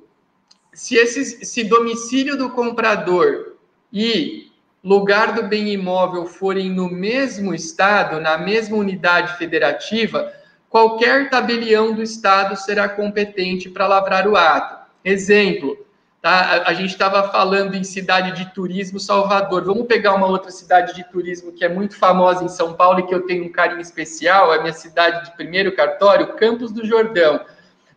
Se, 0.75 0.97
esse, 0.97 1.47
se 1.47 1.65
domicílio 1.65 2.37
do 2.37 2.51
comprador 2.51 3.55
e 3.91 4.46
lugar 4.87 5.33
do 5.33 5.43
bem 5.43 5.71
imóvel 5.71 6.27
forem 6.27 6.71
no 6.71 6.89
mesmo 6.89 7.53
estado, 7.53 8.21
na 8.21 8.39
mesma 8.39 8.77
unidade 8.77 9.37
federativa, 9.37 10.33
qualquer 10.71 11.29
tabelião 11.29 11.93
do 11.93 12.01
Estado 12.01 12.55
será 12.55 12.89
competente 12.89 13.69
para 13.69 13.89
lavrar 13.89 14.29
o 14.29 14.37
ato. 14.37 14.87
Exemplo, 15.05 15.77
tá? 16.23 16.63
a, 16.65 16.73
gente 16.73 16.91
estava 16.91 17.33
falando 17.33 17.75
em 17.75 17.83
cidade 17.83 18.31
de 18.37 18.55
turismo, 18.55 19.01
Salvador. 19.01 19.65
Vamos 19.65 19.89
pegar 19.89 20.15
uma 20.15 20.29
outra 20.29 20.53
cidade 20.53 20.95
de 20.95 21.03
turismo 21.11 21.51
que 21.51 21.65
é 21.65 21.69
muito 21.69 21.97
famosa 21.97 22.45
em 22.45 22.49
São 22.49 22.73
Paulo 22.73 23.01
e 23.01 23.07
que 23.09 23.15
eu 23.15 23.27
tenho 23.27 23.45
um 23.45 23.51
carinho 23.51 23.81
especial, 23.81 24.55
é 24.55 24.59
a 24.59 24.61
minha 24.61 24.73
cidade 24.73 25.25
de 25.25 25.37
primeiro 25.37 25.75
cartório, 25.75 26.37
Campos 26.37 26.71
do 26.71 26.87
Jordão. 26.87 27.41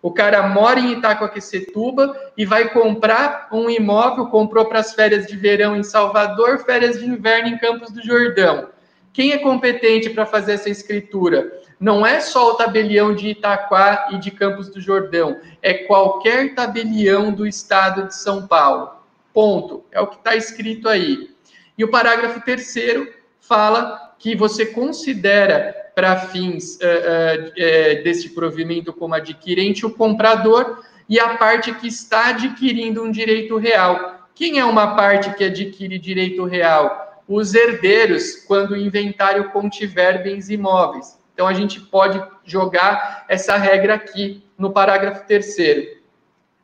O 0.02 0.12
cara 0.12 0.48
mora 0.48 0.80
em 0.80 0.94
Itacoaquecetuba 0.94 2.16
e 2.38 2.46
vai 2.46 2.70
comprar 2.70 3.50
um 3.52 3.70
imóvel, 3.70 4.28
comprou 4.28 4.66
para 4.66 4.80
as 4.80 4.94
férias 4.94 5.28
de 5.28 5.36
verão 5.36 5.76
em 5.76 5.84
Salvador, 5.84 6.60
férias 6.60 7.00
de 7.00 7.06
inverno 7.06 7.50
em 7.50 7.58
Campos 7.58 7.92
do 7.92 8.02
Jordão. 8.02 8.70
Quem 9.12 9.34
é 9.34 9.38
competente 9.40 10.10
para 10.10 10.26
fazer 10.26 10.54
essa 10.54 10.70
escritura? 10.70 11.52
Não 11.80 12.06
é 12.06 12.22
só 12.22 12.52
o 12.52 12.56
tabelião 12.56 13.14
de 13.14 13.30
Itaquá 13.30 14.10
e 14.12 14.18
de 14.18 14.32
Campos 14.32 14.70
do 14.70 14.80
Jordão, 14.80 15.38
é 15.62 15.74
qualquer 15.74 16.56
tabelião 16.56 17.32
do 17.34 17.46
estado 17.46 18.08
de 18.08 18.16
São 18.16 18.48
Paulo. 18.48 18.92
Ponto. 19.34 19.84
É 19.92 20.00
o 20.00 20.08
que 20.08 20.18
está 20.18 20.36
escrito 20.36 20.88
aí. 20.88 21.30
E 21.78 21.84
o 21.84 21.92
parágrafo 21.92 22.42
terceiro 22.42 23.12
fala 23.40 24.09
que 24.20 24.36
você 24.36 24.68
considera 24.68 25.76
para 25.96 26.18
fins 26.18 26.76
uh, 26.76 26.80
uh, 26.80 28.04
desse 28.04 28.30
provimento 28.30 28.94
como 28.94 29.16
adquirente 29.16 29.86
o 29.86 29.90
comprador 29.90 30.84
e 31.08 31.20
a 31.20 31.38
parte 31.38 31.74
que 31.74 31.88
está 31.88 32.28
adquirindo 32.28 33.02
um 33.02 33.10
direito 33.10 33.58
real. 33.58 34.30
Quem 34.36 34.60
é 34.60 34.66
uma 34.66 34.96
parte 34.96 35.34
que 35.34 35.44
adquire 35.44 35.98
direito 35.98 36.46
real? 36.46 37.10
os 37.30 37.54
herdeiros 37.54 38.38
quando 38.48 38.72
o 38.72 38.78
inventário 38.78 39.52
contiver 39.52 40.24
bens 40.24 40.50
imóveis. 40.50 41.20
Então, 41.32 41.48
a 41.48 41.54
gente 41.54 41.80
pode 41.80 42.20
jogar 42.44 43.26
essa 43.30 43.56
regra 43.56 43.94
aqui 43.94 44.44
no 44.58 44.72
parágrafo 44.72 45.28
terceiro. 45.28 46.00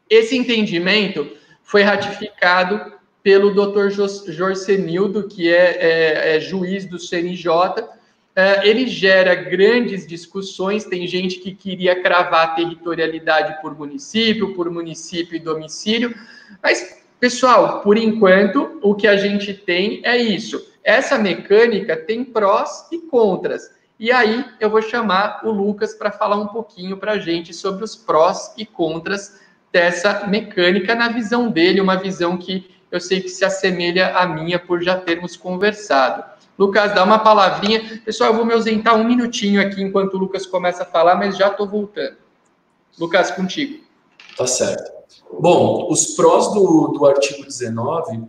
Esse 0.10 0.36
entendimento 0.36 1.30
foi 1.64 1.84
ratificado 1.84 2.94
pelo 3.26 3.50
Dr. 3.50 3.90
Jorcenildo, 4.28 5.28
que 5.28 5.52
é, 5.52 5.78
é, 5.80 6.36
é 6.36 6.40
juiz 6.40 6.86
do 6.86 7.00
CNJ. 7.00 7.50
É, 8.36 8.70
ele 8.70 8.86
gera 8.86 9.34
grandes 9.34 10.06
discussões. 10.06 10.86
Tem 10.86 11.08
gente 11.08 11.40
que 11.40 11.56
queria 11.56 12.00
cravar 12.00 12.54
territorialidade 12.54 13.60
por 13.64 13.76
município, 13.76 14.54
por 14.54 14.70
município 14.70 15.36
e 15.36 15.40
domicílio, 15.40 16.14
mas 16.62 17.04
Pessoal, 17.18 17.80
por 17.80 17.98
enquanto, 17.98 18.78
o 18.84 18.94
que 18.94 19.08
a 19.08 19.16
gente 19.16 19.54
tem 19.54 20.02
é 20.04 20.16
isso. 20.16 20.62
Essa 20.84 21.18
mecânica 21.18 21.96
tem 21.96 22.24
prós 22.24 22.88
e 22.92 23.00
contras. 23.00 23.72
E 23.98 24.12
aí 24.12 24.46
eu 24.60 24.70
vou 24.70 24.82
chamar 24.82 25.42
o 25.44 25.50
Lucas 25.50 25.96
para 25.96 26.12
falar 26.12 26.36
um 26.36 26.48
pouquinho 26.48 26.98
para 26.98 27.14
a 27.14 27.18
gente 27.18 27.54
sobre 27.54 27.84
os 27.84 27.96
prós 27.96 28.54
e 28.58 28.66
contras 28.66 29.40
dessa 29.72 30.28
mecânica 30.28 30.94
na 30.94 31.08
visão 31.08 31.50
dele, 31.50 31.82
uma 31.82 31.96
visão 31.96 32.38
que 32.38 32.75
eu 32.92 33.00
sei 33.00 33.22
que 33.22 33.30
se 33.30 33.44
assemelha 33.44 34.16
à 34.16 34.26
minha 34.26 34.60
por 34.60 34.82
já 34.82 34.98
termos 34.98 35.36
conversado. 35.36 36.24
Lucas, 36.58 36.94
dá 36.94 37.04
uma 37.04 37.20
palavrinha. 37.20 38.02
Pessoal, 38.06 38.32
eu 38.32 38.36
vou 38.36 38.46
me 38.46 38.54
ausentar 38.54 38.96
um 38.96 39.04
minutinho 39.04 39.62
aqui 39.62 39.82
enquanto 39.82 40.14
o 40.14 40.18
Lucas 40.18 40.46
começa 40.46 40.84
a 40.84 40.86
falar, 40.86 41.16
mas 41.16 41.38
já 41.38 41.50
estou 41.50 41.68
voltando. 41.68 42.16
Lucas, 42.98 43.32
contigo. 43.32 43.84
Tá 44.38 44.48
certo. 44.48 44.92
Bom, 45.40 45.88
os 45.92 46.16
prós 46.16 46.54
do, 46.54 46.88
do 46.90 47.06
artigo 47.06 47.44
19, 47.44 48.24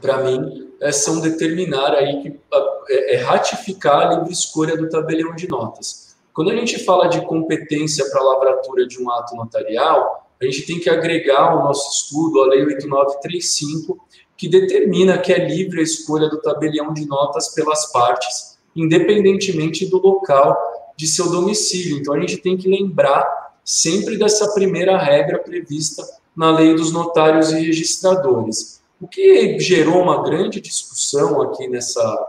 para 0.00 0.18
mim, 0.18 0.72
é, 0.80 0.90
são 0.90 1.20
determinar 1.20 1.94
aí 1.94 2.22
que 2.22 2.40
é, 2.88 3.14
é 3.14 3.16
ratificar 3.18 4.00
a 4.00 4.14
livre 4.14 4.32
escolha 4.32 4.76
do 4.76 4.88
tabelião 4.88 5.34
de 5.34 5.48
notas. 5.48 6.16
Quando 6.32 6.50
a 6.50 6.56
gente 6.56 6.84
fala 6.84 7.06
de 7.06 7.24
competência 7.26 8.04
para 8.10 8.20
a 8.20 8.24
lavratura 8.24 8.86
de 8.86 9.00
um 9.00 9.08
ato 9.10 9.36
notarial, 9.36 10.23
a 10.40 10.44
gente 10.44 10.62
tem 10.62 10.80
que 10.80 10.90
agregar 10.90 11.52
ao 11.52 11.64
nosso 11.64 11.90
estudo 11.90 12.42
a 12.42 12.46
Lei 12.46 12.64
8935, 12.64 13.98
que 14.36 14.48
determina 14.48 15.18
que 15.18 15.32
é 15.32 15.46
livre 15.46 15.80
a 15.80 15.82
escolha 15.82 16.28
do 16.28 16.40
tabelião 16.40 16.92
de 16.92 17.06
notas 17.06 17.54
pelas 17.54 17.90
partes, 17.92 18.58
independentemente 18.74 19.86
do 19.86 19.98
local 19.98 20.56
de 20.96 21.06
seu 21.06 21.30
domicílio. 21.30 21.98
Então 21.98 22.14
a 22.14 22.20
gente 22.20 22.38
tem 22.38 22.56
que 22.56 22.68
lembrar 22.68 23.24
sempre 23.64 24.18
dessa 24.18 24.52
primeira 24.52 24.98
regra 24.98 25.38
prevista 25.38 26.04
na 26.36 26.50
lei 26.50 26.74
dos 26.74 26.92
notários 26.92 27.50
e 27.52 27.60
registradores. 27.60 28.82
O 29.00 29.06
que 29.06 29.58
gerou 29.58 30.02
uma 30.02 30.22
grande 30.22 30.60
discussão 30.60 31.40
aqui 31.42 31.68
nessa, 31.68 32.26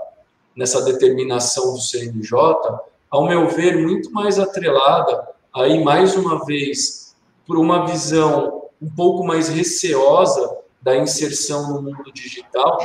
nessa 0.55 0.81
determinação 0.81 1.73
do 1.73 1.81
CNJ, 1.81 2.37
ao 3.09 3.27
meu 3.27 3.49
ver, 3.49 3.77
muito 3.77 4.11
mais 4.11 4.39
atrelada, 4.39 5.27
aí 5.53 5.83
mais 5.83 6.15
uma 6.15 6.45
vez, 6.45 7.04
por 7.45 7.57
uma 7.57 7.85
visão 7.85 8.69
um 8.81 8.89
pouco 8.89 9.23
mais 9.25 9.47
receosa 9.49 10.57
da 10.81 10.95
inserção 10.95 11.73
no 11.73 11.81
mundo 11.81 12.11
digital 12.13 12.77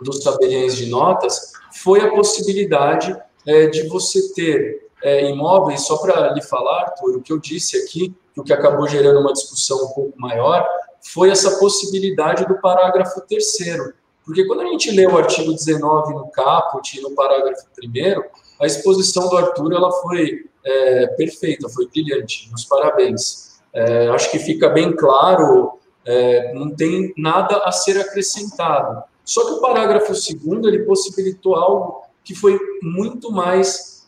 dos 0.00 0.20
tabeliões 0.20 0.76
de 0.76 0.86
notas, 0.86 1.52
foi 1.72 2.00
a 2.00 2.10
possibilidade 2.10 3.16
é, 3.46 3.66
de 3.66 3.88
você 3.88 4.32
ter 4.34 4.88
é, 5.02 5.30
imóveis, 5.30 5.86
só 5.86 5.96
para 5.98 6.32
lhe 6.32 6.42
falar, 6.42 6.82
Arthur, 6.82 7.16
o 7.16 7.22
que 7.22 7.32
eu 7.32 7.38
disse 7.38 7.76
aqui, 7.76 8.14
o 8.36 8.42
que 8.42 8.52
acabou 8.52 8.86
gerando 8.86 9.20
uma 9.20 9.32
discussão 9.32 9.84
um 9.84 9.88
pouco 9.88 10.20
maior, 10.20 10.66
foi 11.12 11.30
essa 11.30 11.58
possibilidade 11.58 12.46
do 12.46 12.60
parágrafo 12.60 13.20
terceiro. 13.22 13.94
Porque 14.24 14.44
quando 14.46 14.60
a 14.60 14.66
gente 14.66 14.90
lê 14.92 15.06
o 15.06 15.16
artigo 15.16 15.52
19 15.52 16.14
no 16.14 16.30
caput 16.30 16.96
e 16.96 17.00
no 17.00 17.10
parágrafo 17.12 17.66
primeiro, 17.74 18.24
a 18.60 18.66
exposição 18.66 19.28
do 19.28 19.36
Arthur 19.36 19.72
ela 19.72 19.90
foi 20.00 20.46
é, 20.64 21.06
perfeita, 21.08 21.68
foi 21.68 21.88
brilhante. 21.88 22.48
Meus 22.48 22.64
parabéns. 22.64 23.51
É, 23.74 24.08
acho 24.08 24.30
que 24.30 24.38
fica 24.38 24.68
bem 24.68 24.94
claro, 24.94 25.78
é, 26.04 26.52
não 26.54 26.74
tem 26.74 27.12
nada 27.16 27.58
a 27.58 27.72
ser 27.72 27.98
acrescentado. 27.98 29.02
Só 29.24 29.46
que 29.46 29.52
o 29.52 29.60
parágrafo 29.60 30.14
segundo 30.14 30.68
ele 30.68 30.80
possibilitou 30.80 31.54
algo 31.54 32.02
que 32.24 32.34
foi 32.34 32.58
muito 32.82 33.30
mais 33.30 34.06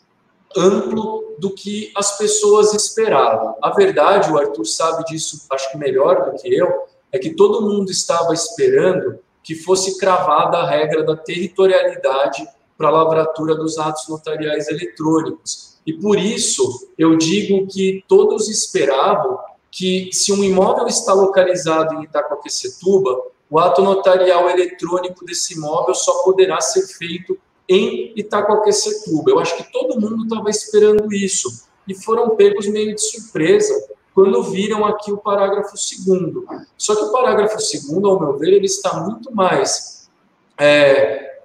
amplo 0.56 1.34
do 1.38 1.52
que 1.52 1.90
as 1.96 2.16
pessoas 2.16 2.74
esperavam. 2.74 3.56
A 3.62 3.70
verdade, 3.70 4.30
o 4.30 4.38
Arthur 4.38 4.64
sabe 4.64 5.04
disso, 5.04 5.46
acho 5.50 5.70
que 5.70 5.78
melhor 5.78 6.30
do 6.30 6.38
que 6.38 6.52
eu, 6.54 6.84
é 7.10 7.18
que 7.18 7.30
todo 7.30 7.62
mundo 7.62 7.90
estava 7.90 8.32
esperando 8.32 9.18
que 9.42 9.54
fosse 9.54 9.98
cravada 9.98 10.58
a 10.58 10.68
regra 10.68 11.02
da 11.04 11.16
territorialidade 11.16 12.48
para 12.76 12.88
a 12.88 12.90
lavratura 12.90 13.54
dos 13.54 13.78
atos 13.78 14.08
notariais 14.08 14.68
eletrônicos. 14.68 15.78
E 15.86 15.92
por 15.92 16.18
isso 16.18 16.88
eu 16.98 17.16
digo 17.16 17.66
que 17.66 18.02
todos 18.08 18.48
esperavam 18.48 19.38
que, 19.74 20.08
se 20.12 20.32
um 20.32 20.44
imóvel 20.44 20.86
está 20.86 21.12
localizado 21.12 21.94
em 21.94 22.04
Itacoaquecetuba, 22.04 23.24
o 23.50 23.58
ato 23.58 23.82
notarial 23.82 24.48
eletrônico 24.48 25.24
desse 25.24 25.54
imóvel 25.54 25.96
só 25.96 26.22
poderá 26.22 26.60
ser 26.60 26.86
feito 26.86 27.36
em 27.68 28.12
Itacoaquecetuba. 28.14 29.32
Eu 29.32 29.40
acho 29.40 29.56
que 29.56 29.72
todo 29.72 30.00
mundo 30.00 30.22
estava 30.22 30.48
esperando 30.48 31.12
isso 31.12 31.66
e 31.88 31.94
foram 31.94 32.36
pegos 32.36 32.68
meio 32.68 32.94
de 32.94 33.00
surpresa 33.00 33.74
quando 34.14 34.44
viram 34.44 34.84
aqui 34.84 35.10
o 35.10 35.18
parágrafo 35.18 35.76
segundo. 35.76 36.46
Só 36.78 36.94
que 36.94 37.02
o 37.06 37.10
parágrafo 37.10 37.60
segundo, 37.60 38.08
ao 38.08 38.20
meu 38.20 38.38
ver, 38.38 38.52
ele 38.52 38.66
está 38.66 39.00
muito 39.00 39.34
mais 39.34 40.08
é, 40.56 41.40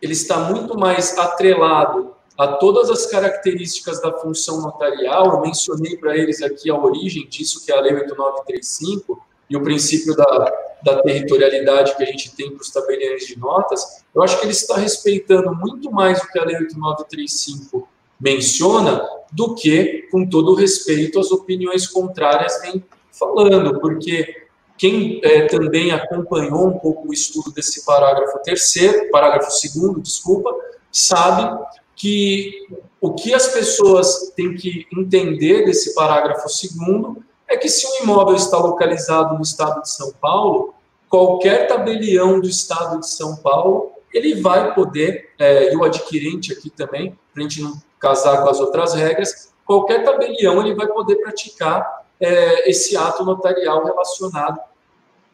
ele 0.00 0.12
está 0.12 0.38
muito 0.38 0.78
mais 0.78 1.18
atrelado 1.18 2.14
a 2.36 2.48
todas 2.48 2.90
as 2.90 3.06
características 3.06 4.00
da 4.00 4.12
função 4.12 4.60
notarial. 4.60 5.32
Eu 5.32 5.40
mencionei 5.40 5.96
para 5.96 6.16
eles 6.16 6.42
aqui 6.42 6.70
a 6.70 6.76
origem 6.76 7.26
disso, 7.28 7.64
que 7.64 7.72
é 7.72 7.76
a 7.76 7.80
Lei 7.80 7.94
8935, 7.94 9.22
e 9.48 9.56
o 9.56 9.62
princípio 9.62 10.14
da, 10.16 10.52
da 10.82 11.02
territorialidade 11.02 11.96
que 11.96 12.02
a 12.02 12.06
gente 12.06 12.34
tem 12.34 12.50
para 12.50 12.60
os 12.60 12.70
tabeliões 12.70 13.26
de 13.26 13.38
notas. 13.38 14.04
Eu 14.14 14.22
acho 14.22 14.38
que 14.38 14.44
ele 14.44 14.52
está 14.52 14.76
respeitando 14.76 15.54
muito 15.54 15.90
mais 15.90 16.20
o 16.20 16.28
que 16.30 16.38
a 16.38 16.44
Lei 16.44 16.56
8935 16.56 17.88
menciona 18.20 19.06
do 19.30 19.54
que, 19.54 20.08
com 20.10 20.28
todo 20.28 20.54
respeito, 20.54 21.20
as 21.20 21.30
opiniões 21.30 21.86
contrárias 21.86 22.60
vêm 22.62 22.84
falando, 23.12 23.80
porque 23.80 24.46
quem 24.76 25.20
é, 25.22 25.46
também 25.46 25.90
acompanhou 25.90 26.68
um 26.68 26.78
pouco 26.78 27.08
o 27.08 27.12
estudo 27.12 27.50
desse 27.50 27.84
parágrafo 27.84 28.38
terceiro, 28.42 29.10
parágrafo 29.10 29.50
segundo, 29.50 30.00
desculpa, 30.00 30.54
sabe 30.90 31.58
que 31.96 32.68
o 33.00 33.14
que 33.14 33.34
as 33.34 33.48
pessoas 33.48 34.32
têm 34.36 34.54
que 34.54 34.86
entender 34.96 35.64
desse 35.64 35.94
parágrafo 35.94 36.48
segundo 36.48 37.24
é 37.48 37.56
que 37.56 37.68
se 37.68 37.86
um 37.86 38.04
imóvel 38.04 38.36
está 38.36 38.58
localizado 38.58 39.34
no 39.34 39.42
estado 39.42 39.80
de 39.80 39.90
São 39.90 40.12
Paulo, 40.20 40.74
qualquer 41.08 41.66
tabelião 41.66 42.40
do 42.40 42.48
estado 42.48 43.00
de 43.00 43.08
São 43.08 43.36
Paulo 43.36 43.92
ele 44.12 44.40
vai 44.40 44.74
poder, 44.74 45.30
é, 45.38 45.72
e 45.72 45.76
o 45.76 45.84
adquirente 45.84 46.52
aqui 46.52 46.70
também, 46.70 47.18
para 47.32 47.42
a 47.42 47.48
gente 47.48 47.62
não 47.62 47.80
casar 47.98 48.42
com 48.42 48.48
as 48.48 48.60
outras 48.60 48.94
regras, 48.94 49.52
qualquer 49.64 50.04
tabelião 50.04 50.60
ele 50.60 50.74
vai 50.74 50.86
poder 50.86 51.16
praticar 51.16 52.06
é, 52.20 52.70
esse 52.70 52.96
ato 52.96 53.24
notarial 53.24 53.84
relacionado 53.84 54.58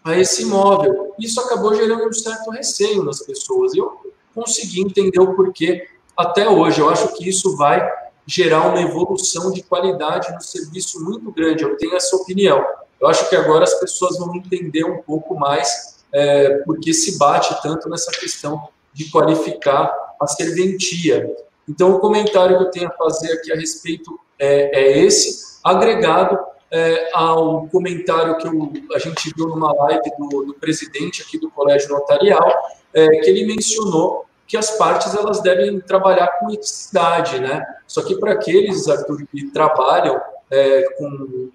a 0.05 0.19
esse 0.19 0.43
imóvel. 0.43 1.15
Isso 1.19 1.41
acabou 1.41 1.75
gerando 1.75 2.09
um 2.09 2.13
certo 2.13 2.51
receio 2.51 3.05
nas 3.05 3.21
pessoas. 3.21 3.75
Eu 3.75 4.01
consegui 4.35 4.81
entender 4.81 5.21
o 5.21 5.35
porquê 5.35 5.87
até 6.17 6.49
hoje. 6.49 6.81
Eu 6.81 6.89
acho 6.89 7.09
que 7.17 7.29
isso 7.29 7.57
vai 7.57 7.87
gerar 8.27 8.69
uma 8.69 8.81
evolução 8.81 9.51
de 9.53 9.63
qualidade 9.63 10.33
no 10.33 10.41
serviço 10.41 11.03
muito 11.05 11.31
grande. 11.33 11.65
Eu 11.65 11.77
tenho 11.77 11.95
essa 11.95 12.15
opinião. 12.17 12.65
Eu 13.01 13.09
acho 13.09 13.29
que 13.29 13.35
agora 13.35 13.65
as 13.65 13.75
pessoas 13.75 14.19
vão 14.19 14.35
entender 14.37 14.85
um 14.85 15.03
pouco 15.03 15.35
mais 15.35 16.05
é, 16.13 16.59
porque 16.65 16.93
se 16.93 17.19
bate 17.19 17.61
tanto 17.63 17.89
nessa 17.89 18.11
questão 18.13 18.69
de 18.93 19.11
qualificar 19.11 19.93
a 20.21 20.27
serventia. 20.27 21.35
Então, 21.69 21.97
o 21.97 22.01
comentário 22.01 22.59
que 22.59 22.65
eu 22.65 22.71
tenho 22.71 22.89
a 22.89 22.93
fazer 22.93 23.33
aqui 23.33 23.53
a 23.53 23.57
respeito 23.57 24.19
é, 24.39 24.79
é 24.79 24.99
esse, 24.99 25.59
agregado 25.65 26.39
é, 26.71 27.11
ao 27.13 27.67
comentário 27.69 28.37
que 28.39 28.49
a 28.95 28.99
gente 28.99 29.33
viu 29.37 29.49
numa 29.49 29.73
live 29.73 30.11
do, 30.19 30.47
do 30.47 30.55
presidente 30.55 31.23
aqui 31.23 31.39
do 31.39 31.51
Colégio 31.51 31.91
Notarial, 31.91 32.51
é, 32.93 33.09
que 33.21 33.31
ele 33.31 33.47
mencionou 33.47 34.27
que 34.53 34.57
as 34.59 34.73
partes 34.73 35.15
elas 35.15 35.41
devem 35.41 35.81
trabalhar 35.81 36.27
com 36.39 36.51
eticidade, 36.51 37.41
né? 37.41 37.65
Só 37.87 38.03
que 38.03 38.17
para 38.17 38.33
aqueles, 38.33 38.87
Arthur, 38.87 39.27
que 39.33 39.51
trabalham 39.51 40.21
é, 40.51 40.83
com, 40.99 41.49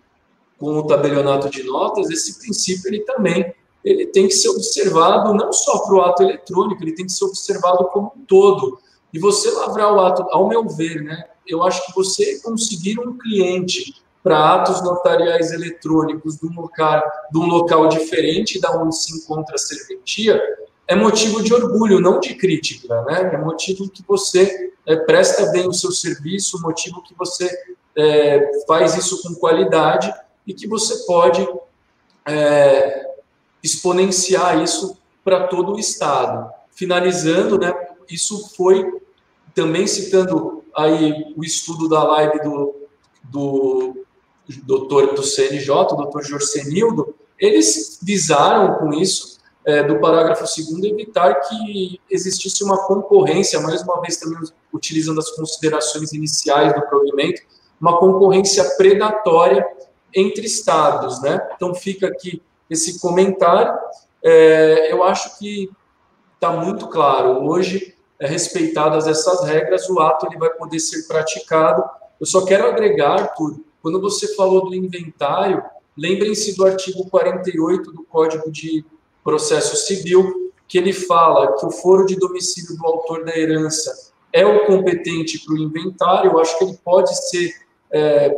com 0.58 0.80
o 0.80 0.88
tabelionato 0.88 1.48
de 1.48 1.62
notas, 1.62 2.10
esse 2.10 2.40
princípio 2.40 2.88
ele 2.90 3.02
também 3.02 3.54
ele 3.86 4.08
tem 4.08 4.28
que 4.28 4.34
ser 4.34 4.50
observado 4.50 5.32
não 5.36 5.54
só 5.54 5.78
para 5.86 5.94
o 5.94 6.02
ato 6.02 6.24
eletrônico, 6.24 6.84
ele 6.84 6.96
tem 6.96 7.06
que 7.06 7.12
ser 7.12 7.26
observado 7.26 7.86
como 7.90 8.14
um 8.18 8.26
todo. 8.26 8.80
E 9.14 9.20
você 9.20 9.52
lavrar 9.52 9.94
o 9.94 10.00
ato, 10.00 10.26
ao 10.32 10.48
meu 10.48 10.68
ver, 10.68 11.04
né? 11.04 11.24
Eu 11.46 11.62
acho 11.62 11.86
que 11.86 11.94
você 11.94 12.40
conseguir 12.40 13.00
um 13.00 13.16
cliente 13.16 13.94
para 14.24 14.56
atos 14.56 14.82
notariais 14.82 15.52
eletrônicos 15.52 16.38
de 16.38 16.48
um 16.48 16.62
local, 16.62 17.04
de 17.32 17.38
um 17.38 17.46
local 17.46 17.90
diferente 17.90 18.60
da 18.60 18.72
onde 18.72 18.98
se 18.98 19.16
encontra 19.16 19.54
a 19.54 19.60
serventia, 19.60 20.42
é 20.88 20.96
motivo 20.96 21.44
de 21.44 21.54
orgulho, 21.54 22.00
não 22.00 22.20
de 22.20 22.36
crítica, 22.36 23.02
né? 23.04 23.32
É 23.34 23.38
motivo 23.38 23.90
que 23.90 24.04
você 24.08 24.72
é, 24.86 24.96
presta 24.96 25.48
bem 25.52 25.68
o 25.68 25.74
seu 25.74 25.92
serviço, 25.92 26.62
motivo 26.62 27.04
que 27.04 27.14
você 27.14 27.50
é, 27.96 28.64
faz 28.66 28.96
isso 28.96 29.22
com 29.22 29.36
qualidade 29.36 30.14
e 30.46 30.54
que 30.54 30.68
você 30.68 31.06
pode 31.06 31.46
é, 32.26 33.06
exponenciar 33.62 34.64
isso 34.64 34.98
para 35.24 35.48
todo 35.48 35.74
o 35.74 35.80
Estado. 35.80 36.50
Finalizando, 36.72 37.60
né, 37.60 37.74
isso 38.10 38.56
foi 38.56 39.02
também 39.54 39.86
citando 39.88 40.64
aí 40.76 41.34
o 41.36 41.44
estudo 41.44 41.90
da 41.90 42.04
live 42.04 42.40
do, 42.44 42.76
do 43.24 44.06
doutor 44.64 45.16
do 45.16 45.24
CNJ, 45.24 45.70
o 45.70 45.96
doutor 45.96 46.24
Jorcenildo, 46.24 47.16
eles 47.38 48.00
visaram 48.02 48.76
com 48.76 48.94
isso, 48.94 49.37
é, 49.68 49.84
do 49.84 50.00
parágrafo 50.00 50.44
2 50.44 50.84
evitar 50.86 51.42
que 51.42 52.00
existisse 52.10 52.64
uma 52.64 52.88
concorrência, 52.88 53.60
mais 53.60 53.82
uma 53.84 54.00
vez 54.00 54.16
também 54.16 54.40
utilizando 54.74 55.20
as 55.20 55.30
considerações 55.32 56.14
iniciais 56.14 56.74
do 56.74 56.82
provimento, 56.84 57.42
uma 57.80 58.00
concorrência 58.00 58.64
predatória 58.78 59.68
entre 60.16 60.46
estados, 60.46 61.22
né? 61.22 61.46
Então 61.54 61.76
fica 61.76 62.08
aqui 62.08 62.42
esse 62.70 62.98
comentário. 63.02 63.78
É, 64.24 64.90
eu 64.90 65.04
acho 65.04 65.38
que 65.38 65.70
está 66.36 66.54
muito 66.54 66.88
claro. 66.88 67.46
Hoje, 67.46 67.94
é, 68.18 68.26
respeitadas 68.26 69.06
essas 69.06 69.44
regras, 69.44 69.90
o 69.90 70.00
ato 70.00 70.28
ele 70.28 70.38
vai 70.38 70.50
poder 70.52 70.80
ser 70.80 71.06
praticado. 71.10 71.84
Eu 72.22 72.26
só 72.26 72.46
quero 72.46 72.68
agregar, 72.68 73.20
Arthur, 73.20 73.60
quando 73.82 74.00
você 74.00 74.34
falou 74.34 74.70
do 74.70 74.74
inventário, 74.74 75.62
lembrem-se 75.98 76.56
do 76.56 76.66
artigo 76.66 77.10
48 77.10 77.92
do 77.92 78.04
Código 78.04 78.50
de 78.50 78.86
Processo 79.28 79.76
Civil, 79.76 80.54
que 80.70 80.78
ele 80.78 80.94
fala 80.94 81.58
que 81.58 81.66
o 81.66 81.70
foro 81.70 82.06
de 82.06 82.16
domicílio 82.16 82.78
do 82.78 82.86
autor 82.86 83.26
da 83.26 83.38
herança 83.38 84.14
é 84.32 84.46
o 84.46 84.66
competente 84.66 85.44
para 85.44 85.54
o 85.54 85.58
inventário. 85.58 86.32
Eu 86.32 86.40
acho 86.40 86.58
que 86.58 86.64
ele 86.64 86.80
pode 86.82 87.14
ser 87.30 87.54
é, 87.92 88.34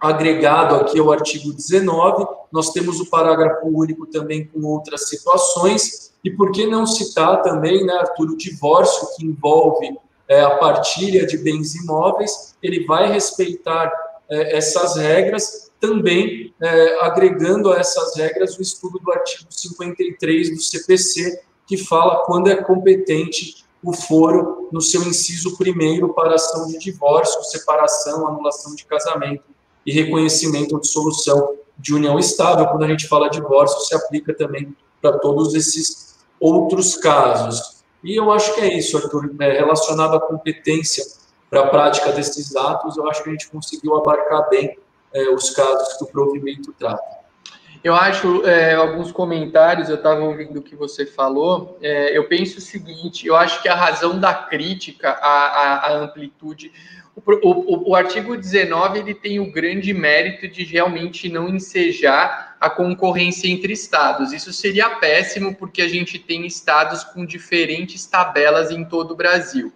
agregado 0.00 0.74
aqui 0.74 0.98
ao 0.98 1.12
artigo 1.12 1.52
19, 1.52 2.26
nós 2.50 2.72
temos 2.72 2.98
o 2.98 3.08
parágrafo 3.08 3.68
único 3.68 4.04
também 4.04 4.44
com 4.48 4.66
outras 4.66 5.08
situações, 5.08 6.12
e 6.24 6.30
por 6.32 6.50
que 6.50 6.66
não 6.66 6.86
citar 6.86 7.40
também, 7.42 7.86
né, 7.86 7.94
Arthur, 7.94 8.30
o 8.30 8.36
divórcio 8.36 9.06
que 9.14 9.24
envolve 9.24 9.96
é, 10.26 10.40
a 10.40 10.56
partilha 10.56 11.24
de 11.24 11.38
bens 11.38 11.76
imóveis, 11.76 12.56
ele 12.60 12.84
vai 12.84 13.12
respeitar 13.12 13.92
é, 14.28 14.56
essas 14.56 14.96
regras, 14.96 15.69
também 15.80 16.54
é, 16.60 17.00
agregando 17.00 17.72
a 17.72 17.78
essas 17.78 18.14
regras 18.16 18.58
o 18.58 18.62
estudo 18.62 18.98
do 18.98 19.10
artigo 19.10 19.46
53 19.48 20.50
do 20.54 20.60
CPC, 20.60 21.42
que 21.66 21.78
fala 21.78 22.24
quando 22.24 22.50
é 22.50 22.56
competente 22.56 23.64
o 23.82 23.92
foro 23.92 24.68
no 24.70 24.80
seu 24.80 25.02
inciso 25.02 25.56
primeiro 25.56 26.12
para 26.12 26.34
ação 26.34 26.66
de 26.66 26.78
divórcio, 26.78 27.42
separação, 27.44 28.28
anulação 28.28 28.74
de 28.74 28.84
casamento 28.84 29.44
e 29.86 29.92
reconhecimento 29.92 30.74
ou 30.74 30.80
dissolução 30.80 31.56
de 31.78 31.94
união 31.94 32.18
estável. 32.18 32.66
Quando 32.66 32.84
a 32.84 32.88
gente 32.88 33.08
fala 33.08 33.30
divórcio, 33.30 33.80
se 33.80 33.94
aplica 33.94 34.34
também 34.34 34.76
para 35.00 35.18
todos 35.18 35.54
esses 35.54 36.18
outros 36.38 36.96
casos. 36.96 37.80
E 38.04 38.16
eu 38.18 38.30
acho 38.30 38.54
que 38.54 38.60
é 38.60 38.76
isso, 38.76 38.96
Arthur, 38.98 39.34
é, 39.40 39.52
relacionado 39.52 40.14
à 40.14 40.20
competência 40.20 41.04
para 41.48 41.62
a 41.62 41.66
prática 41.68 42.12
desses 42.12 42.54
atos, 42.54 42.96
eu 42.96 43.08
acho 43.08 43.22
que 43.22 43.28
a 43.28 43.32
gente 43.32 43.50
conseguiu 43.50 43.96
abarcar 43.96 44.48
bem 44.48 44.78
é, 45.12 45.28
os 45.30 45.50
casos 45.50 45.94
que 45.94 46.04
o 46.04 46.06
provimento 46.06 46.72
trata. 46.72 47.20
Eu 47.82 47.94
acho 47.94 48.46
é, 48.46 48.74
alguns 48.74 49.10
comentários, 49.10 49.88
eu 49.88 49.96
estava 49.96 50.22
ouvindo 50.22 50.58
o 50.58 50.62
que 50.62 50.76
você 50.76 51.06
falou. 51.06 51.78
É, 51.80 52.16
eu 52.16 52.28
penso 52.28 52.58
o 52.58 52.60
seguinte: 52.60 53.26
eu 53.26 53.34
acho 53.34 53.62
que 53.62 53.68
a 53.68 53.74
razão 53.74 54.20
da 54.20 54.34
crítica 54.34 55.10
à, 55.10 55.92
amplitude. 55.94 56.70
O, 57.16 57.22
o, 57.42 57.90
o, 57.90 57.94
artigo 57.94 58.36
19 58.36 58.98
ele 58.98 59.14
tem 59.14 59.40
o 59.40 59.50
grande 59.50 59.92
mérito 59.92 60.46
de 60.48 60.62
realmente 60.62 61.28
não 61.28 61.48
ensejar 61.48 62.56
a 62.60 62.70
concorrência 62.70 63.48
entre 63.48 63.72
estados. 63.72 64.32
Isso 64.32 64.52
seria 64.52 64.88
péssimo, 64.90 65.54
porque 65.54 65.82
a 65.82 65.88
gente 65.88 66.18
tem 66.18 66.46
estados 66.46 67.02
com 67.02 67.26
diferentes 67.26 68.06
tabelas 68.06 68.70
em 68.70 68.84
todo 68.84 69.12
o 69.12 69.16
Brasil. 69.16 69.72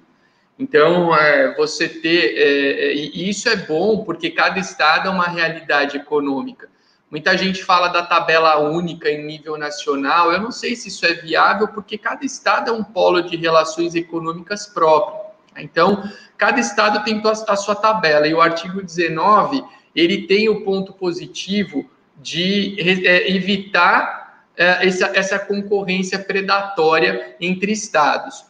Então, 0.59 1.15
é, 1.15 1.55
você 1.57 1.89
ter. 1.89 2.37
É, 2.37 2.87
é 2.87 2.95
e 2.95 3.29
isso 3.29 3.49
é 3.49 3.57
bom, 3.57 4.05
porque 4.05 4.31
cada 4.31 4.59
estado 4.59 5.09
é 5.09 5.11
uma 5.11 5.27
realidade 5.27 5.97
econômica. 5.97 6.69
Muita 7.11 7.37
gente 7.37 7.63
fala 7.63 7.89
da 7.89 8.03
tabela 8.03 8.59
única 8.59 9.09
em 9.09 9.25
nível 9.25 9.57
nacional. 9.57 10.33
Eu 10.33 10.41
não 10.41 10.51
sei 10.51 10.75
se 10.75 10.89
isso 10.89 11.07
é 11.07 11.15
viável, 11.15 11.69
porque 11.69 11.97
cada 11.97 12.25
estado 12.25 12.71
é 12.71 12.73
um 12.73 12.83
polo 12.83 13.21
de 13.21 13.37
relações 13.37 13.95
econômicas 13.95 14.67
próprio. 14.67 15.25
Então, 15.57 16.03
cada 16.37 16.59
estado 16.59 17.05
tem 17.05 17.23
a 17.25 17.57
sua 17.57 17.77
tabela. 17.77 18.27
E 18.27 18.35
o 18.35 18.41
artigo 18.41 18.83
19, 18.83 19.63
ele 19.95 20.27
tem 20.27 20.49
o 20.49 20.65
ponto 20.65 20.93
positivo 20.93 21.89
de 22.17 22.77
é, 22.81 23.31
evitar 23.31 24.47
é, 24.57 24.87
essa, 24.87 25.13
essa 25.15 25.39
concorrência 25.39 26.19
predatória 26.19 27.37
entre 27.41 27.73
estados. 27.73 28.45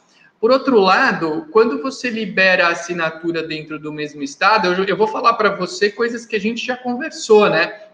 Por 0.45 0.51
outro 0.51 0.79
lado, 0.79 1.49
quando 1.51 1.81
você 1.81 2.11
libera 2.11 2.67
a 2.67 2.73
assinatura 2.73 3.43
dentro 3.43 3.79
do 3.79 3.91
mesmo 3.91 4.23
estado, 4.23 4.67
eu, 4.69 4.85
eu 4.85 4.95
vou 4.95 5.09
falar 5.09 5.33
para 5.33 5.57
você 5.57 5.91
coisas 5.91 6.27
que 6.27 6.37
a 6.37 6.39
gente 6.39 6.67
já 6.67 6.77
conversou, 6.77 7.49
né? 7.49 7.85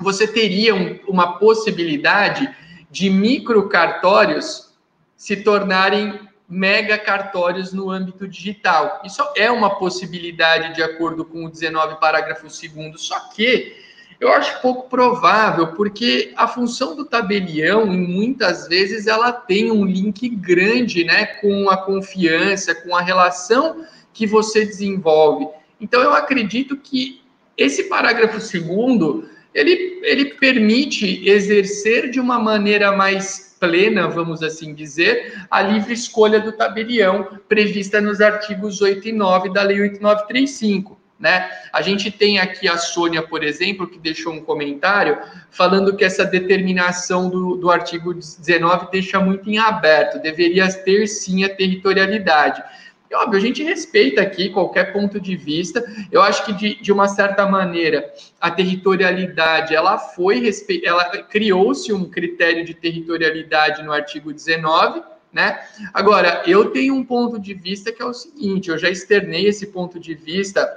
você 0.00 0.26
teria 0.26 0.74
um, 0.74 0.98
uma 1.06 1.38
possibilidade 1.38 2.48
de 2.90 3.10
microcartórios 3.10 4.72
se 5.18 5.36
tornarem 5.36 6.18
mega 6.48 6.96
cartórios 6.96 7.74
no 7.74 7.90
âmbito 7.90 8.26
digital. 8.26 9.02
Isso 9.04 9.22
é 9.36 9.50
uma 9.50 9.78
possibilidade 9.78 10.74
de 10.74 10.82
acordo 10.82 11.26
com 11.26 11.44
o 11.44 11.50
19 11.50 12.00
parágrafo 12.00 12.46
2 12.46 13.02
só 13.02 13.20
que 13.28 13.81
eu 14.22 14.32
acho 14.32 14.62
pouco 14.62 14.88
provável, 14.88 15.72
porque 15.72 16.32
a 16.36 16.46
função 16.46 16.94
do 16.94 17.04
tabelião, 17.04 17.84
muitas 17.84 18.68
vezes, 18.68 19.08
ela 19.08 19.32
tem 19.32 19.72
um 19.72 19.84
link 19.84 20.28
grande 20.28 21.02
né, 21.02 21.26
com 21.26 21.68
a 21.68 21.76
confiança, 21.76 22.72
com 22.72 22.94
a 22.94 23.02
relação 23.02 23.84
que 24.12 24.24
você 24.24 24.64
desenvolve. 24.64 25.48
Então, 25.80 26.00
eu 26.00 26.14
acredito 26.14 26.76
que 26.76 27.20
esse 27.56 27.88
parágrafo 27.88 28.40
segundo 28.40 29.28
ele, 29.52 29.98
ele 30.04 30.26
permite 30.26 31.28
exercer 31.28 32.08
de 32.08 32.20
uma 32.20 32.38
maneira 32.38 32.92
mais 32.92 33.56
plena, 33.58 34.06
vamos 34.06 34.40
assim 34.40 34.72
dizer, 34.72 35.46
a 35.50 35.60
livre 35.62 35.94
escolha 35.94 36.38
do 36.38 36.52
tabelião 36.52 37.40
prevista 37.48 38.00
nos 38.00 38.20
artigos 38.20 38.80
8 38.80 39.08
e 39.08 39.12
9 39.12 39.52
da 39.52 39.64
Lei 39.64 39.80
8935. 39.80 41.01
Né? 41.22 41.48
A 41.72 41.80
gente 41.82 42.10
tem 42.10 42.40
aqui 42.40 42.68
a 42.68 42.76
Sônia, 42.76 43.22
por 43.22 43.44
exemplo, 43.44 43.86
que 43.86 43.96
deixou 43.96 44.32
um 44.32 44.40
comentário 44.40 45.16
falando 45.52 45.94
que 45.96 46.04
essa 46.04 46.24
determinação 46.24 47.30
do, 47.30 47.54
do 47.54 47.70
artigo 47.70 48.12
19 48.12 48.88
deixa 48.90 49.20
muito 49.20 49.48
em 49.48 49.56
aberto, 49.56 50.20
deveria 50.20 50.68
ter 50.72 51.06
sim 51.06 51.44
a 51.44 51.48
territorialidade. 51.48 52.60
E, 53.08 53.14
óbvio, 53.14 53.38
a 53.38 53.40
gente 53.40 53.62
respeita 53.62 54.20
aqui 54.20 54.48
qualquer 54.48 54.92
ponto 54.92 55.20
de 55.20 55.36
vista. 55.36 55.84
Eu 56.10 56.20
acho 56.22 56.44
que, 56.44 56.52
de, 56.54 56.82
de 56.82 56.90
uma 56.90 57.06
certa 57.06 57.46
maneira, 57.46 58.12
a 58.40 58.50
territorialidade, 58.50 59.76
ela 59.76 59.98
foi, 59.98 60.50
ela 60.82 61.04
criou-se 61.22 61.92
um 61.92 62.04
critério 62.10 62.64
de 62.64 62.74
territorialidade 62.74 63.80
no 63.84 63.92
artigo 63.92 64.32
19, 64.32 65.00
né? 65.32 65.60
Agora, 65.94 66.42
eu 66.48 66.70
tenho 66.70 66.96
um 66.96 67.04
ponto 67.04 67.38
de 67.38 67.54
vista 67.54 67.92
que 67.92 68.02
é 68.02 68.04
o 68.04 68.12
seguinte, 68.12 68.70
eu 68.70 68.76
já 68.76 68.90
externei 68.90 69.46
esse 69.46 69.68
ponto 69.68 70.00
de 70.00 70.14
vista, 70.14 70.68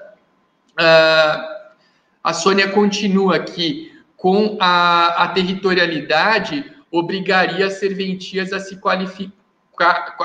a 0.77 2.33
Sônia 2.33 2.69
continua 2.69 3.35
aqui, 3.35 3.91
com 4.17 4.57
a, 4.59 5.23
a 5.23 5.27
territorialidade, 5.29 6.65
obrigaria 6.91 7.67
as 7.67 7.73
serventias 7.73 8.53
a 8.53 8.59
se 8.59 8.77
qualificar 8.77 9.35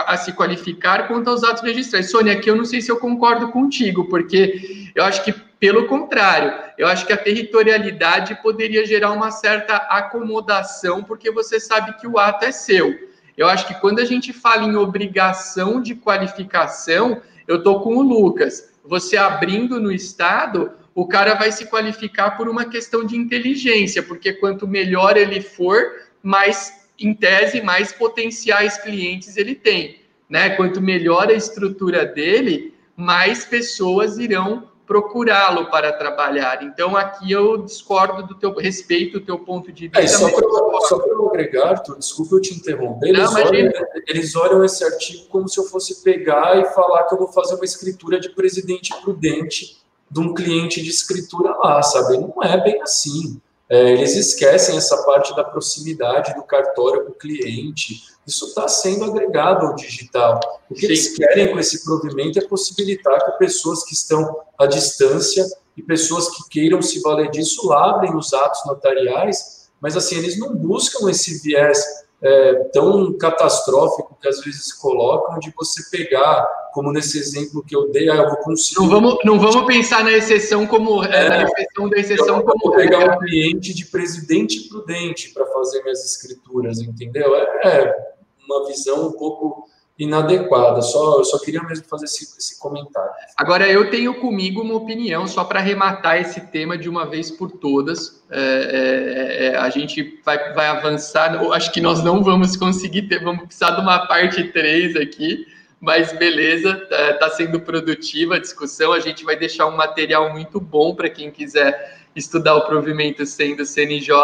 a 0.06 0.16
se 0.16 0.32
qualificar 0.32 1.08
quanto 1.08 1.28
aos 1.28 1.42
atos 1.42 1.62
registrais. 1.62 2.10
Sônia, 2.10 2.34
aqui 2.34 2.48
eu 2.48 2.54
não 2.54 2.64
sei 2.64 2.80
se 2.80 2.90
eu 2.90 2.98
concordo 2.98 3.48
contigo, 3.48 4.08
porque 4.08 4.92
eu 4.94 5.04
acho 5.04 5.24
que, 5.24 5.32
pelo 5.32 5.86
contrário, 5.86 6.54
eu 6.78 6.86
acho 6.86 7.04
que 7.04 7.12
a 7.12 7.16
territorialidade 7.16 8.40
poderia 8.42 8.86
gerar 8.86 9.10
uma 9.10 9.30
certa 9.30 9.74
acomodação, 9.74 11.02
porque 11.02 11.30
você 11.30 11.58
sabe 11.58 11.94
que 11.94 12.06
o 12.06 12.18
ato 12.18 12.44
é 12.44 12.52
seu. 12.52 12.96
Eu 13.36 13.48
acho 13.48 13.66
que 13.66 13.74
quando 13.74 14.00
a 14.00 14.04
gente 14.04 14.32
fala 14.32 14.64
em 14.64 14.76
obrigação 14.76 15.80
de 15.82 15.94
qualificação, 15.94 17.20
eu 17.48 17.56
estou 17.56 17.80
com 17.80 17.96
o 17.96 18.02
Lucas. 18.02 18.70
Você 18.90 19.16
abrindo 19.16 19.78
no 19.78 19.92
Estado, 19.92 20.72
o 20.92 21.06
cara 21.06 21.34
vai 21.34 21.52
se 21.52 21.66
qualificar 21.66 22.32
por 22.32 22.48
uma 22.48 22.64
questão 22.64 23.04
de 23.06 23.16
inteligência, 23.16 24.02
porque 24.02 24.32
quanto 24.32 24.66
melhor 24.66 25.16
ele 25.16 25.40
for, 25.40 25.92
mais 26.20 26.88
em 26.98 27.14
tese, 27.14 27.62
mais 27.62 27.92
potenciais 27.92 28.78
clientes 28.78 29.36
ele 29.36 29.54
tem. 29.54 30.00
Né? 30.28 30.50
Quanto 30.56 30.80
melhor 30.80 31.28
a 31.28 31.34
estrutura 31.34 32.04
dele, 32.04 32.74
mais 32.96 33.44
pessoas 33.44 34.18
irão 34.18 34.68
procurá-lo 34.90 35.70
para 35.70 35.92
trabalhar. 35.92 36.64
Então, 36.64 36.96
aqui 36.96 37.30
eu 37.30 37.58
discordo 37.58 38.26
do 38.26 38.34
teu 38.34 38.52
respeito, 38.56 39.20
do 39.20 39.24
teu 39.24 39.38
ponto 39.38 39.70
de 39.70 39.86
vista. 39.86 40.00
É, 40.00 40.06
só 40.08 40.28
para 40.28 41.12
eu 41.12 41.28
agregar, 41.28 41.68
Arthur, 41.68 41.96
desculpa 41.96 42.34
eu 42.34 42.40
te 42.40 42.54
interromper, 42.54 43.10
eles, 43.10 43.22
Não, 43.22 43.40
olham, 43.40 43.72
eles 44.08 44.34
olham 44.34 44.64
esse 44.64 44.82
artigo 44.82 45.26
como 45.28 45.48
se 45.48 45.60
eu 45.60 45.64
fosse 45.66 46.02
pegar 46.02 46.58
e 46.58 46.64
falar 46.74 47.04
que 47.04 47.14
eu 47.14 47.18
vou 47.18 47.28
fazer 47.28 47.54
uma 47.54 47.64
escritura 47.64 48.18
de 48.18 48.30
presidente 48.30 48.92
prudente 49.00 49.80
de 50.10 50.18
um 50.18 50.34
cliente 50.34 50.82
de 50.82 50.90
escritura 50.90 51.54
lá, 51.62 51.80
sabe? 51.84 52.18
Não 52.18 52.42
é 52.42 52.60
bem 52.60 52.82
assim 52.82 53.40
é, 53.70 53.92
eles 53.92 54.16
esquecem 54.16 54.76
essa 54.76 55.04
parte 55.04 55.34
da 55.36 55.44
proximidade 55.44 56.34
do 56.34 56.42
cartório 56.42 57.04
com 57.04 57.12
o 57.12 57.14
cliente. 57.14 58.02
Isso 58.26 58.46
está 58.46 58.68
sendo 58.68 59.04
agregado 59.04 59.66
ao 59.66 59.74
digital. 59.74 60.40
O 60.70 60.74
que 60.74 60.80
Sim. 60.80 60.86
eles 60.86 61.16
querem 61.16 61.52
com 61.52 61.58
esse 61.58 61.84
provimento 61.84 62.38
é 62.38 62.46
possibilitar 62.46 63.24
que 63.24 63.38
pessoas 63.38 63.84
que 63.84 63.94
estão 63.94 64.36
à 64.58 64.66
distância 64.66 65.44
e 65.76 65.82
pessoas 65.82 66.28
que 66.28 66.48
queiram 66.48 66.82
se 66.82 67.00
valer 67.00 67.30
disso 67.30 67.66
lavrem 67.66 68.14
os 68.14 68.32
atos 68.32 68.64
notariais, 68.66 69.70
mas 69.80 69.96
assim, 69.96 70.16
eles 70.16 70.38
não 70.38 70.54
buscam 70.54 71.10
esse 71.10 71.40
viés 71.42 71.82
é, 72.22 72.54
tão 72.72 73.16
catastrófico 73.16 74.16
que 74.20 74.28
às 74.28 74.40
vezes 74.40 74.72
colocam 74.74 75.38
de 75.38 75.52
você 75.56 75.82
pegar, 75.90 76.46
como 76.72 76.92
nesse 76.92 77.18
exemplo 77.18 77.62
que 77.62 77.74
eu 77.74 77.90
dei, 77.90 78.08
ah, 78.08 78.16
eu 78.16 78.28
vou 78.28 78.36
conseguir. 78.38 78.80
Não 78.80 78.88
vamos, 78.88 79.16
não 79.24 79.38
vamos 79.38 79.66
pensar 79.66 80.04
na 80.04 80.12
exceção 80.12 80.66
como 80.66 81.04
é, 81.04 81.28
na 81.28 81.42
exceção 81.44 81.88
da 81.88 81.96
exceção 81.98 82.36
eu 82.38 82.44
como. 82.44 82.58
Vou 82.62 82.76
pegar 82.76 83.16
um 83.16 83.18
cliente 83.18 83.74
de 83.74 83.86
presidente 83.86 84.68
prudente 84.68 85.30
para 85.30 85.46
fazer 85.46 85.82
minhas 85.82 86.04
escrituras, 86.04 86.80
entendeu? 86.80 87.34
É 87.34 87.94
uma 88.48 88.66
visão 88.66 89.08
um 89.08 89.12
pouco 89.12 89.68
inadequada. 90.04 90.80
Só, 90.80 91.18
eu 91.18 91.24
só 91.24 91.38
queria 91.38 91.62
mesmo 91.62 91.84
fazer 91.86 92.06
esse, 92.06 92.24
esse 92.38 92.58
comentário. 92.58 93.10
Agora, 93.36 93.68
eu 93.68 93.90
tenho 93.90 94.14
comigo 94.14 94.62
uma 94.62 94.74
opinião, 94.74 95.26
só 95.26 95.44
para 95.44 95.60
arrematar 95.60 96.18
esse 96.18 96.40
tema 96.40 96.76
de 96.76 96.88
uma 96.88 97.04
vez 97.06 97.30
por 97.30 97.50
todas. 97.50 98.22
É, 98.30 98.40
é, 98.40 99.46
é, 99.46 99.56
a 99.56 99.68
gente 99.68 100.20
vai, 100.24 100.54
vai 100.54 100.68
avançar, 100.68 101.38
acho 101.52 101.72
que 101.72 101.80
nós 101.80 102.02
não 102.02 102.22
vamos 102.24 102.56
conseguir 102.56 103.02
ter, 103.02 103.22
vamos 103.22 103.44
precisar 103.44 103.72
de 103.72 103.80
uma 103.82 104.06
parte 104.06 104.42
3 104.44 104.96
aqui, 104.96 105.46
mas 105.80 106.12
beleza, 106.12 106.78
está 106.82 107.14
tá 107.14 107.30
sendo 107.30 107.58
produtiva 107.58 108.36
a 108.36 108.38
discussão. 108.38 108.92
A 108.92 109.00
gente 109.00 109.24
vai 109.24 109.34
deixar 109.34 109.66
um 109.66 109.76
material 109.76 110.30
muito 110.30 110.60
bom 110.60 110.94
para 110.94 111.08
quem 111.08 111.30
quiser 111.30 111.98
estudar 112.14 112.54
o 112.56 112.66
provimento 112.66 113.24
sendo 113.24 113.64
CNJ. 113.64 114.14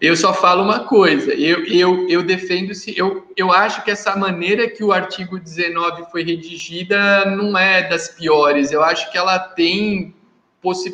Eu 0.00 0.16
só 0.16 0.32
falo 0.32 0.62
uma 0.62 0.80
coisa, 0.80 1.32
eu, 1.34 1.64
eu, 1.66 2.08
eu 2.08 2.22
defendo 2.22 2.74
se 2.74 2.98
eu, 2.98 3.30
eu 3.36 3.52
acho 3.52 3.84
que 3.84 3.90
essa 3.90 4.16
maneira 4.16 4.68
que 4.68 4.82
o 4.82 4.90
artigo 4.90 5.38
19 5.38 6.10
foi 6.10 6.24
redigida 6.24 7.26
não 7.26 7.56
é 7.56 7.86
das 7.86 8.08
piores. 8.08 8.72
Eu 8.72 8.82
acho 8.82 9.10
que 9.12 9.18
ela 9.18 9.38
tem 9.38 10.14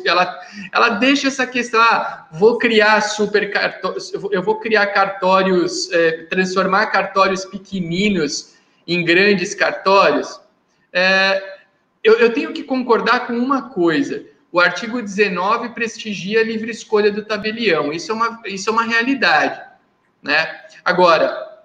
ela, 0.05 0.39
ela 0.71 0.89
deixa 0.89 1.29
essa 1.29 1.47
questão, 1.47 1.81
ah, 1.81 2.27
vou 2.31 2.59
criar 2.59 3.01
super 3.01 3.51
cartórios, 3.51 4.13
eu 4.31 4.43
vou 4.43 4.59
criar 4.59 4.85
cartórios, 4.87 5.91
é, 5.91 6.25
transformar 6.29 6.87
cartórios 6.87 7.43
pequeninos 7.43 8.53
em 8.87 9.03
grandes 9.03 9.53
cartórios. 9.53 10.39
É, 10.91 11.41
eu, 12.03 12.19
eu 12.19 12.33
tenho 12.33 12.53
que 12.53 12.63
concordar 12.63 13.27
com 13.27 13.33
uma 13.33 13.69
coisa 13.69 14.25
o 14.53 14.59
artigo 14.59 15.01
19 15.01 15.69
prestigia 15.69 16.41
a 16.41 16.43
livre 16.43 16.69
escolha 16.69 17.11
do 17.11 17.25
tabelião. 17.25 17.91
Isso 17.91 18.11
é 18.11 18.13
uma, 18.13 18.41
isso 18.45 18.69
é 18.69 18.71
uma 18.71 18.83
realidade. 18.83 19.59
Né? 20.21 20.61
Agora, 20.85 21.63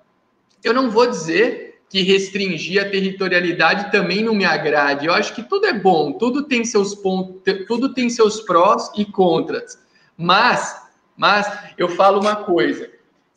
eu 0.65 0.73
não 0.73 0.91
vou 0.91 1.07
dizer 1.07 1.83
que 1.91 2.01
restringir 2.01 2.83
a 2.83 2.89
territorialidade 2.89 3.93
também 3.93 4.25
não 4.25 4.35
me 4.35 4.47
agrade. 4.47 5.05
Eu 5.05 5.13
acho 5.13 5.35
que 5.35 5.43
tudo 5.43 5.67
é 5.67 5.73
bom, 5.75 6.13
tudo 6.13 6.45
tem 6.45 6.65
seus 6.65 6.95
pontos, 6.95 7.43
tudo 7.67 7.93
tem 7.93 8.09
seus 8.09 8.41
prós 8.41 8.91
e 8.97 9.05
contras. 9.05 9.79
Mas 10.17 10.89
Mas 11.15 11.47
eu 11.77 11.91
falo 11.91 12.19
uma 12.19 12.37
coisa: 12.37 12.89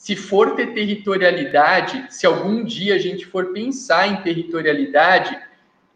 se 0.02 0.16
for 0.16 0.56
ter 0.56 0.74
territorialidade, 0.74 2.08
se 2.10 2.26
algum 2.26 2.64
dia 2.64 2.96
a 2.96 2.98
gente 2.98 3.24
for 3.24 3.54
pensar 3.54 4.08
em 4.08 4.24
territorialidade, 4.24 5.40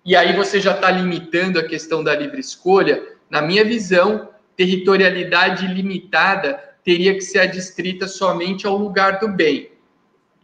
e 0.06 0.16
aí 0.16 0.36
você 0.36 0.62
já 0.62 0.76
está 0.76 0.92
limitando 0.92 1.58
a 1.58 1.64
questão 1.64 2.04
da 2.04 2.16
livre 2.16 2.40
escolha, 2.40 3.02
na 3.32 3.42
minha 3.42 3.66
visão, 3.66 4.30
territorialidade 4.56 5.66
limitada 5.66 6.60
teria 6.84 7.16
que 7.16 7.22
ser 7.22 7.40
adstrita 7.40 8.08
somente 8.08 8.68
ao 8.68 8.78
lugar 8.78 9.18
do 9.18 9.28
bem. 9.28 9.72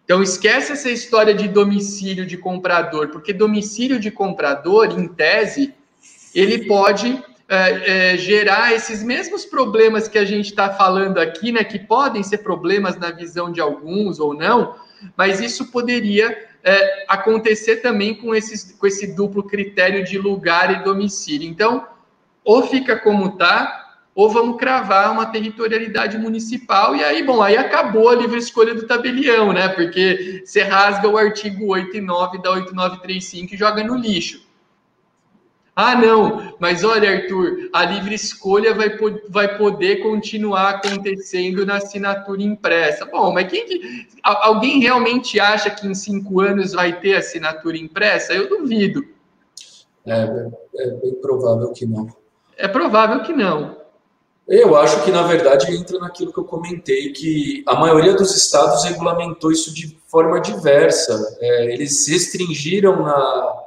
Então 0.04 0.24
esquece 0.24 0.72
essa 0.72 0.90
história 0.90 1.36
de 1.36 1.48
domicílio 1.48 2.26
de 2.26 2.38
comprador, 2.38 3.10
porque 3.10 3.32
domicílio 3.32 4.00
de 4.00 4.10
comprador, 4.10 5.00
em 5.00 5.08
tese, 5.08 5.72
ele 6.34 6.66
pode 6.66 7.24
é, 7.52 8.14
é, 8.14 8.18
gerar 8.18 8.74
esses 8.74 9.04
mesmos 9.04 9.44
problemas 9.44 10.08
que 10.08 10.18
a 10.18 10.24
gente 10.24 10.46
está 10.46 10.70
falando 10.70 11.18
aqui, 11.18 11.52
né, 11.52 11.66
que 11.66 11.78
podem 11.78 12.24
ser 12.24 12.38
problemas 12.38 12.96
na 12.96 13.12
visão 13.12 13.52
de 13.52 13.60
alguns 13.60 14.22
ou 14.22 14.34
não, 14.34 14.76
mas 15.18 15.42
isso 15.42 15.70
poderia 15.70 16.48
é, 16.64 17.06
acontecer 17.10 17.78
também 17.78 18.16
com, 18.16 18.34
esses, 18.34 18.72
com 18.72 18.88
esse 18.88 19.16
duplo 19.16 19.44
critério 19.44 20.02
de 20.02 20.18
lugar 20.18 20.80
e 20.80 20.84
domicílio. 20.86 21.46
Então, 21.46 21.86
ou 22.42 22.66
fica 22.68 22.98
como 22.98 23.28
está, 23.28 23.98
ou 24.16 24.30
vamos 24.30 24.58
cravar 24.58 25.12
uma 25.12 25.26
territorialidade 25.26 26.18
municipal, 26.18 26.96
e 26.96 27.04
aí, 27.04 27.22
bom, 27.22 27.42
aí 27.42 27.58
acabou 27.58 28.08
a 28.08 28.16
livre 28.16 28.40
escolha 28.40 28.74
do 28.74 28.88
tabelião, 28.88 29.52
né? 29.52 29.68
Porque 29.68 30.42
você 30.46 30.62
rasga 30.62 31.10
o 31.10 31.18
artigo 31.18 31.66
8 31.66 31.98
e 31.98 32.02
9 32.02 32.42
da 32.42 32.52
8935 32.52 33.54
e 33.54 33.58
joga 33.58 33.84
no 33.84 33.98
lixo. 33.98 34.50
Ah, 35.84 35.96
não, 35.96 36.54
mas 36.60 36.84
olha, 36.84 37.10
Arthur, 37.10 37.72
a 37.74 37.84
livre 37.84 38.14
escolha 38.14 38.72
vai, 38.72 38.96
vai 39.28 39.58
poder 39.58 40.04
continuar 40.04 40.70
acontecendo 40.70 41.66
na 41.66 41.78
assinatura 41.78 42.40
impressa. 42.44 43.04
Bom, 43.06 43.34
mas 43.34 43.50
quem 43.50 43.66
que, 43.66 44.08
alguém 44.24 44.80
realmente 44.80 45.40
acha 45.40 45.72
que 45.72 45.88
em 45.88 45.96
cinco 45.96 46.40
anos 46.40 46.74
vai 46.74 47.00
ter 47.00 47.16
assinatura 47.16 47.76
impressa? 47.76 48.32
Eu 48.32 48.48
duvido. 48.48 49.04
É, 50.06 50.50
é 50.76 50.88
bem 50.98 51.16
provável 51.16 51.74
que 51.74 51.88
não. 51.88 52.08
É 52.56 52.68
provável 52.68 53.24
que 53.24 53.34
não. 53.34 53.76
Eu 54.48 54.76
acho 54.76 55.04
que, 55.04 55.10
na 55.10 55.24
verdade, 55.24 55.76
entra 55.76 55.98
naquilo 55.98 56.32
que 56.32 56.40
eu 56.40 56.46
comentei, 56.46 57.12
que 57.12 57.64
a 57.66 57.74
maioria 57.74 58.14
dos 58.14 58.36
estados 58.36 58.84
regulamentou 58.84 59.52
isso 59.52 59.74
de 59.74 59.98
forma 60.08 60.40
diversa. 60.40 61.38
É, 61.40 61.74
eles 61.74 62.08
restringiram 62.08 63.02
na 63.02 63.61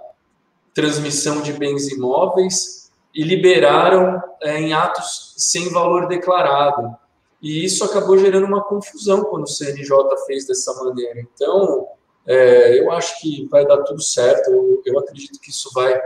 transmissão 0.74 1.40
de 1.40 1.52
bens 1.52 1.88
imóveis 1.88 2.90
e 3.14 3.22
liberaram 3.22 4.20
é, 4.42 4.60
em 4.60 4.72
atos 4.72 5.34
sem 5.36 5.70
valor 5.70 6.08
declarado. 6.08 6.96
E 7.40 7.64
isso 7.64 7.84
acabou 7.84 8.18
gerando 8.18 8.46
uma 8.46 8.64
confusão 8.64 9.24
quando 9.24 9.44
o 9.44 9.48
CNJ 9.48 9.88
fez 10.26 10.46
dessa 10.46 10.74
maneira. 10.82 11.20
Então, 11.20 11.86
é, 12.26 12.80
eu 12.80 12.90
acho 12.90 13.20
que 13.20 13.46
vai 13.48 13.64
dar 13.66 13.82
tudo 13.82 14.02
certo, 14.02 14.50
eu, 14.50 14.82
eu 14.84 14.98
acredito 14.98 15.38
que 15.38 15.50
isso 15.50 15.70
vai 15.72 16.00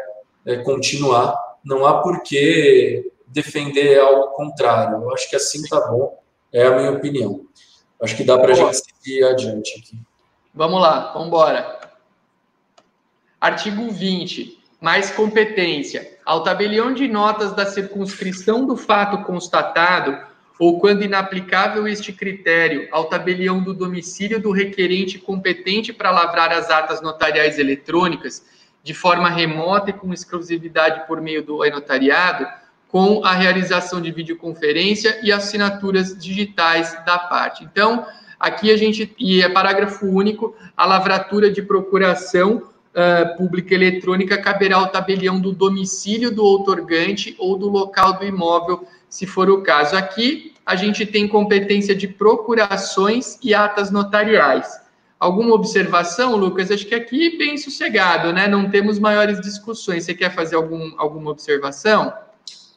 é, 0.44 0.56
continuar. 0.58 1.34
Não 1.64 1.86
há 1.86 2.02
por 2.02 2.22
que 2.22 3.10
defender 3.26 3.98
algo 4.00 4.32
contrário. 4.32 5.02
Eu 5.02 5.12
acho 5.12 5.30
que 5.30 5.36
assim 5.36 5.62
tá 5.68 5.80
bom, 5.88 6.20
é 6.52 6.66
a 6.66 6.76
minha 6.76 6.90
opinião. 6.90 7.46
Acho 8.00 8.16
que 8.16 8.24
dá 8.24 8.38
para 8.38 8.52
a 8.52 8.54
gente 8.54 8.76
seguir 8.76 9.24
adiante 9.24 9.78
aqui. 9.78 9.98
Vamos 10.54 10.80
lá, 10.80 11.12
vamos 11.12 11.28
embora. 11.28 11.78
Artigo 13.40 13.90
20 13.90 14.57
mais 14.80 15.10
competência. 15.10 16.18
Ao 16.24 16.42
tabelião 16.42 16.92
de 16.92 17.08
notas 17.08 17.52
da 17.52 17.66
circunscrição 17.66 18.66
do 18.66 18.76
fato 18.76 19.24
constatado, 19.24 20.16
ou 20.58 20.80
quando 20.80 21.04
inaplicável 21.04 21.86
este 21.86 22.12
critério, 22.12 22.88
ao 22.90 23.04
tabelião 23.04 23.62
do 23.62 23.72
domicílio 23.72 24.40
do 24.40 24.50
requerente 24.50 25.18
competente 25.18 25.92
para 25.92 26.10
lavrar 26.10 26.52
as 26.52 26.68
atas 26.70 27.00
notariais 27.00 27.58
eletrônicas, 27.58 28.44
de 28.82 28.92
forma 28.94 29.28
remota 29.28 29.90
e 29.90 29.92
com 29.92 30.12
exclusividade 30.12 31.06
por 31.06 31.20
meio 31.20 31.44
do 31.44 31.58
notariado, 31.70 32.46
com 32.88 33.24
a 33.24 33.34
realização 33.34 34.00
de 34.00 34.10
videoconferência 34.10 35.20
e 35.22 35.30
assinaturas 35.30 36.16
digitais 36.16 36.96
da 37.04 37.18
parte. 37.18 37.62
Então, 37.62 38.06
aqui 38.40 38.72
a 38.72 38.76
gente, 38.76 39.14
e 39.18 39.42
é 39.42 39.48
parágrafo 39.48 40.06
único, 40.06 40.56
a 40.76 40.86
lavratura 40.86 41.50
de 41.50 41.60
procuração 41.60 42.70
uh, 42.98 43.36
pública 43.36 43.74
eletrônica 43.74 44.36
caberá 44.36 44.76
ao 44.76 44.88
tabelião 44.88 45.40
do 45.40 45.52
domicílio 45.52 46.30
do 46.30 46.42
outorgante 46.42 47.36
ou 47.38 47.56
do 47.56 47.68
local 47.68 48.18
do 48.18 48.24
imóvel, 48.24 48.84
se 49.08 49.26
for 49.26 49.48
o 49.48 49.62
caso. 49.62 49.96
Aqui, 49.96 50.52
a 50.66 50.74
gente 50.74 51.06
tem 51.06 51.28
competência 51.28 51.94
de 51.94 52.08
procurações 52.08 53.38
e 53.42 53.54
atas 53.54 53.90
notariais. 53.90 54.68
Alguma 55.18 55.54
observação, 55.54 56.36
Lucas? 56.36 56.70
Acho 56.70 56.86
que 56.86 56.94
aqui 56.94 57.38
bem 57.38 57.56
sossegado, 57.56 58.32
né? 58.32 58.46
Não 58.46 58.70
temos 58.70 58.98
maiores 58.98 59.40
discussões. 59.40 60.04
Você 60.04 60.14
quer 60.14 60.34
fazer 60.34 60.56
algum, 60.56 60.92
alguma 60.96 61.30
observação? 61.30 62.12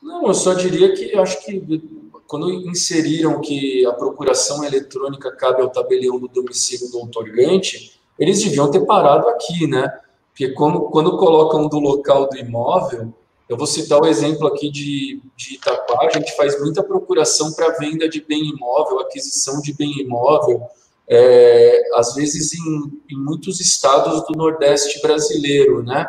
Não, 0.01 0.27
eu 0.27 0.33
só 0.33 0.53
diria 0.53 0.93
que 0.93 1.15
acho 1.15 1.45
que 1.45 1.61
quando 2.25 2.49
inseriram 2.49 3.41
que 3.41 3.85
a 3.85 3.91
procuração 3.91 4.63
eletrônica 4.63 5.29
cabe 5.33 5.61
ao 5.61 5.69
tabelião 5.69 6.17
do 6.17 6.27
domicílio 6.27 6.89
do 6.89 6.99
outorgante, 6.99 7.99
eles 8.17 8.41
deviam 8.43 8.71
ter 8.71 8.85
parado 8.85 9.27
aqui, 9.27 9.67
né? 9.67 9.91
Porque 10.31 10.49
como, 10.53 10.89
quando 10.89 11.17
colocam 11.17 11.67
do 11.67 11.79
local 11.79 12.29
do 12.29 12.37
imóvel, 12.37 13.13
eu 13.51 13.57
vou 13.57 13.67
citar 13.67 14.01
o 14.01 14.07
exemplo 14.07 14.47
aqui 14.47 14.71
de, 14.71 15.21
de 15.35 15.55
Itapá, 15.55 16.07
a 16.07 16.09
gente 16.09 16.33
faz 16.37 16.57
muita 16.61 16.81
procuração 16.81 17.51
para 17.51 17.77
venda 17.77 18.07
de 18.07 18.21
bem 18.21 18.49
imóvel, 18.49 19.01
aquisição 19.01 19.61
de 19.61 19.73
bem 19.73 19.91
imóvel, 19.99 20.61
é, 21.05 21.81
às 21.95 22.15
vezes 22.15 22.53
em, 22.53 23.01
em, 23.09 23.17
muitos 23.17 23.59
estados 23.59 24.25
do 24.25 24.37
Nordeste 24.37 25.01
brasileiro, 25.01 25.83
né? 25.83 26.07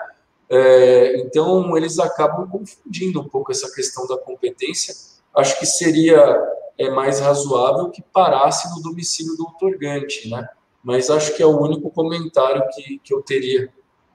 É, 0.49 1.21
então, 1.21 1.77
eles 1.77 1.99
acabam 1.99 2.49
confundindo 2.49 3.21
um 3.21 3.29
pouco 3.29 3.51
essa 3.51 3.69
questão 3.75 4.07
da 4.07 4.17
competência. 4.17 4.95
Acho 5.35 5.59
que 5.59 5.67
seria 5.67 6.39
é, 6.79 6.91
mais 6.91 7.19
razoável 7.19 7.91
que 7.91 8.03
parasse 8.13 8.73
no 8.73 8.83
domicílio 8.83 9.37
do 9.37 9.49
otorgante, 9.49 10.29
né? 10.29 10.49
Mas 10.85 11.11
acho 11.11 11.35
que 11.35 11.43
é 11.43 11.47
o 11.47 11.61
único 11.61 11.91
comentário 11.91 12.63
que, 12.73 13.01
que 13.03 13.13
eu 13.13 13.21
teria 13.23 13.69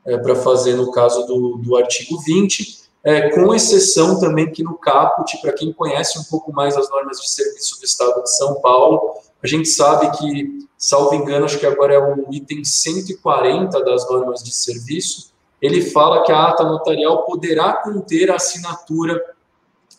é, 0.07 0.17
para 0.17 0.35
fazer 0.35 0.75
no 0.75 0.91
caso 0.91 1.27
do, 1.27 1.57
do 1.57 1.75
artigo 1.75 2.19
20, 2.21 2.87
é, 3.03 3.29
com 3.29 3.53
exceção 3.53 4.19
também 4.19 4.51
que 4.51 4.63
no 4.63 4.75
caput, 4.75 5.37
para 5.41 5.53
quem 5.53 5.71
conhece 5.71 6.17
um 6.17 6.23
pouco 6.23 6.51
mais 6.51 6.75
as 6.75 6.89
normas 6.89 7.19
de 7.19 7.29
serviço 7.29 7.79
do 7.79 7.85
Estado 7.85 8.23
de 8.23 8.35
São 8.37 8.55
Paulo, 8.61 9.13
a 9.43 9.47
gente 9.47 9.67
sabe 9.67 10.17
que, 10.17 10.67
salvo 10.77 11.13
engano, 11.13 11.45
acho 11.45 11.59
que 11.59 11.65
agora 11.65 11.93
é 11.93 11.99
o 11.99 12.25
item 12.31 12.63
140 12.63 13.83
das 13.83 14.09
normas 14.09 14.43
de 14.43 14.51
serviço, 14.51 15.31
ele 15.61 15.81
fala 15.89 16.23
que 16.23 16.31
a 16.31 16.47
ata 16.47 16.63
notarial 16.63 17.23
poderá 17.23 17.73
conter 17.73 18.31
a 18.31 18.35
assinatura 18.35 19.21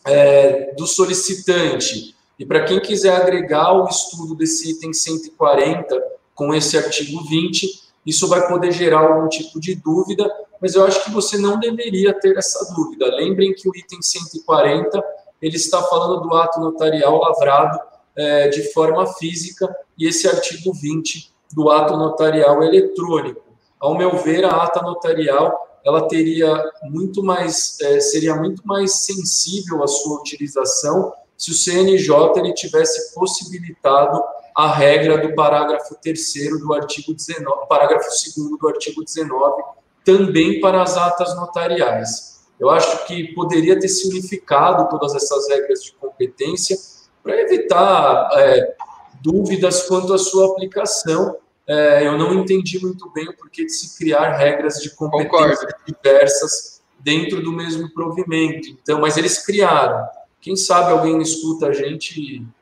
é, 0.05 0.73
do 0.75 0.87
solicitante. 0.87 2.15
E 2.37 2.45
para 2.45 2.63
quem 2.63 2.79
quiser 2.79 3.15
agregar 3.15 3.73
o 3.73 3.87
estudo 3.87 4.35
desse 4.35 4.71
item 4.71 4.93
140 4.93 6.01
com 6.33 6.53
esse 6.53 6.77
artigo 6.77 7.23
20, 7.25 7.88
isso 8.09 8.27
vai 8.27 8.47
poder 8.47 8.71
gerar 8.71 8.99
algum 8.99 9.27
tipo 9.27 9.59
de 9.59 9.75
dúvida, 9.75 10.29
mas 10.61 10.75
eu 10.75 10.83
acho 10.83 11.03
que 11.03 11.11
você 11.11 11.37
não 11.37 11.59
deveria 11.59 12.13
ter 12.19 12.37
essa 12.37 12.73
dúvida. 12.73 13.05
Lembrem 13.15 13.53
que 13.53 13.69
o 13.69 13.75
item 13.75 14.01
140 14.01 15.01
ele 15.41 15.55
está 15.55 15.81
falando 15.83 16.21
do 16.21 16.35
ato 16.35 16.59
notarial 16.59 17.19
lavrado 17.19 17.79
é, 18.15 18.49
de 18.49 18.73
forma 18.73 19.05
física 19.13 19.73
e 19.97 20.07
esse 20.07 20.27
artigo 20.27 20.73
20 20.73 21.31
do 21.53 21.69
ato 21.69 21.95
notarial 21.95 22.61
eletrônico. 22.63 23.41
Ao 23.79 23.97
meu 23.97 24.17
ver, 24.17 24.43
a 24.43 24.63
ata 24.63 24.81
notarial 24.81 25.67
ela 25.85 26.07
teria 26.07 26.61
muito 26.83 27.23
mais 27.23 27.79
é, 27.81 27.99
seria 28.01 28.35
muito 28.35 28.61
mais 28.65 29.05
sensível 29.05 29.81
à 29.81 29.87
sua 29.87 30.19
utilização 30.19 31.13
se 31.37 31.51
o 31.51 31.53
CNJ 31.53 32.33
ele 32.35 32.53
tivesse 32.53 33.13
possibilitado 33.15 34.21
a 34.59 34.73
regra 34.73 35.17
do 35.17 35.33
parágrafo 35.33 35.95
3 36.01 36.59
do 36.59 36.73
artigo 36.73 37.13
19, 37.13 37.67
parágrafo 37.69 38.09
2 38.09 38.59
do 38.59 38.67
artigo 38.67 39.01
19, 39.01 39.63
também 40.03 40.59
para 40.59 40.81
as 40.81 40.97
atas 40.97 41.33
notariais. 41.37 42.41
Eu 42.59 42.69
acho 42.69 43.05
que 43.05 43.33
poderia 43.33 43.79
ter 43.79 43.87
significado 43.87 44.89
todas 44.89 45.15
essas 45.15 45.47
regras 45.47 45.81
de 45.81 45.93
competência 45.93 46.77
para 47.23 47.39
evitar 47.39 48.29
é, 48.33 48.75
dúvidas 49.21 49.83
quanto 49.83 50.13
à 50.13 50.17
sua 50.17 50.51
aplicação. 50.51 51.37
É, 51.65 52.05
eu 52.05 52.17
não 52.17 52.33
entendi 52.33 52.79
muito 52.79 53.09
bem 53.11 53.29
o 53.29 53.37
porquê 53.37 53.63
de 53.63 53.71
se 53.71 53.97
criar 53.97 54.35
regras 54.35 54.81
de 54.81 54.89
competência 54.89 55.29
Concordo. 55.29 55.75
diversas 55.87 56.81
dentro 56.99 57.41
do 57.41 57.53
mesmo 57.53 57.89
provimento. 57.93 58.67
Então, 58.67 58.99
mas 58.99 59.15
eles 59.15 59.45
criaram. 59.45 60.05
Quem 60.41 60.57
sabe 60.57 60.91
alguém 60.91 61.21
escuta 61.21 61.67
a 61.67 61.71
gente 61.71 62.19
e 62.19 62.58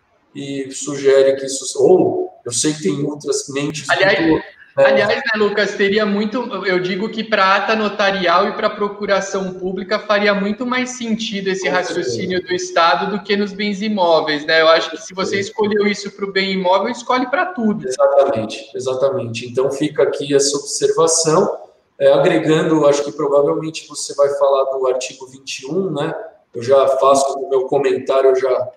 sugere 0.72 1.36
que 1.36 1.46
isso. 1.46 1.66
Ou 1.82 2.28
eu 2.46 2.52
sei 2.52 2.74
que 2.74 2.84
tem 2.84 3.04
outras 3.04 3.48
mentes 3.50 3.90
Aliás, 3.90 4.20
muito, 4.22 4.44
É. 4.78 4.86
Aliás, 4.86 5.16
né, 5.16 5.24
Lucas, 5.36 5.74
teria 5.74 6.06
muito. 6.06 6.38
Eu 6.66 6.80
digo 6.80 7.10
que 7.10 7.24
para 7.24 7.56
ata 7.56 7.76
notarial 7.76 8.48
e 8.48 8.52
para 8.52 8.70
procuração 8.70 9.56
pública 9.56 9.98
faria 9.98 10.36
muito 10.36 10.68
mais 10.68 10.92
sentido 10.92 11.48
esse 11.48 11.68
raciocínio 11.68 12.42
do 12.44 12.54
Estado 12.54 13.10
do 13.10 13.24
que 13.24 13.36
nos 13.36 13.54
bens 13.54 13.82
imóveis, 13.82 14.46
né? 14.46 14.62
Eu 14.62 14.68
acho 14.68 14.92
que 14.92 14.98
se 14.98 15.16
você 15.16 15.40
escolheu 15.40 15.88
isso 15.88 16.12
para 16.12 16.26
o 16.26 16.32
bem 16.32 16.52
imóvel, 16.52 16.90
escolhe 16.90 17.26
para 17.26 17.48
tudo. 17.48 17.88
Exatamente, 17.88 18.70
exatamente. 18.76 19.48
Então 19.48 19.72
fica 19.72 20.04
aqui 20.04 20.36
essa 20.36 20.56
observação. 20.56 21.58
É, 22.00 22.14
agregando, 22.14 22.86
acho 22.86 23.04
que 23.04 23.12
provavelmente 23.12 23.88
você 23.88 24.14
vai 24.14 24.30
falar 24.38 24.66
do 24.66 24.86
artigo 24.86 25.26
21, 25.26 25.92
né? 25.92 26.14
Eu 26.54 26.62
já 26.62 26.88
faço 26.88 27.40
o 27.40 27.50
meu 27.50 27.64
comentário, 27.64 28.30
eu 28.30 28.36
já 28.36 28.70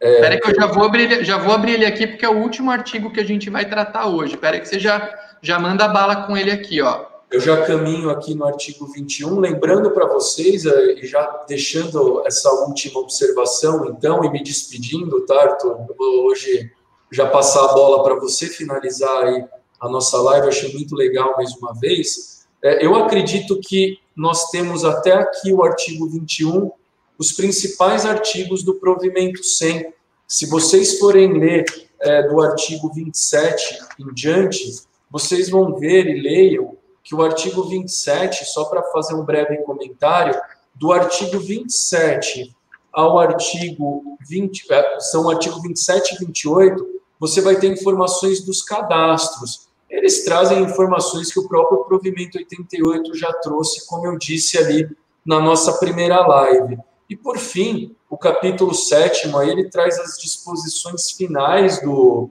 é, 0.00 0.14
Espera 0.14 0.40
que 0.40 0.50
eu 0.50 0.54
já 0.54 0.66
vou, 0.66 0.84
abrir, 0.84 1.24
já 1.24 1.38
vou 1.38 1.52
abrir 1.52 1.72
ele 1.72 1.86
aqui, 1.86 2.06
porque 2.06 2.24
é 2.24 2.28
o 2.28 2.38
último 2.38 2.70
artigo 2.70 3.12
que 3.12 3.20
a 3.20 3.24
gente 3.24 3.50
vai 3.50 3.68
tratar 3.68 4.06
hoje. 4.06 4.34
Espera 4.34 4.60
que 4.60 4.68
você 4.68 4.78
já, 4.78 5.12
já 5.42 5.58
manda 5.58 5.88
bala 5.88 6.26
com 6.26 6.36
ele 6.36 6.50
aqui, 6.50 6.80
ó. 6.80 7.06
Eu 7.30 7.40
já 7.40 7.62
caminho 7.66 8.08
aqui 8.08 8.34
no 8.34 8.46
artigo 8.46 8.86
21, 8.86 9.38
lembrando 9.38 9.90
para 9.90 10.06
vocês, 10.06 10.64
é, 10.64 10.92
e 10.94 11.06
já 11.06 11.44
deixando 11.46 12.22
essa 12.26 12.50
última 12.50 13.00
observação, 13.00 13.86
então, 13.86 14.24
e 14.24 14.30
me 14.30 14.42
despedindo, 14.42 15.26
tá, 15.26 15.42
Arthur? 15.42 15.76
Eu 15.88 15.94
vou 15.98 16.26
hoje 16.26 16.70
já 17.12 17.26
passar 17.26 17.64
a 17.64 17.72
bola 17.74 18.02
para 18.02 18.14
você 18.14 18.46
finalizar 18.46 19.24
aí 19.24 19.44
a 19.80 19.88
nossa 19.88 20.16
live, 20.22 20.46
eu 20.46 20.48
achei 20.48 20.72
muito 20.72 20.94
legal 20.94 21.34
mais 21.36 21.54
uma 21.56 21.74
vez. 21.74 22.46
É, 22.62 22.84
eu 22.84 22.94
acredito 22.94 23.60
que 23.60 23.98
nós 24.16 24.50
temos 24.50 24.84
até 24.84 25.12
aqui 25.12 25.52
o 25.52 25.62
artigo 25.62 26.08
21, 26.08 26.70
os 27.18 27.32
principais 27.32 28.06
artigos 28.06 28.62
do 28.62 28.76
provimento 28.76 29.42
100. 29.42 29.92
Se 30.26 30.46
vocês 30.46 30.98
forem 30.98 31.38
ler 31.38 31.64
é, 32.00 32.22
do 32.22 32.40
artigo 32.40 32.92
27 32.94 33.78
em 33.98 34.14
diante, 34.14 34.82
vocês 35.10 35.50
vão 35.50 35.74
ver 35.74 36.06
e 36.06 36.20
leiam 36.20 36.76
que 37.02 37.14
o 37.14 37.22
artigo 37.22 37.64
27, 37.64 38.44
só 38.44 38.66
para 38.66 38.82
fazer 38.84 39.14
um 39.14 39.24
breve 39.24 39.56
comentário, 39.64 40.38
do 40.74 40.92
artigo 40.92 41.40
27 41.40 42.54
ao 42.92 43.18
artigo 43.18 44.16
20, 44.28 44.72
é, 44.72 45.00
são 45.00 45.24
o 45.24 45.30
artigo 45.30 45.60
27 45.60 46.14
e 46.14 46.18
28, 46.26 46.86
você 47.18 47.40
vai 47.40 47.56
ter 47.56 47.68
informações 47.68 48.44
dos 48.44 48.62
cadastros. 48.62 49.68
Eles 49.90 50.24
trazem 50.24 50.62
informações 50.62 51.32
que 51.32 51.40
o 51.40 51.48
próprio 51.48 51.84
provimento 51.84 52.38
88 52.38 53.16
já 53.16 53.32
trouxe, 53.32 53.86
como 53.86 54.06
eu 54.06 54.18
disse 54.18 54.58
ali 54.58 54.88
na 55.24 55.40
nossa 55.40 55.72
primeira 55.78 56.24
live. 56.26 56.78
E, 57.08 57.16
por 57.16 57.38
fim, 57.38 57.96
o 58.10 58.18
capítulo 58.18 58.74
sétimo, 58.74 59.38
aí 59.38 59.48
ele 59.48 59.70
traz 59.70 59.98
as 59.98 60.18
disposições 60.18 61.10
finais 61.10 61.80
do, 61.80 62.30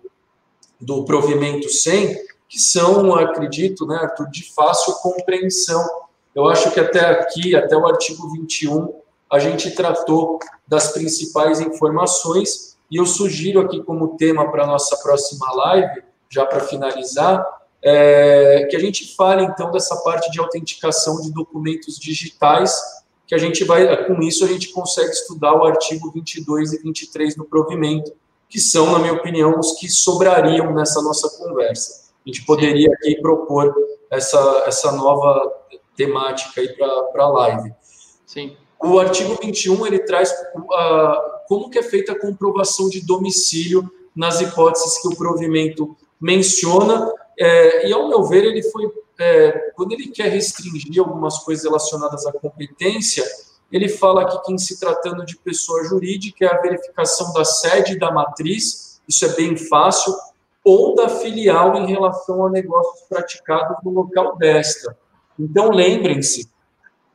do 0.79 1.03
provimento 1.03 1.67
100, 1.67 2.15
que 2.47 2.59
são, 2.59 3.15
acredito, 3.15 3.87
né, 3.87 3.95
Arthur, 3.95 4.29
de 4.29 4.53
fácil 4.53 4.93
compreensão. 4.95 5.83
Eu 6.35 6.47
acho 6.47 6.71
que 6.71 6.79
até 6.79 6.99
aqui, 6.99 7.55
até 7.55 7.75
o 7.75 7.87
artigo 7.87 8.31
21, 8.31 8.93
a 9.29 9.39
gente 9.39 9.71
tratou 9.71 10.39
das 10.67 10.91
principais 10.91 11.59
informações, 11.59 12.77
e 12.89 12.97
eu 12.97 13.05
sugiro 13.05 13.59
aqui 13.59 13.83
como 13.83 14.15
tema 14.15 14.49
para 14.51 14.63
a 14.63 14.67
nossa 14.67 14.95
próxima 14.97 15.51
live, 15.53 16.03
já 16.29 16.45
para 16.45 16.61
finalizar, 16.61 17.43
é, 17.81 18.67
que 18.69 18.75
a 18.75 18.79
gente 18.79 19.15
fale 19.15 19.43
então 19.43 19.71
dessa 19.71 19.95
parte 19.97 20.31
de 20.31 20.39
autenticação 20.39 21.19
de 21.21 21.31
documentos 21.31 21.97
digitais 21.97 22.79
que 23.27 23.35
a 23.35 23.37
gente 23.37 23.65
vai, 23.65 24.05
com 24.05 24.21
isso, 24.21 24.45
a 24.45 24.47
gente 24.47 24.69
consegue 24.69 25.11
estudar 25.11 25.53
o 25.53 25.65
artigo 25.65 26.09
22 26.11 26.73
e 26.73 26.81
23 26.81 27.35
do 27.35 27.43
provimento, 27.43 28.13
que 28.49 28.59
são, 28.59 28.93
na 28.93 28.99
minha 28.99 29.13
opinião, 29.13 29.59
os 29.59 29.73
que 29.73 29.89
sobrariam 29.89 30.73
nessa 30.73 31.01
nossa 31.01 31.29
conversa. 31.37 32.07
A 32.25 32.29
gente 32.29 32.45
poderia 32.45 32.89
aqui 32.93 33.19
propor 33.21 33.75
essa, 34.09 34.63
essa 34.65 34.93
nova 34.93 35.53
temática 35.95 36.61
aí 36.61 36.69
para 36.69 37.23
a 37.23 37.27
live. 37.27 37.73
Sim. 38.25 38.55
O 38.81 38.97
artigo 38.97 39.37
21, 39.41 39.85
ele 39.85 39.99
traz 39.99 40.31
uh, 40.31 41.45
como 41.47 41.69
que 41.69 41.79
é 41.79 41.83
feita 41.83 42.13
a 42.13 42.19
comprovação 42.19 42.87
de 42.87 43.05
domicílio 43.05 43.91
nas 44.15 44.39
hipóteses 44.39 45.01
que 45.01 45.07
o 45.09 45.17
provimento 45.17 45.97
menciona, 46.19 47.11
é, 47.39 47.87
e, 47.87 47.93
ao 47.93 48.07
meu 48.07 48.23
ver, 48.23 48.43
ele 48.45 48.63
foi 48.63 48.91
é, 49.19 49.71
quando 49.75 49.93
ele 49.93 50.07
quer 50.09 50.29
restringir 50.29 50.99
algumas 50.99 51.39
coisas 51.39 51.65
relacionadas 51.65 52.25
à 52.25 52.31
competência, 52.31 53.23
ele 53.71 53.89
fala 53.89 54.25
que, 54.25 54.41
que 54.43 54.53
em 54.53 54.57
se 54.57 54.79
tratando 54.79 55.25
de 55.25 55.37
pessoa 55.37 55.83
jurídica 55.85 56.45
é 56.45 56.53
a 56.53 56.61
verificação 56.61 57.33
da 57.33 57.43
sede 57.43 57.97
da 57.97 58.11
matriz, 58.11 59.01
isso 59.07 59.25
é 59.25 59.29
bem 59.29 59.57
fácil, 59.57 60.13
ou 60.63 60.95
da 60.95 61.07
filial 61.07 61.75
em 61.77 61.87
relação 61.87 62.45
a 62.45 62.49
negócios 62.49 63.07
praticados 63.07 63.77
no 63.83 63.91
local 63.91 64.37
desta. 64.37 64.97
Então, 65.39 65.69
lembrem-se 65.69 66.49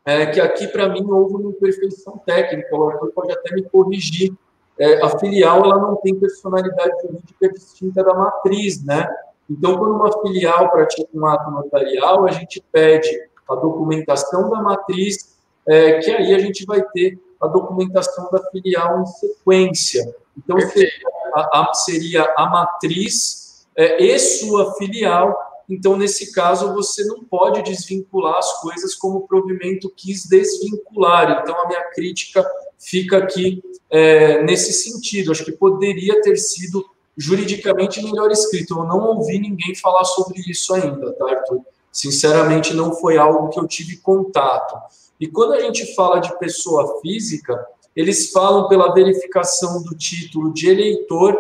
é, 0.05 0.27
que 0.27 0.41
aqui, 0.41 0.67
para 0.67 0.89
mim, 0.89 1.05
houve 1.09 1.35
uma 1.35 1.51
imperfeição 1.51 2.19
técnica, 2.25 2.75
o 2.75 2.91
autor 2.91 3.13
pode 3.13 3.33
até 3.33 3.55
me 3.55 3.63
corrigir. 3.63 4.33
É, 4.79 5.03
a 5.05 5.19
filial 5.19 5.65
ela 5.65 5.79
não 5.79 5.97
tem 5.97 6.15
personalidade 6.15 6.93
jurídica 7.03 7.53
distinta 7.53 8.03
da 8.03 8.15
matriz, 8.15 8.83
né? 8.85 9.07
Então, 9.51 9.76
quando 9.76 9.97
uma 9.97 10.12
filial 10.22 10.70
pratica 10.70 11.09
um 11.12 11.26
ato 11.26 11.51
notarial, 11.51 12.26
a 12.26 12.30
gente 12.30 12.62
pede 12.72 13.09
a 13.49 13.55
documentação 13.55 14.49
da 14.49 14.62
matriz, 14.62 15.36
é, 15.66 15.99
que 15.99 16.11
aí 16.11 16.34
a 16.34 16.38
gente 16.38 16.64
vai 16.64 16.82
ter 16.93 17.18
a 17.40 17.47
documentação 17.47 18.30
da 18.30 18.43
filial 18.51 19.03
em 19.03 19.07
sequência. 19.07 20.14
Então, 20.36 20.59
seria 20.61 21.09
a, 21.34 21.61
a, 21.61 21.74
seria 21.74 22.34
a 22.36 22.47
matriz 22.49 23.66
é, 23.76 24.03
e 24.03 24.18
sua 24.18 24.74
filial. 24.74 25.36
Então, 25.68 25.97
nesse 25.97 26.32
caso, 26.32 26.72
você 26.74 27.05
não 27.05 27.24
pode 27.24 27.62
desvincular 27.62 28.38
as 28.38 28.61
coisas 28.61 28.95
como 28.95 29.18
o 29.18 29.26
provimento 29.26 29.93
quis 29.97 30.26
desvincular. 30.26 31.40
Então, 31.43 31.59
a 31.61 31.68
minha 31.68 31.82
crítica 31.90 32.45
fica 32.78 33.18
aqui 33.18 33.62
é, 33.90 34.43
nesse 34.43 34.72
sentido. 34.72 35.32
Acho 35.32 35.45
que 35.45 35.53
poderia 35.53 36.20
ter 36.22 36.36
sido 36.36 36.84
juridicamente 37.17 38.03
melhor 38.03 38.31
escrito. 38.31 38.79
Eu 38.79 38.85
não 38.85 39.01
ouvi 39.17 39.39
ninguém 39.39 39.75
falar 39.75 40.05
sobre 40.05 40.41
isso 40.49 40.75
ainda, 40.75 41.13
tá, 41.13 41.31
Arthur? 41.31 41.61
Sinceramente, 41.93 42.75
não 42.75 42.95
foi 42.95 43.19
algo 43.19 43.49
que 43.51 43.61
eu 43.61 43.67
tive 43.67 43.99
contato. 43.99 44.75
E 45.21 45.27
quando 45.27 45.53
a 45.53 45.61
gente 45.61 45.95
fala 45.95 46.21
de 46.21 46.37
pessoa 46.39 47.01
física, 47.01 47.55
eles 47.95 48.31
falam 48.33 48.69
pela 48.69 48.95
verificação 48.95 49.83
do 49.83 49.95
título 49.95 50.53
de 50.53 50.69
eleitor 50.69 51.37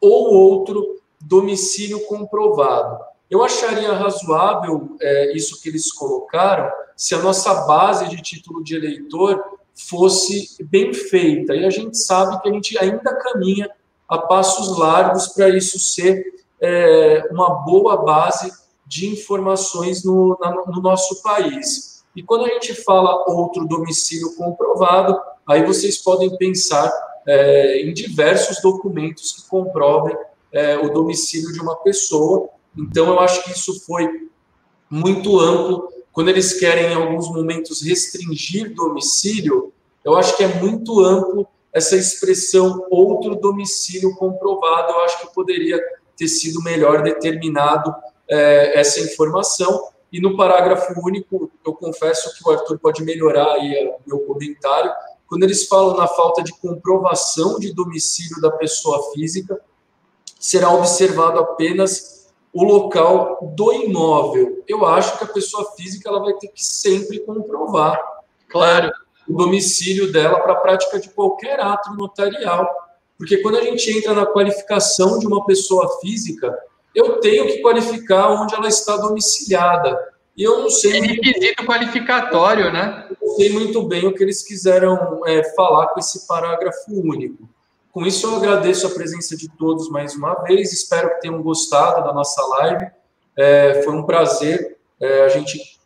ou 0.00 0.34
outro 0.34 1.00
domicílio 1.20 2.00
comprovado. 2.06 2.98
Eu 3.30 3.42
acharia 3.42 3.92
razoável 3.92 4.96
é, 5.00 5.36
isso 5.36 5.62
que 5.62 5.68
eles 5.68 5.90
colocaram 5.92 6.70
se 6.96 7.14
a 7.14 7.18
nossa 7.18 7.54
base 7.66 8.08
de 8.08 8.20
título 8.20 8.62
de 8.62 8.76
eleitor 8.76 9.42
fosse 9.74 10.62
bem 10.64 10.92
feita. 10.92 11.54
E 11.54 11.64
a 11.64 11.70
gente 11.70 11.96
sabe 11.96 12.40
que 12.42 12.48
a 12.48 12.52
gente 12.52 12.76
ainda 12.76 13.14
caminha 13.14 13.70
a 14.12 14.18
passos 14.18 14.76
largos 14.76 15.28
para 15.28 15.48
isso 15.48 15.78
ser 15.78 16.22
é, 16.60 17.26
uma 17.30 17.64
boa 17.64 17.96
base 17.96 18.52
de 18.86 19.08
informações 19.08 20.04
no, 20.04 20.38
na, 20.38 20.50
no 20.66 20.82
nosso 20.82 21.22
país. 21.22 22.04
E 22.14 22.22
quando 22.22 22.44
a 22.44 22.48
gente 22.48 22.74
fala 22.74 23.24
outro 23.26 23.66
domicílio 23.66 24.36
comprovado, 24.36 25.18
aí 25.48 25.64
vocês 25.64 25.96
podem 25.96 26.36
pensar 26.36 26.92
é, 27.26 27.80
em 27.80 27.94
diversos 27.94 28.60
documentos 28.60 29.32
que 29.32 29.48
comprovem 29.48 30.14
é, 30.52 30.76
o 30.76 30.92
domicílio 30.92 31.50
de 31.50 31.60
uma 31.60 31.76
pessoa. 31.76 32.50
Então, 32.76 33.06
eu 33.06 33.18
acho 33.18 33.42
que 33.44 33.52
isso 33.52 33.82
foi 33.86 34.28
muito 34.90 35.40
amplo. 35.40 35.88
Quando 36.12 36.28
eles 36.28 36.52
querem, 36.60 36.92
em 36.92 36.94
alguns 36.94 37.30
momentos, 37.30 37.80
restringir 37.80 38.74
domicílio, 38.74 39.72
eu 40.04 40.14
acho 40.16 40.36
que 40.36 40.44
é 40.44 40.48
muito 40.60 41.00
amplo 41.00 41.48
essa 41.72 41.96
expressão 41.96 42.86
outro 42.90 43.34
domicílio 43.34 44.14
comprovado, 44.16 44.92
eu 44.92 45.00
acho 45.00 45.20
que 45.20 45.34
poderia 45.34 45.80
ter 46.16 46.28
sido 46.28 46.62
melhor 46.62 47.02
determinado 47.02 47.94
é, 48.28 48.78
essa 48.78 49.00
informação. 49.00 49.88
E 50.12 50.20
no 50.20 50.36
parágrafo 50.36 50.92
único, 51.00 51.50
eu 51.64 51.72
confesso 51.72 52.36
que 52.36 52.46
o 52.46 52.52
Arthur 52.52 52.78
pode 52.78 53.02
melhorar 53.02 53.52
aí 53.54 53.88
o 53.88 54.00
meu 54.06 54.20
comentário, 54.20 54.92
quando 55.26 55.44
eles 55.44 55.66
falam 55.66 55.96
na 55.96 56.06
falta 56.06 56.42
de 56.42 56.52
comprovação 56.60 57.58
de 57.58 57.72
domicílio 57.72 58.38
da 58.42 58.50
pessoa 58.50 59.10
física, 59.14 59.58
será 60.38 60.70
observado 60.70 61.40
apenas 61.40 62.30
o 62.52 62.62
local 62.62 63.38
do 63.56 63.72
imóvel. 63.72 64.62
Eu 64.68 64.84
acho 64.84 65.16
que 65.16 65.24
a 65.24 65.28
pessoa 65.28 65.72
física 65.72 66.10
ela 66.10 66.20
vai 66.20 66.34
ter 66.34 66.48
que 66.48 66.62
sempre 66.62 67.20
comprovar. 67.20 67.98
Claro 68.46 68.92
o 69.28 69.34
domicílio 69.34 70.12
dela 70.12 70.40
para 70.40 70.52
a 70.52 70.56
prática 70.56 70.98
de 70.98 71.08
qualquer 71.10 71.60
ato 71.60 71.94
notarial. 71.94 72.68
Porque 73.16 73.38
quando 73.38 73.58
a 73.58 73.62
gente 73.62 73.90
entra 73.96 74.14
na 74.14 74.26
qualificação 74.26 75.18
de 75.18 75.26
uma 75.26 75.44
pessoa 75.44 76.00
física, 76.00 76.56
eu 76.94 77.20
tenho 77.20 77.46
que 77.46 77.60
qualificar 77.60 78.30
onde 78.30 78.54
ela 78.54 78.68
está 78.68 78.96
domiciliada. 78.96 79.98
E 80.36 80.42
eu 80.42 80.60
não 80.60 80.70
sei. 80.70 80.98
É 80.98 81.00
requisito 81.00 81.64
qualificatório, 81.64 82.72
né? 82.72 83.06
Eu 83.10 83.16
não 83.20 83.36
sei 83.36 83.50
muito 83.50 83.82
bem 83.82 84.06
o 84.06 84.14
que 84.14 84.22
eles 84.22 84.42
quiseram 84.42 85.20
é, 85.26 85.44
falar 85.54 85.88
com 85.88 86.00
esse 86.00 86.26
parágrafo 86.26 86.90
único. 86.90 87.48
Com 87.92 88.06
isso, 88.06 88.26
eu 88.26 88.36
agradeço 88.36 88.86
a 88.86 88.90
presença 88.90 89.36
de 89.36 89.48
todos 89.56 89.90
mais 89.90 90.14
uma 90.14 90.34
vez. 90.42 90.72
Espero 90.72 91.10
que 91.10 91.20
tenham 91.20 91.42
gostado 91.42 92.04
da 92.04 92.12
nossa 92.12 92.42
live. 92.56 92.86
É, 93.38 93.82
foi 93.82 93.94
um 93.94 94.04
prazer 94.04 94.78
é, 95.00 95.24
a 95.24 95.28
gente 95.28 95.78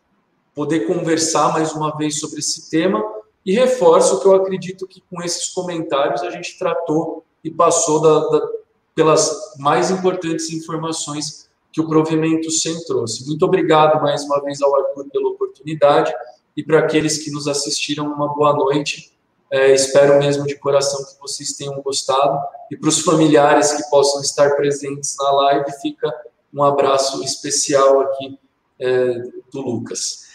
poder 0.55 0.87
conversar 0.87 1.53
mais 1.53 1.73
uma 1.73 1.95
vez 1.95 2.19
sobre 2.19 2.39
esse 2.39 2.69
tema 2.69 3.16
e 3.47 3.53
reforço 3.53 4.19
que 4.19 4.27
eu 4.27 4.35
acredito 4.35 4.85
que 4.85 5.01
com 5.09 5.23
esses 5.23 5.47
comentários 5.53 6.21
a 6.21 6.29
gente 6.29 6.59
tratou 6.59 7.23
e 7.41 7.49
passou 7.49 8.01
da, 8.01 8.19
da, 8.27 8.47
pelas 8.93 9.55
mais 9.57 9.89
importantes 9.89 10.49
informações 10.49 11.49
que 11.71 11.79
o 11.79 11.87
provimento 11.87 12.51
SEM 12.51 12.83
trouxe. 12.83 13.25
Muito 13.25 13.45
obrigado 13.45 14.01
mais 14.01 14.25
uma 14.25 14.43
vez 14.43 14.61
ao 14.61 14.75
Arthur 14.75 15.05
pela 15.09 15.29
oportunidade 15.29 16.13
e 16.57 16.63
para 16.63 16.79
aqueles 16.79 17.19
que 17.19 17.31
nos 17.31 17.47
assistiram, 17.47 18.11
uma 18.11 18.33
boa 18.35 18.51
noite. 18.53 19.13
É, 19.49 19.73
espero 19.73 20.19
mesmo 20.19 20.45
de 20.45 20.59
coração 20.59 21.05
que 21.05 21.17
vocês 21.17 21.53
tenham 21.53 21.81
gostado 21.81 22.37
e 22.69 22.75
para 22.75 22.89
os 22.89 22.99
familiares 22.99 23.71
que 23.71 23.89
possam 23.89 24.19
estar 24.19 24.57
presentes 24.57 25.15
na 25.17 25.31
live, 25.31 25.71
fica 25.81 26.13
um 26.53 26.61
abraço 26.63 27.23
especial 27.23 28.01
aqui 28.01 28.37
é, 28.77 29.19
do 29.53 29.61
Lucas. 29.61 30.26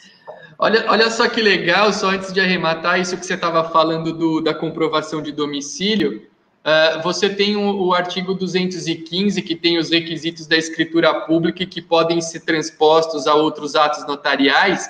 Olha, 0.63 0.85
olha 0.87 1.11
só 1.11 1.29
que 1.29 1.43
legal, 1.43 1.93
só 1.93 2.11
antes 2.11 2.33
de 2.33 2.39
arrematar 2.39 3.01
isso 3.01 3.17
que 3.17 3.27
você 3.27 3.35
estava 3.35 3.69
falando 3.71 4.13
do, 4.13 4.41
da 4.41 4.55
comprovação 4.55 5.21
de 5.21 5.33
domicílio, 5.33 6.23
uh, 6.65 7.03
você 7.03 7.29
tem 7.29 7.57
o, 7.57 7.87
o, 7.87 7.93
artigo 7.93 8.33
215, 8.33 9.43
que 9.43 9.57
tem 9.57 9.77
os 9.77 9.91
requisitos 9.91 10.47
da 10.47 10.57
escritura 10.57 11.13
pública 11.23 11.67
que 11.67 11.83
podem 11.83 12.21
ser 12.21 12.45
transpostos 12.45 13.27
a 13.27 13.35
outros 13.35 13.75
atos 13.75 14.07
notariais, 14.07 14.89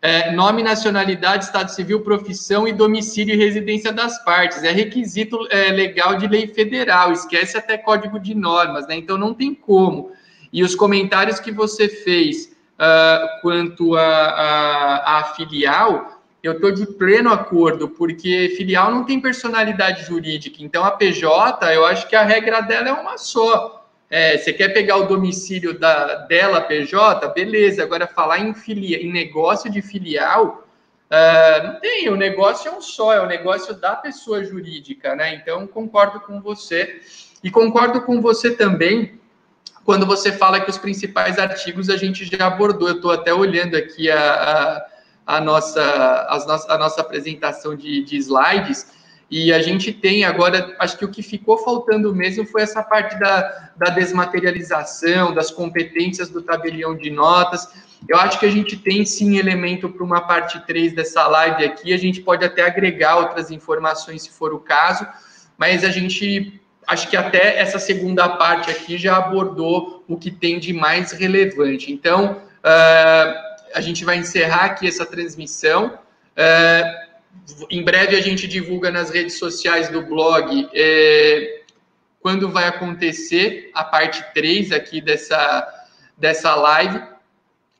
é, 0.00 0.32
nome, 0.32 0.62
nacionalidade, 0.62 1.44
estado 1.44 1.68
civil, 1.68 2.00
profissão 2.00 2.66
e 2.66 2.72
domicílio 2.72 3.34
e 3.34 3.38
residência 3.38 3.92
das 3.92 4.24
partes. 4.24 4.64
É 4.64 4.72
requisito 4.72 5.46
é, 5.50 5.70
legal 5.70 6.16
de 6.16 6.26
lei 6.26 6.46
federal, 6.46 7.12
esquece 7.12 7.58
até 7.58 7.76
código 7.76 8.18
de 8.18 8.34
normas, 8.34 8.88
né? 8.88 8.96
Então 8.96 9.18
não 9.18 9.34
tem 9.34 9.54
como. 9.54 10.12
E 10.50 10.64
os 10.64 10.74
comentários 10.74 11.38
que 11.38 11.52
você 11.52 11.90
fez 11.90 12.49
uh, 12.80 13.40
quanto 13.42 13.94
a, 13.94 14.02
a, 14.02 15.18
a 15.18 15.24
filial, 15.34 16.22
eu 16.42 16.52
estou 16.52 16.72
de 16.72 16.86
pleno 16.86 17.30
acordo, 17.30 17.88
porque 17.88 18.54
filial 18.56 18.90
não 18.90 19.04
tem 19.04 19.20
personalidade 19.20 20.04
jurídica. 20.04 20.56
Então, 20.60 20.82
a 20.82 20.90
PJ, 20.90 21.74
eu 21.74 21.84
acho 21.84 22.08
que 22.08 22.16
a 22.16 22.22
regra 22.22 22.62
dela 22.62 22.88
é 22.88 22.92
uma 22.92 23.18
só. 23.18 23.86
É, 24.08 24.36
você 24.36 24.52
quer 24.52 24.70
pegar 24.70 24.96
o 24.96 25.06
domicílio 25.06 25.78
da, 25.78 26.14
dela, 26.26 26.62
PJ, 26.62 27.28
beleza. 27.28 27.82
Agora, 27.82 28.08
falar 28.08 28.40
em, 28.40 28.54
filia, 28.54 29.00
em 29.00 29.12
negócio 29.12 29.70
de 29.70 29.82
filial, 29.82 30.66
uh, 31.10 31.66
não 31.66 31.80
tem. 31.80 32.08
O 32.08 32.16
negócio 32.16 32.68
é 32.68 32.72
um 32.72 32.80
só, 32.80 33.12
é 33.12 33.20
o 33.20 33.26
negócio 33.26 33.74
da 33.74 33.94
pessoa 33.94 34.42
jurídica, 34.42 35.14
né? 35.14 35.34
Então, 35.34 35.66
concordo 35.66 36.20
com 36.20 36.40
você. 36.40 37.00
E 37.44 37.50
concordo 37.50 38.00
com 38.02 38.20
você 38.20 38.50
também 38.50 39.19
quando 39.90 40.06
você 40.06 40.30
fala 40.30 40.60
que 40.60 40.70
os 40.70 40.78
principais 40.78 41.36
artigos 41.36 41.90
a 41.90 41.96
gente 41.96 42.24
já 42.24 42.46
abordou. 42.46 42.86
Eu 42.86 42.94
estou 42.94 43.10
até 43.10 43.34
olhando 43.34 43.76
aqui 43.76 44.08
a, 44.08 44.86
a, 45.26 45.36
a 45.36 45.40
nossa, 45.40 45.82
a 46.68 46.78
nossa 46.78 47.00
apresentação 47.00 47.74
de, 47.74 48.04
de 48.04 48.16
slides. 48.16 48.86
E 49.28 49.52
a 49.52 49.60
gente 49.60 49.92
tem 49.92 50.24
agora, 50.24 50.76
acho 50.78 50.96
que 50.96 51.04
o 51.04 51.08
que 51.08 51.24
ficou 51.24 51.58
faltando 51.58 52.14
mesmo 52.14 52.46
foi 52.46 52.62
essa 52.62 52.84
parte 52.84 53.18
da, 53.18 53.72
da 53.76 53.90
desmaterialização, 53.90 55.34
das 55.34 55.50
competências 55.50 56.28
do 56.28 56.40
tabelião 56.40 56.94
de 56.96 57.10
notas. 57.10 57.68
Eu 58.08 58.16
acho 58.16 58.38
que 58.38 58.46
a 58.46 58.50
gente 58.50 58.76
tem 58.76 59.04
sim 59.04 59.38
elemento 59.38 59.88
para 59.88 60.04
uma 60.04 60.20
parte 60.20 60.64
3 60.68 60.92
dessa 60.94 61.26
live 61.26 61.64
aqui. 61.64 61.92
A 61.92 61.98
gente 61.98 62.20
pode 62.20 62.44
até 62.44 62.62
agregar 62.62 63.16
outras 63.16 63.50
informações 63.50 64.22
se 64.22 64.30
for 64.30 64.54
o 64.54 64.60
caso, 64.60 65.04
mas 65.58 65.82
a 65.82 65.88
gente 65.88 66.59
acho 66.90 67.08
que 67.08 67.16
até 67.16 67.58
essa 67.58 67.78
segunda 67.78 68.28
parte 68.28 68.70
aqui 68.70 68.98
já 68.98 69.16
abordou 69.16 70.04
o 70.08 70.16
que 70.16 70.30
tem 70.30 70.58
de 70.58 70.72
mais 70.72 71.12
relevante. 71.12 71.92
Então, 71.92 72.32
uh, 72.32 73.50
a 73.72 73.80
gente 73.80 74.04
vai 74.04 74.16
encerrar 74.16 74.64
aqui 74.64 74.88
essa 74.88 75.06
transmissão. 75.06 75.98
Uh, 76.36 77.10
em 77.70 77.84
breve 77.84 78.16
a 78.16 78.20
gente 78.20 78.48
divulga 78.48 78.90
nas 78.90 79.10
redes 79.10 79.38
sociais 79.38 79.88
do 79.88 80.02
blog 80.02 80.68
é, 80.74 81.60
quando 82.20 82.48
vai 82.48 82.66
acontecer 82.66 83.70
a 83.72 83.84
parte 83.84 84.24
3 84.34 84.72
aqui 84.72 85.00
dessa, 85.00 85.86
dessa 86.18 86.56
live. 86.56 87.00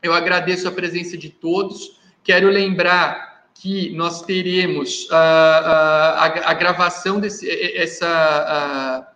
Eu 0.01 0.13
agradeço 0.13 0.69
a 0.69 0.73
presença 0.73 1.19
de 1.19 1.31
todos. 1.31 2.01
Quero 2.23 2.49
lembrar 2.49 3.30
que 3.61 3.91
nós 3.91 4.23
teremos 4.23 5.07
a, 5.11 5.19
a, 5.19 6.51
a, 6.51 6.55
gravação 6.55 7.21
desse 7.21 7.47
essa 7.77 9.07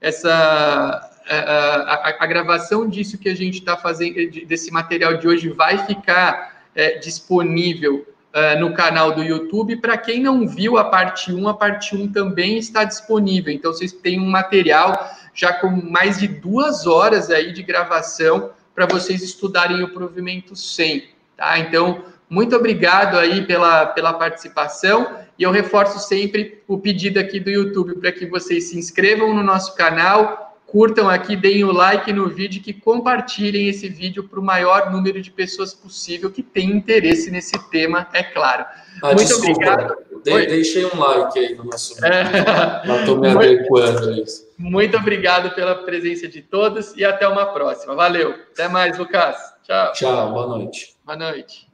essa 0.00 1.10
a, 1.28 2.24
a, 2.24 2.26
gravação 2.26 2.88
disso 2.88 3.18
que 3.18 3.28
a 3.28 3.36
gente 3.36 3.58
está 3.58 3.76
fazendo 3.76 4.14
desse 4.46 4.70
material 4.70 5.18
de 5.18 5.28
hoje 5.28 5.50
vai 5.50 5.86
ficar 5.86 6.64
é, 6.74 6.98
disponível 6.98 8.06
uh, 8.32 8.58
no 8.58 8.72
canal 8.72 9.12
do 9.12 9.22
YouTube. 9.22 9.76
Para 9.76 9.98
quem 9.98 10.22
não 10.22 10.48
viu 10.48 10.78
a 10.78 10.84
parte 10.84 11.30
1, 11.30 11.48
a 11.48 11.54
parte 11.54 11.94
1 11.94 12.12
também 12.12 12.56
está 12.56 12.84
disponível. 12.84 13.52
Então 13.52 13.72
vocês 13.72 13.92
têm 13.92 14.18
um 14.18 14.28
material 14.28 15.10
já 15.34 15.52
com 15.52 15.68
mais 15.68 16.18
de 16.18 16.28
duas 16.28 16.86
horas 16.86 17.30
aí 17.30 17.52
de 17.52 17.62
gravação 17.62 18.50
para 18.74 18.86
vocês 18.86 19.22
estudarem 19.22 19.82
o 19.82 19.92
provimento 19.92 20.56
100. 20.56 21.08
Tá? 21.36 21.58
Então, 21.58 22.04
muito 22.32 22.56
obrigado 22.56 23.18
aí 23.18 23.44
pela, 23.44 23.84
pela 23.84 24.14
participação 24.14 25.18
e 25.38 25.42
eu 25.42 25.50
reforço 25.50 25.98
sempre 25.98 26.62
o 26.66 26.78
pedido 26.78 27.20
aqui 27.20 27.38
do 27.38 27.50
YouTube 27.50 27.96
para 27.96 28.10
que 28.10 28.24
vocês 28.24 28.70
se 28.70 28.78
inscrevam 28.78 29.34
no 29.34 29.42
nosso 29.42 29.74
canal, 29.74 30.56
curtam 30.66 31.10
aqui, 31.10 31.36
deem 31.36 31.62
o 31.62 31.70
like 31.70 32.10
no 32.10 32.30
vídeo 32.30 32.56
e 32.56 32.62
que 32.62 32.72
compartilhem 32.72 33.68
esse 33.68 33.86
vídeo 33.86 34.26
para 34.26 34.40
o 34.40 34.42
maior 34.42 34.90
número 34.90 35.20
de 35.20 35.30
pessoas 35.30 35.74
possível 35.74 36.30
que 36.30 36.42
tem 36.42 36.70
interesse 36.70 37.30
nesse 37.30 37.52
tema, 37.68 38.08
é 38.14 38.22
claro. 38.22 38.64
Ah, 39.02 39.08
Muito 39.08 39.26
desculpa, 39.26 39.52
obrigado. 39.52 39.96
De, 40.24 40.46
deixei 40.46 40.86
um 40.86 40.98
like 40.98 41.38
aí 41.38 41.54
no 41.54 41.64
nosso 41.64 41.96
vídeo. 41.96 42.08
É... 42.14 42.98
Estou 43.00 43.18
me 43.18 43.28
adequando 43.28 44.08
a 44.08 44.12
isso. 44.12 44.48
Muito 44.56 44.96
obrigado 44.96 45.54
pela 45.54 45.74
presença 45.74 46.26
de 46.26 46.40
todos 46.40 46.96
e 46.96 47.04
até 47.04 47.28
uma 47.28 47.52
próxima. 47.52 47.94
Valeu. 47.94 48.30
Até 48.54 48.68
mais, 48.68 48.96
Lucas. 48.96 49.36
Tchau. 49.64 49.92
Tchau, 49.92 50.32
boa 50.32 50.46
noite. 50.46 50.96
Boa 51.04 51.18
noite. 51.18 51.71